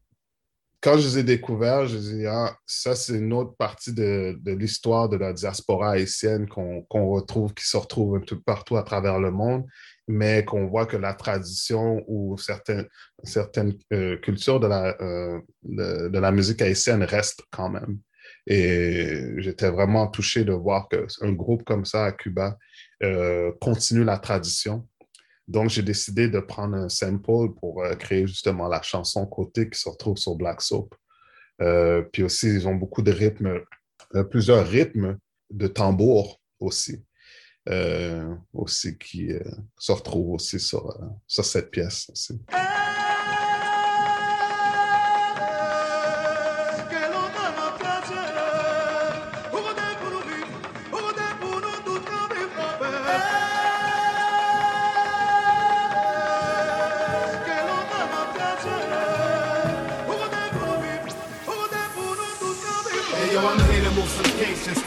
quand 0.80 0.98
je 0.98 1.08
les 1.08 1.18
ai 1.18 1.22
découverts, 1.24 1.86
je 1.86 1.96
dis, 1.96 2.26
ah, 2.26 2.56
ça, 2.64 2.94
c'est 2.94 3.14
une 3.14 3.32
autre 3.32 3.56
partie 3.56 3.92
de, 3.92 4.38
de 4.40 4.52
l'histoire 4.52 5.08
de 5.08 5.16
la 5.16 5.32
diaspora 5.32 5.92
haïtienne 5.92 6.48
qu'on 6.48 6.82
qu'on 6.82 7.08
retrouve, 7.08 7.54
qui 7.54 7.66
se 7.66 7.76
retrouve 7.76 8.16
un 8.16 8.20
peu 8.20 8.40
partout 8.40 8.76
à 8.76 8.82
travers 8.82 9.18
le 9.18 9.30
monde, 9.30 9.64
mais 10.09 10.44
qu'on 10.44 10.66
voit 10.66 10.86
que 10.86 10.96
la 10.96 11.14
tradition 11.14 12.04
ou 12.07 12.36
certaines, 12.38 12.86
certaines 13.24 13.76
euh, 13.92 14.16
cultures 14.18 14.61
de 14.61 14.66
la, 14.66 14.96
euh, 15.00 15.40
de, 15.62 16.18
la 16.18 16.30
musique 16.30 16.62
haïtienne 16.62 17.02
restent 17.02 17.42
quand 17.50 17.68
même. 17.68 17.98
Et 18.46 19.34
j'étais 19.38 19.70
vraiment 19.70 20.07
touché 20.07 20.44
de 20.44 20.52
voir 20.52 20.88
qu'un 20.88 21.32
groupe 21.32 21.64
comme 21.64 21.84
ça 21.84 22.04
à 22.04 22.12
Cuba 22.12 22.57
euh, 23.02 23.52
continue 23.61 24.04
la 24.04 24.18
tradition. 24.18 24.86
Donc, 25.48 25.70
j'ai 25.70 25.82
décidé 25.82 26.28
de 26.28 26.40
prendre 26.40 26.76
un 26.76 26.88
sample 26.88 27.54
pour 27.61 27.82
euh, 27.82 27.94
créer 27.94 28.26
justement 28.26 28.68
la 28.68 28.82
chanson 28.82 29.26
Côté 29.26 29.68
qui 29.68 29.78
se 29.78 29.88
retrouve 29.88 30.16
sur 30.16 30.34
Black 30.34 30.61
Soap. 30.61 30.94
Euh, 31.62 32.02
puis 32.12 32.22
aussi, 32.22 32.48
ils 32.48 32.66
ont 32.68 32.74
beaucoup 32.74 33.02
de 33.02 33.12
rythmes, 33.12 33.61
euh, 34.14 34.24
plusieurs 34.24 34.66
rythmes 34.66 35.18
de 35.50 35.68
tambour 35.68 36.40
aussi, 36.59 37.04
aussi 38.52 38.96
qui 38.98 39.32
euh, 39.32 39.40
se 39.78 39.92
retrouvent 39.92 40.34
aussi 40.34 40.60
sur, 40.60 40.88
euh, 40.90 41.06
sur 41.26 41.44
cette 41.44 41.70
pièce 41.70 42.08
aussi. 42.10 42.40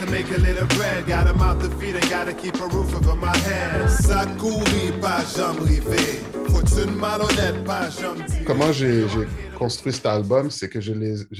To 0.00 0.10
make 0.10 0.30
a 0.30 0.38
little 0.38 0.66
bread. 0.78 1.06
Got 1.06 1.28
a 1.28 1.34
mouth 1.34 1.60
to 1.62 1.68
feed 1.78 1.94
gotta 2.08 2.32
keep 2.32 2.54
a 2.60 2.66
roof 2.66 2.94
over 2.94 3.16
my 3.16 3.36
head. 3.36 3.88
Pas. 7.64 8.02
Comment 8.46 8.72
j'ai 8.72 9.06
construit 9.56 9.92
cet 9.92 10.06
album, 10.06 10.50
c'est 10.50 10.68
que 10.68 10.80
je 10.80 10.92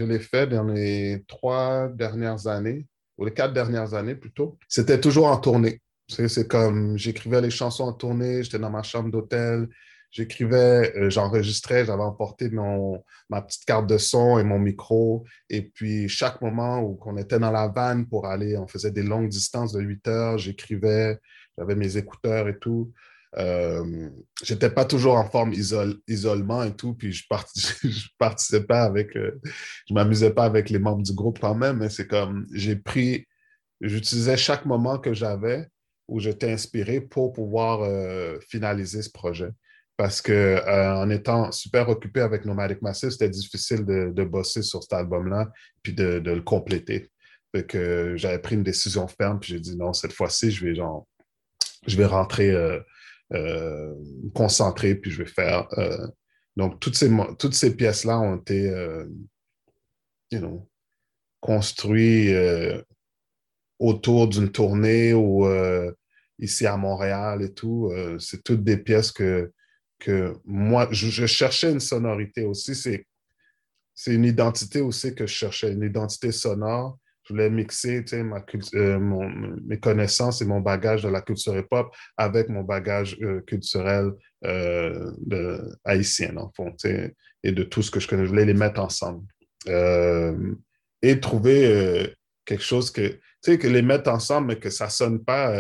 l'ai 0.04 0.18
fait 0.18 0.46
dans 0.46 0.64
les 0.64 1.24
trois 1.26 1.88
dernières 1.88 2.46
années, 2.46 2.86
ou 3.18 3.24
les 3.24 3.32
quatre 3.32 3.52
dernières 3.52 3.94
années 3.94 4.14
plutôt. 4.14 4.58
C'était 4.68 5.00
toujours 5.00 5.26
en 5.26 5.36
tournée. 5.38 5.80
C'est 6.08 6.48
comme, 6.48 6.98
j'écrivais 6.98 7.40
les 7.40 7.50
chansons 7.50 7.84
en 7.84 7.92
tournée, 7.92 8.42
j'étais 8.42 8.58
dans 8.58 8.70
ma 8.70 8.82
chambre 8.82 9.10
d'hôtel, 9.10 9.68
j'écrivais, 10.10 10.92
euh, 10.96 11.10
j'enregistrais, 11.10 11.84
j'avais 11.84 12.02
emporté 12.02 12.50
mon, 12.50 13.02
ma 13.28 13.42
petite 13.42 13.64
carte 13.64 13.86
de 13.86 13.98
son 13.98 14.38
et 14.38 14.44
mon 14.44 14.58
micro. 14.58 15.24
Et 15.48 15.62
puis, 15.62 16.08
chaque 16.08 16.40
moment 16.40 16.80
où 16.80 16.98
on 17.04 17.16
était 17.16 17.38
dans 17.38 17.50
la 17.52 17.68
vanne 17.68 18.06
pour 18.06 18.26
aller, 18.26 18.56
on 18.56 18.66
faisait 18.66 18.90
des 18.90 19.02
longues 19.02 19.28
distances 19.28 19.72
de 19.72 19.80
8 19.80 20.08
heures, 20.08 20.38
j'écrivais, 20.38 21.18
j'avais 21.56 21.74
mes 21.74 21.96
écouteurs 21.96 22.48
et 22.48 22.58
tout. 22.58 22.92
Euh, 23.38 24.10
j'étais 24.42 24.70
pas 24.70 24.84
toujours 24.84 25.14
en 25.16 25.24
forme 25.30 25.52
isol- 25.52 26.00
isolement 26.08 26.64
et 26.64 26.74
tout, 26.74 26.94
puis 26.94 27.12
je, 27.12 27.24
parti- 27.28 27.60
je 27.88 28.08
participais 28.18 28.74
avec, 28.74 29.16
euh, 29.16 29.40
je 29.88 29.94
m'amusais 29.94 30.32
pas 30.32 30.44
avec 30.44 30.68
les 30.68 30.80
membres 30.80 31.02
du 31.02 31.12
groupe 31.14 31.38
quand 31.40 31.54
même, 31.54 31.78
mais 31.78 31.90
c'est 31.90 32.08
comme, 32.08 32.46
j'ai 32.52 32.74
pris, 32.76 33.26
j'utilisais 33.80 34.36
chaque 34.36 34.66
moment 34.66 34.98
que 34.98 35.14
j'avais 35.14 35.68
où 36.08 36.18
j'étais 36.18 36.50
inspiré 36.50 37.00
pour 37.00 37.32
pouvoir 37.32 37.82
euh, 37.82 38.36
finaliser 38.48 39.02
ce 39.02 39.10
projet. 39.10 39.50
Parce 40.00 40.22
que 40.22 40.32
euh, 40.32 40.94
en 40.94 41.10
étant 41.10 41.52
super 41.52 41.90
occupé 41.90 42.22
avec 42.22 42.46
Nomadic 42.46 42.80
Massive, 42.80 43.10
c'était 43.10 43.28
difficile 43.28 43.84
de, 43.84 44.24
bosser 44.24 44.62
sur 44.62 44.82
cet 44.82 44.94
album-là, 44.94 45.50
puis 45.82 45.92
de, 45.92 46.22
le 46.24 46.40
compléter. 46.40 47.10
Fait 47.54 48.16
j'avais 48.16 48.38
pris 48.38 48.54
une 48.54 48.62
décision 48.62 49.06
ferme, 49.08 49.38
puis 49.38 49.52
j'ai 49.52 49.60
dit 49.60 49.76
non, 49.76 49.92
cette 49.92 50.14
fois-ci, 50.14 50.52
je 50.52 50.64
vais 50.64 50.74
genre, 50.74 51.06
je 51.86 51.98
vais 51.98 52.06
rentrer 52.06 52.50
euh, 52.50 52.80
euh, 53.34 53.94
concentré, 54.34 54.94
puis 54.94 55.10
je 55.10 55.18
vais 55.18 55.28
faire. 55.28 55.68
donc, 56.56 56.80
toutes 56.80 56.94
ces, 56.94 57.76
pièces-là 57.76 58.20
ont 58.20 58.36
été, 58.36 58.72
you 60.30 60.38
know, 60.38 60.66
construites 61.40 62.34
autour 63.78 64.28
d'une 64.28 64.50
tournée 64.50 65.12
ou 65.12 65.46
ici 66.38 66.66
à 66.66 66.78
Montréal 66.78 67.42
et 67.42 67.52
tout. 67.52 67.92
C'est 68.18 68.42
toutes 68.42 68.64
des 68.64 68.78
pièces 68.78 69.12
que, 69.12 69.52
que 70.00 70.34
moi, 70.44 70.88
je, 70.90 71.26
cherchais 71.26 71.70
une 71.70 71.78
sonorité 71.78 72.42
aussi. 72.44 72.74
C'est, 72.74 73.06
c'est 73.94 74.14
une 74.14 74.24
identité 74.24 74.80
aussi 74.80 75.14
que 75.14 75.26
je 75.26 75.32
cherchais, 75.32 75.72
une 75.72 75.84
identité 75.84 76.32
sonore. 76.32 76.98
Je 77.24 77.34
voulais 77.34 77.50
mixer 77.50 78.02
tu 78.02 78.16
sais, 78.16 78.24
ma 78.24 78.44
euh, 78.74 78.98
mon- 78.98 79.56
mes 79.64 79.78
connaissances 79.78 80.42
et 80.42 80.46
mon 80.46 80.60
bagage 80.60 81.02
de 81.02 81.08
la 81.08 81.20
culture 81.20 81.56
hip-hop 81.56 81.94
avec 82.16 82.48
mon 82.48 82.64
bagage 82.64 83.16
euh, 83.22 83.40
culturel 83.42 84.12
euh, 84.44 85.12
haïtien, 85.84 86.36
en 86.38 86.50
fond, 86.56 86.72
tu 86.72 86.88
sais, 86.88 87.14
et 87.44 87.52
de 87.52 87.62
tout 87.62 87.82
ce 87.82 87.90
que 87.90 88.00
je 88.00 88.08
connais. 88.08 88.24
Je 88.24 88.30
voulais 88.30 88.46
les 88.46 88.54
mettre 88.54 88.80
ensemble. 88.80 89.24
Euh, 89.68 90.54
et 91.02 91.20
trouver 91.20 92.14
quelque 92.44 92.62
chose 92.62 92.90
que, 92.90 93.08
tu 93.08 93.20
sais, 93.42 93.58
que 93.58 93.68
les 93.68 93.82
mettre 93.82 94.10
ensemble, 94.10 94.48
mais 94.48 94.58
que 94.58 94.68
ça 94.68 94.90
sonne 94.90 95.24
pas 95.24 95.54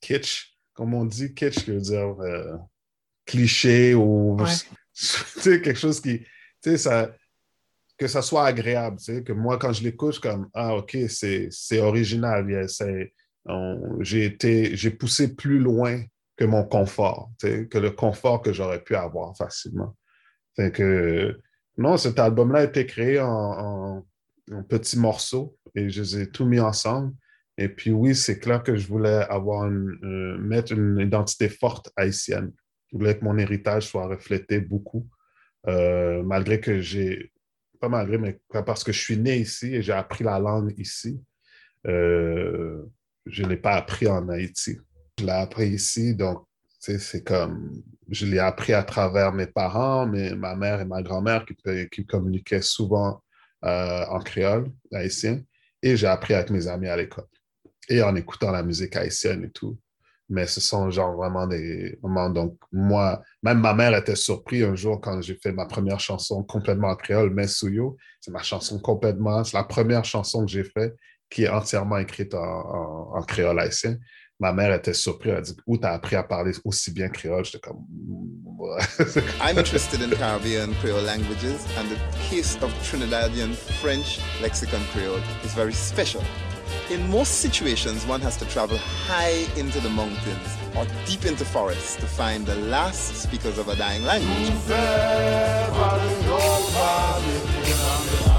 kitsch, 0.00 0.56
comme 0.74 0.94
on 0.94 1.04
dit, 1.04 1.34
kitsch, 1.34 1.66
je 1.66 1.72
veux 1.72 1.80
dire, 1.80 2.14
cliché 3.32 3.94
ou, 3.94 4.36
Ouais. 4.40 4.50
quelque 5.62 5.74
chose 5.74 6.00
qui, 6.00 6.20
tu 6.20 6.26
sais, 6.70 6.76
ça, 6.78 7.10
que 7.98 8.06
ça 8.08 8.20
soit 8.22 8.44
agréable, 8.46 8.98
tu 8.98 9.04
sais, 9.04 9.22
que 9.22 9.32
moi, 9.32 9.58
quand 9.58 9.72
je 9.72 9.82
l'écoute, 9.82 10.14
je 10.14 10.20
suis 10.20 10.28
comme, 10.28 10.48
ah, 10.54 10.74
OK, 10.76 10.96
c'est 11.08 11.48
c'est 11.50 11.80
original, 11.80 12.46
j'ai 14.00 14.24
été, 14.24 14.76
j'ai 14.76 14.90
poussé 14.90 15.34
plus 15.34 15.58
loin 15.58 16.02
que 16.36 16.44
mon 16.44 16.64
confort, 16.64 17.30
tu 17.40 17.46
sais, 17.48 17.66
que 17.68 17.78
le 17.78 17.90
confort 17.90 18.42
que 18.42 18.52
j'aurais 18.52 18.82
pu 18.82 18.94
avoir 18.94 19.36
facilement. 19.36 19.96
Fait 20.56 20.70
que, 20.72 21.40
non, 21.78 21.96
cet 21.96 22.18
album-là 22.18 22.60
a 22.60 22.64
été 22.64 22.84
créé 22.86 23.18
en, 23.20 23.26
en- 23.28 24.06
en 24.52 24.62
petits 24.64 24.98
morceaux 24.98 25.56
et 25.74 25.88
je 25.88 26.02
les 26.02 26.20
ai 26.22 26.26
tout 26.30 26.44
mis 26.44 26.60
ensemble. 26.60 27.12
Et 27.58 27.68
puis 27.68 27.90
oui, 27.92 28.14
c'est 28.14 28.38
clair 28.38 28.62
que 28.62 28.76
je 28.76 28.86
voulais 28.88 29.24
avoir 29.30 29.66
une, 29.66 29.98
euh, 30.04 30.38
mettre 30.38 30.72
une 30.72 30.98
identité 31.00 31.48
forte 31.48 31.90
haïtienne. 31.96 32.50
Je 32.92 32.98
voulais 32.98 33.18
que 33.18 33.24
mon 33.24 33.38
héritage 33.38 33.88
soit 33.88 34.06
reflété 34.06 34.60
beaucoup, 34.60 35.08
euh, 35.66 36.22
malgré 36.22 36.60
que 36.60 36.80
j'ai, 36.80 37.32
pas 37.80 37.88
malgré, 37.88 38.18
mais 38.18 38.38
parce 38.50 38.84
que 38.84 38.92
je 38.92 39.00
suis 39.00 39.16
né 39.16 39.38
ici 39.38 39.74
et 39.74 39.82
j'ai 39.82 39.92
appris 39.92 40.24
la 40.24 40.38
langue 40.38 40.74
ici. 40.78 41.20
Euh, 41.86 42.82
je 43.26 43.42
ne 43.42 43.48
l'ai 43.48 43.56
pas 43.56 43.74
appris 43.74 44.06
en 44.06 44.28
Haïti. 44.28 44.78
Je 45.18 45.24
l'ai 45.24 45.32
appris 45.32 45.68
ici, 45.68 46.14
donc 46.14 46.44
c'est 46.78 47.24
comme, 47.24 47.82
je 48.08 48.26
l'ai 48.26 48.40
appris 48.40 48.72
à 48.72 48.82
travers 48.82 49.32
mes 49.32 49.46
parents, 49.46 50.06
mais 50.06 50.34
ma 50.34 50.56
mère 50.56 50.80
et 50.80 50.84
ma 50.84 51.02
grand-mère 51.02 51.46
qui, 51.46 51.56
qui 51.90 52.06
communiquaient 52.06 52.62
souvent 52.62 53.22
euh, 53.64 54.04
en 54.06 54.18
créole 54.18 54.70
haïtien, 54.92 55.40
et 55.80 55.96
j'ai 55.96 56.08
appris 56.08 56.34
avec 56.34 56.50
mes 56.50 56.66
amis 56.66 56.88
à 56.88 56.96
l'école 56.96 57.26
et 57.88 58.02
en 58.02 58.14
écoutant 58.16 58.50
la 58.50 58.62
musique 58.62 58.96
haïtienne 58.96 59.44
et 59.44 59.50
tout. 59.50 59.78
Mais 60.28 60.46
ce 60.46 60.60
sont 60.60 60.90
genre 60.90 61.14
vraiment 61.14 61.46
des 61.46 61.98
moments. 62.02 62.30
Donc, 62.30 62.56
moi, 62.72 63.22
même 63.42 63.60
ma 63.60 63.74
mère 63.74 63.94
était 63.96 64.16
surprise 64.16 64.64
un 64.64 64.74
jour 64.74 65.00
quand 65.00 65.20
j'ai 65.20 65.34
fait 65.34 65.52
ma 65.52 65.66
première 65.66 66.00
chanson 66.00 66.42
complètement 66.42 66.88
en 66.88 66.96
créole, 66.96 67.34
Messuyo. 67.34 67.96
C'est 68.20 68.30
ma 68.30 68.42
chanson 68.42 68.78
complètement, 68.78 69.44
c'est 69.44 69.56
la 69.56 69.64
première 69.64 70.04
chanson 70.04 70.44
que 70.46 70.50
j'ai 70.50 70.64
faite 70.64 70.94
qui 71.32 71.44
est 71.44 71.48
entièrement 71.48 71.98
écrite 71.98 72.34
en, 72.34 73.22
créole 73.26 73.58
haïtien. 73.58 73.96
Ma 74.38 74.52
mère 74.52 74.74
était 74.74 74.94
surprise. 74.94 75.32
Elle 75.32 75.38
a 75.38 75.40
dit 75.40 75.56
Où 75.66 75.78
t'as 75.78 75.92
appris 75.92 76.16
à 76.16 76.22
parler 76.22 76.52
aussi 76.64 76.90
bien 76.90 77.08
créole? 77.08 77.44
J'étais 77.44 77.60
comme. 77.60 77.84
I'm 79.40 79.58
interested 79.58 80.02
in 80.02 80.10
Caribbean 80.10 80.74
Creole 80.80 81.04
languages, 81.04 81.60
and 81.78 81.88
the 81.88 81.98
case 82.28 82.56
of 82.62 82.72
Trinidadian 82.82 83.54
French 83.80 84.20
lexicon 84.40 84.80
Creole 84.92 85.20
is 85.44 85.54
very 85.54 85.72
special. 85.72 86.22
In 86.90 87.10
most 87.10 87.40
situations, 87.40 88.04
one 88.06 88.20
has 88.20 88.36
to 88.38 88.44
travel 88.46 88.76
high 88.78 89.46
into 89.56 89.80
the 89.80 89.88
mountains 89.88 90.48
or 90.76 90.86
deep 91.06 91.24
into 91.24 91.44
forests 91.44 91.96
to 91.96 92.06
find 92.06 92.46
the 92.46 92.56
last 92.56 93.16
speakers 93.16 93.58
of 93.58 93.68
a 93.68 93.76
dying 93.76 94.04
language. 94.04 94.52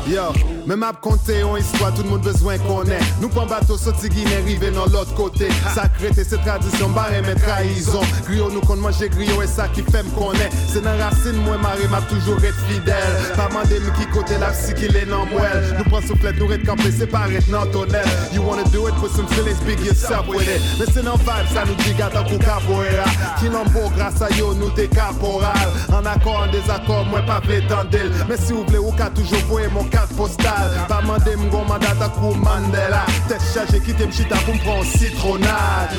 Yo, 0.06 0.34
même 0.68 0.84
ap 0.84 1.00
konte 1.00 1.30
yon 1.30 1.56
histoire, 1.56 1.94
tout 1.94 2.04
le 2.04 2.10
monde 2.10 2.24
besoin 2.24 2.58
connaît. 2.58 3.00
Nous 3.22 3.30
pren 3.30 3.48
bateau 3.48 3.78
sorti 3.78 4.10
Guinée, 4.10 4.44
rive 4.46 4.74
dans 4.74 4.86
l'autre 4.88 5.14
côté. 5.16 5.48
Sacré, 5.74 6.10
c'est 6.14 6.28
tradition, 6.44 6.90
barre 6.90 7.08
mais 7.26 7.36
trahison. 7.36 8.02
Griot, 8.28 8.52
nous 8.52 8.60
kon 8.60 8.76
manger 8.76 9.08
griot, 9.08 9.42
et 9.42 9.48
ça 9.48 9.70
qui 9.70 9.82
fait 9.82 10.04
me 10.04 10.10
connaît. 10.10 10.50
C'est 10.68 10.84
dans 10.84 10.98
racine, 10.98 11.42
moi, 11.46 11.58
maré, 11.58 11.88
m'a 11.90 12.02
toujours 12.02 12.38
être 12.44 12.60
fidèle. 12.68 12.94
Pas 13.38 13.48
mandé, 13.54 13.80
me 13.80 13.92
qui 13.98 14.06
côté 14.12 14.34
la 14.40 14.48
psy 14.48 14.74
qui 14.74 14.90
non 15.08 15.26
mouelle. 15.26 15.74
Nous 15.78 15.86
pren 15.86 16.02
soufflet, 16.02 16.34
nous 16.34 16.52
être 16.52 16.66
campé, 16.66 16.92
c'est 16.92 17.08
pas 17.08 17.30
être 17.30 17.48
non 17.48 17.66
tonnel. 17.72 18.04
You 18.34 18.42
wanna 18.42 18.64
do 18.74 18.90
it, 18.90 18.96
put 18.96 19.10
some 19.10 19.28
feelings, 19.30 19.60
big 19.66 19.80
yourself 19.80 20.28
with 20.28 20.42
it. 20.42 20.62
Mais 20.80 20.86
c'est 20.94 21.04
non 21.04 21.16
vibe, 21.16 21.48
ça 21.54 21.64
nous 21.66 21.76
dit 21.76 21.94
gata 21.94 22.24
kou 22.24 22.38
capoeira. 22.40 23.08
Qui 23.40 23.50
n'en 23.50 23.64
beau, 23.72 23.90
grâce 23.96 24.22
à 24.22 24.30
yo, 24.36 24.54
nous 24.54 24.70
t'es 24.72 24.90
caporal. 24.90 25.70
En 25.94 26.06
accord, 26.06 26.46
en 26.46 26.52
désaccord, 26.52 27.06
moi 27.06 27.22
pas 27.22 27.40
tendel. 27.70 28.12
Mais 28.28 28.36
si 28.36 28.52
vous 28.52 28.66
voulez, 28.66 28.80
ou 28.80 28.92
ka 28.92 29.10
toujours 29.10 29.40
voyer 29.48 29.70
mon 29.70 29.93
carte 29.94 30.14
postale. 30.14 30.72
Pas 30.88 31.02
mandé 31.02 31.36
m'gon 31.36 31.66
mandat 31.66 31.96
à 32.02 32.10
kou 32.10 32.34
Mandela. 32.34 33.06
Tête 33.28 33.42
chargée, 33.54 33.80
quitte 33.80 34.06
m'chita 34.06 34.36
pour 34.38 34.56
m'prendre 34.56 34.86
citronnade. 34.86 35.94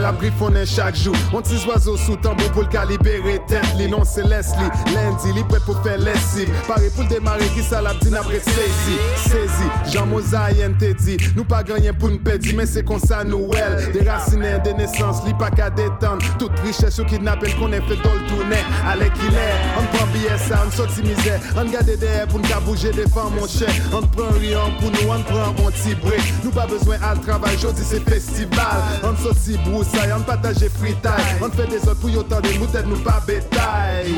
La 0.00 0.12
griffonne 0.12 0.64
chaque 0.64 0.96
jour. 0.96 1.14
On 1.32 1.40
tis 1.40 1.64
oiseau 1.66 1.96
sous 1.96 2.16
tambour 2.16 2.50
pour 2.52 2.62
le 2.62 2.68
calibérer 2.68 3.40
tête. 3.46 3.64
Li 3.76 3.88
non 3.88 4.02
c'est 4.04 4.22
Leslie, 4.22 4.70
lundi, 4.94 5.32
li 5.34 5.44
prêt 5.44 5.60
pour 5.64 5.82
faire 5.82 5.98
lessive. 5.98 6.48
Paré 6.66 6.90
pour 6.90 7.04
le 7.04 7.08
démarrer, 7.08 7.46
qui 7.54 7.62
ça 7.62 7.80
la 7.80 7.90
après 7.90 8.40
saisi. 8.40 8.96
Saisi, 9.16 9.92
Jean 9.92 10.06
Mosaïen 10.06 10.72
te 10.78 10.92
dit, 10.92 11.16
nous 11.36 11.44
pas 11.44 11.62
gagné 11.62 11.92
pour 11.92 12.10
nous 12.10 12.18
perdre, 12.18 12.46
mais 12.54 12.66
c'est 12.66 12.84
comme 12.84 13.00
ça 13.00 13.24
Noël. 13.24 13.90
Des 13.92 14.08
racines 14.08 14.60
de 14.64 14.70
naissance, 14.70 15.24
li 15.26 15.34
pas 15.34 15.50
qu'à 15.50 15.70
détendre. 15.70 16.24
Toute 16.38 16.58
richesse 16.60 16.98
ou 16.98 17.04
kidnapping 17.04 17.54
qu'on 17.56 17.72
est 17.72 17.80
fait 17.82 17.96
dans 18.02 18.14
le 18.14 18.26
tourner. 18.28 18.62
Allez 18.88 19.10
qu'il 19.10 19.34
est, 19.34 19.56
on 19.78 19.96
prend 19.96 20.06
billet 20.12 20.38
ça, 20.48 20.62
on 20.66 20.70
sorti 20.70 21.02
misère. 21.02 21.40
On 21.56 21.64
garde 21.64 21.90
derrière 21.98 22.26
pour 22.28 22.38
nous 22.38 22.46
bouger 22.64 22.90
des 22.92 23.08
femmes, 23.08 23.34
mon 23.38 23.46
cher. 23.46 23.68
On 23.92 24.02
prend 24.02 24.30
rien 24.38 24.60
pour 24.80 24.90
nous, 24.90 25.10
on 25.10 25.22
prend 25.22 25.52
mon 25.62 25.70
petit 25.70 25.94
break. 25.94 26.22
Nous 26.44 26.50
pas 26.50 26.66
besoin 26.66 26.96
à 27.02 27.16
travail, 27.16 27.56
aujourd'hui 27.56 27.84
c'est 27.86 28.08
festival. 28.08 28.85
On 29.02 29.16
sorti 29.16 29.56
broussaille, 29.58 30.12
on 30.16 30.22
partage 30.22 30.56
fritaille. 30.68 31.24
On 31.42 31.50
fait 31.50 31.66
des 31.66 31.78
autres 31.88 32.00
pour 32.00 32.10
y 32.10 32.16
autant 32.16 32.40
de 32.40 32.48
moutettes, 32.58 32.86
nous 32.86 32.98
pas 32.98 33.22
bétail. 33.26 34.14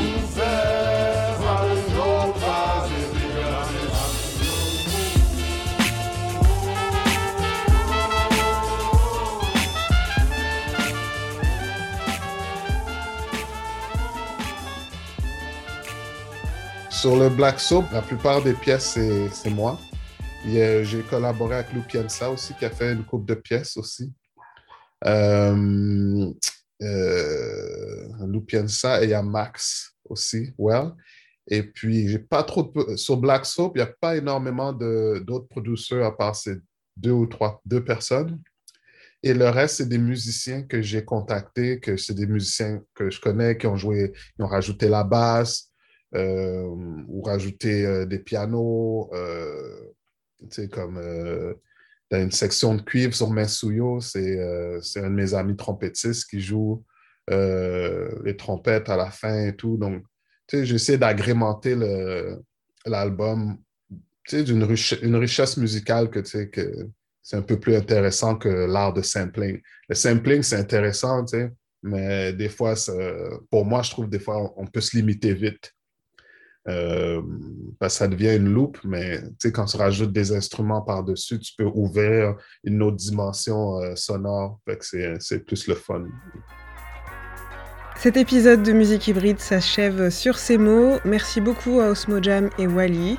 Sur 16.91 17.17
le 17.17 17.29
Black 17.29 17.61
Soap, 17.61 17.87
la 17.93 18.03
plupart 18.03 18.43
des 18.43 18.55
pièces, 18.55 18.99
c'est 19.33 19.51
moi. 19.51 19.79
A- 20.47 20.83
J'ai 20.83 21.03
collaboré 21.03 21.57
avec 21.57 21.73
Lou 21.73 21.83
aussi, 22.31 22.55
qui 22.55 22.65
a 22.65 22.71
fait 22.71 22.93
une 22.93 23.05
coupe 23.05 23.27
de 23.27 23.35
pièces 23.35 23.77
aussi. 23.77 24.13
Euh, 25.07 26.33
euh, 26.83 28.09
et 28.21 29.05
il 29.05 29.11
y 29.11 29.15
a 29.15 29.23
Max 29.23 29.95
aussi, 30.05 30.53
well. 30.59 30.93
Et 31.51 31.63
puis, 31.63 32.09
j'ai 32.09 32.19
pas 32.19 32.43
trop 32.43 32.73
sur 32.97 33.17
Black 33.17 33.47
Soap, 33.47 33.73
il 33.75 33.79
n'y 33.79 33.89
a 33.89 33.95
pas 34.01 34.17
énormément 34.17 34.73
d'autres 34.73 35.49
producteurs 35.49 36.07
à 36.07 36.17
part 36.17 36.37
ces 36.37 36.57
deux 36.97 37.13
ou 37.13 37.27
trois, 37.27 37.63
deux 37.65 37.83
personnes. 37.83 38.41
Et 39.23 39.35
le 39.35 39.49
reste, 39.49 39.77
c'est 39.77 39.89
des 39.89 39.99
musiciens 39.99 40.63
que 40.63 40.83
j'ai 40.83 41.05
contactés, 41.05 41.81
que 41.81 41.97
c'est 41.97 42.15
des 42.15 42.27
musiciens 42.27 42.83
que 42.95 43.11
je 43.11 43.21
connais, 43.21 43.57
qui 43.57 43.67
ont 43.67 43.77
joué, 43.77 44.13
qui 44.37 44.43
ont 44.43 44.47
rajouté 44.47 44.89
la 44.89 45.05
basse, 45.05 45.71
euh, 46.15 46.63
ou 47.09 47.23
rajouté 47.23 47.85
euh, 47.85 48.07
des 48.07 48.19
pianos, 48.19 49.11
tu 50.41 50.47
sais, 50.51 50.69
comme 50.69 51.01
euh, 52.13 52.17
dans 52.17 52.23
une 52.23 52.31
section 52.31 52.75
de 52.75 52.83
cuivre 52.83 53.15
sur 53.15 53.31
Mensuyo, 53.31 54.01
c'est 54.01 54.39
euh, 54.39 54.81
un 54.97 55.11
de 55.11 55.15
mes 55.15 55.35
amis 55.35 55.57
trompettistes 55.57 56.29
qui 56.29 56.41
joue 56.41 56.85
euh, 57.31 58.11
les 58.25 58.37
trompettes 58.37 58.89
à 58.89 58.97
la 58.97 59.11
fin 59.11 59.47
et 59.47 59.57
tout. 59.57 59.77
Donc, 59.77 60.03
tu 60.47 60.59
sais, 60.59 60.67
j'essaie 60.67 60.99
d'agrémenter 60.99 61.77
l'album, 62.87 63.59
tu 63.91 64.39
sais, 64.39 64.43
d'une 64.43 64.65
riche- 64.65 64.99
une 65.03 65.17
richesse 65.17 65.57
musicale 65.59 66.09
que, 66.11 66.21
tu 66.21 66.31
sais, 66.31 66.49
que 66.49 66.89
c'est 67.23 67.37
un 67.37 67.43
peu 67.43 67.61
plus 67.61 67.77
intéressant 67.77 68.37
que 68.37 68.49
l'art 68.49 68.95
de 68.95 69.03
sampling. 69.03 69.61
Le 69.89 69.95
sampling, 69.95 70.43
c'est 70.43 70.57
intéressant, 70.57 71.25
tu 71.27 71.37
sais, 71.37 71.53
mais 71.83 72.33
des 72.33 72.49
fois, 72.49 72.75
pour 73.51 73.67
moi, 73.67 73.83
je 73.83 73.91
trouve 73.91 74.09
des 74.09 74.19
fois, 74.19 74.55
on 74.57 74.67
peut 74.67 74.81
se 74.81 74.97
limiter 74.97 75.35
vite. 75.35 75.75
Euh, 76.69 77.23
que 77.81 77.89
ça 77.89 78.09
devient 78.09 78.37
une 78.37 78.53
loupe, 78.53 78.79
mais 78.85 79.21
quand 79.55 79.65
tu 79.65 79.77
rajoutes 79.77 80.13
des 80.13 80.33
instruments 80.33 80.83
par-dessus, 80.83 81.39
tu 81.39 81.55
peux 81.57 81.65
ouvrir 81.65 82.35
une 82.65 82.83
autre 82.83 82.97
dimension 82.97 83.81
euh, 83.81 83.95
sonore. 83.95 84.61
C'est 84.81 85.45
plus 85.47 85.67
le 85.69 85.75
fun. 85.75 86.05
Cet 87.97 88.17
épisode 88.17 88.63
de 88.63 88.73
Musique 88.73 89.09
Hybride 89.09 89.41
s'achève 89.41 90.11
sur 90.11 90.39
ces 90.39 90.59
mots. 90.59 90.99
Merci 91.05 91.41
beaucoup 91.41 91.81
à 91.81 91.89
Osmo 91.89 92.23
Jam 92.23 92.51
et 92.59 92.67
Wally, 92.67 93.19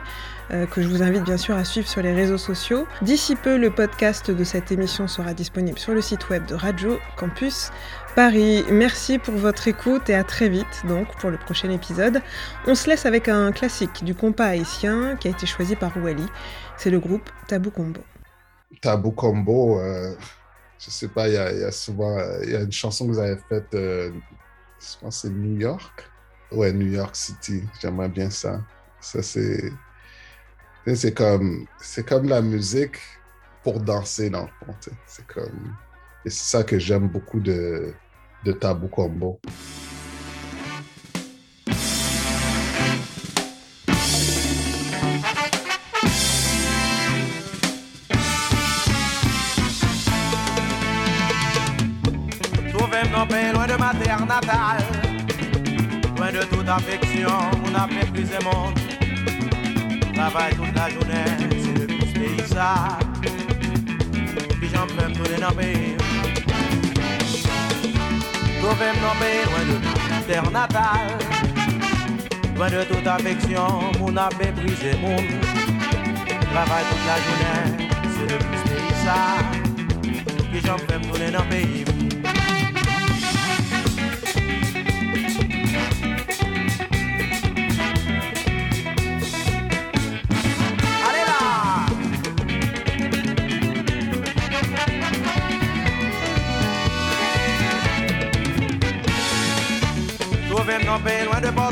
euh, 0.51 0.65
que 0.65 0.81
je 0.81 0.87
vous 0.87 1.03
invite 1.03 1.23
bien 1.23 1.37
sûr 1.37 1.55
à 1.55 1.63
suivre 1.63 1.87
sur 1.87 2.01
les 2.01 2.13
réseaux 2.13 2.37
sociaux. 2.37 2.87
D'ici 3.01 3.35
peu, 3.35 3.57
le 3.57 3.69
podcast 3.69 4.31
de 4.31 4.43
cette 4.43 4.71
émission 4.71 5.07
sera 5.07 5.33
disponible 5.33 5.77
sur 5.77 5.93
le 5.93 6.01
site 6.01 6.29
web 6.29 6.45
de 6.45 6.55
Radio 6.55 6.99
Campus 7.17 7.71
Paris. 8.15 8.63
Merci 8.71 9.19
pour 9.19 9.35
votre 9.35 9.67
écoute 9.67 10.09
et 10.09 10.15
à 10.15 10.23
très 10.23 10.49
vite 10.49 10.83
donc 10.87 11.07
pour 11.17 11.29
le 11.29 11.37
prochain 11.37 11.69
épisode. 11.69 12.21
On 12.67 12.75
se 12.75 12.89
laisse 12.89 13.05
avec 13.05 13.27
un 13.27 13.51
classique 13.51 14.03
du 14.03 14.15
compas 14.15 14.47
haïtien 14.47 15.15
qui 15.17 15.27
a 15.27 15.31
été 15.31 15.45
choisi 15.45 15.75
par 15.75 15.95
Wally. 15.97 16.25
C'est 16.77 16.89
le 16.89 16.99
groupe 16.99 17.29
Tabou 17.47 17.71
Combo. 17.71 18.01
Tabou 18.81 19.11
Combo, 19.11 19.79
euh, 19.79 20.15
je 20.79 20.89
sais 20.89 21.07
pas, 21.07 21.27
il 21.27 21.33
y 21.33 21.37
a, 21.37 21.71
souvent 21.71 22.17
y 22.43 22.55
a 22.55 22.61
une 22.61 22.71
chanson 22.71 23.05
que 23.05 23.11
vous 23.11 23.19
avez 23.19 23.37
faite, 23.49 23.73
euh, 23.73 24.11
je 24.79 24.99
pense 24.99 25.21
c'est 25.21 25.29
New 25.29 25.59
York. 25.59 26.09
Ouais, 26.51 26.73
New 26.73 26.87
York 26.87 27.15
City. 27.15 27.63
J'aimerais 27.81 28.09
bien 28.09 28.29
ça. 28.29 28.61
Ça, 28.99 29.21
c'est. 29.21 29.71
C'est 30.85 31.13
comme, 31.13 31.65
c'est 31.79 32.05
comme 32.07 32.27
la 32.27 32.41
musique 32.41 32.97
pour 33.63 33.79
danser, 33.79 34.29
dans 34.29 34.43
le 34.43 34.65
fond. 34.65 34.75
C'est 35.05 35.27
comme. 35.27 35.75
Et 36.25 36.29
c'est 36.29 36.57
ça 36.57 36.63
que 36.63 36.79
j'aime 36.79 37.07
beaucoup 37.07 37.39
de, 37.39 37.93
de 38.43 38.51
Tabou 38.51 38.87
Combo. 38.87 39.39
Loin 53.53 53.67
de 53.67 53.75
ma 53.75 53.93
terre 53.93 54.25
natale, 54.25 54.83
loin 56.17 56.31
de 56.31 56.43
toute 56.45 56.67
affection, 56.67 57.29
mon 57.61 57.75
a 57.75 57.85
méprisé 57.85 58.37
mon 58.43 58.73
travail 60.19 60.53
toute 60.53 60.75
la 60.75 60.89
journée, 60.89 61.23
c'est 61.63 61.79
le 61.79 61.87
plus 61.87 62.11
pays 62.11 62.47
ça. 62.47 62.99
Puis 63.21 64.69
j'en 64.73 64.85
peux 64.85 65.07
me 65.07 65.39
dans 65.39 65.49
le 65.49 65.55
pays. 65.55 65.95
Trouvez 68.59 68.91
mon 69.01 69.13
paix 69.19 69.39
loin 69.49 69.63
de 69.69 69.75
ma 70.09 70.19
terre 70.27 70.51
natale, 70.51 71.11
loin 72.57 72.69
de 72.69 72.83
toute 72.83 73.07
affection, 73.07 73.67
mon 73.99 74.17
a 74.17 74.29
méprisé 74.37 74.91
mon 75.01 75.15
travail 76.51 76.83
toute 76.89 77.05
la 77.11 77.17
journée, 77.25 77.87
c'est 78.13 78.29
le 78.33 78.37
plus 78.37 78.63
pays 78.69 78.95
ça. 79.05 79.19
Puis 80.51 80.61
j'en 80.65 80.79
peux 80.79 80.99
me 80.99 81.98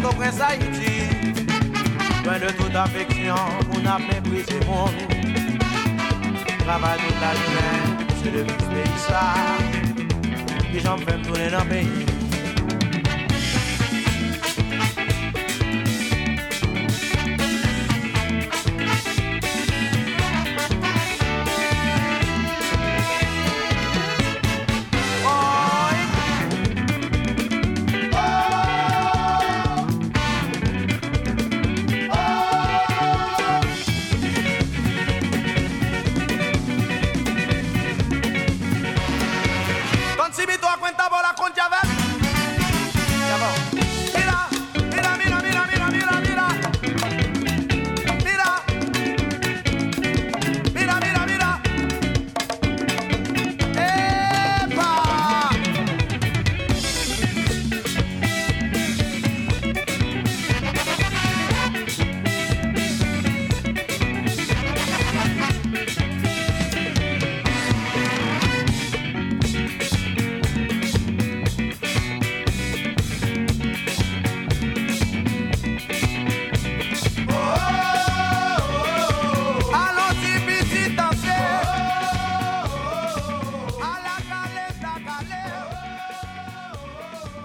Port-au-Prince, 0.01 0.39
Haïti 0.41 1.09
Loin 2.23 2.39
de 2.39 2.51
toute 2.51 2.75
affection, 2.75 3.35
on 3.71 3.85
a 3.85 3.97
méprisé 3.97 4.59
mon 4.67 4.85
Travail 6.59 6.99
toute 6.99 7.21
la 7.21 7.33
journée, 7.33 8.05
c'est 8.21 8.31
le 8.31 8.43
pays 8.43 8.97
ça 9.07 9.33
j'en 10.83 10.97
fais 10.97 11.17
me 11.17 11.23
tourner 11.23 11.49
dans 11.49 11.63
le 11.63 11.69
pays 11.69 12.16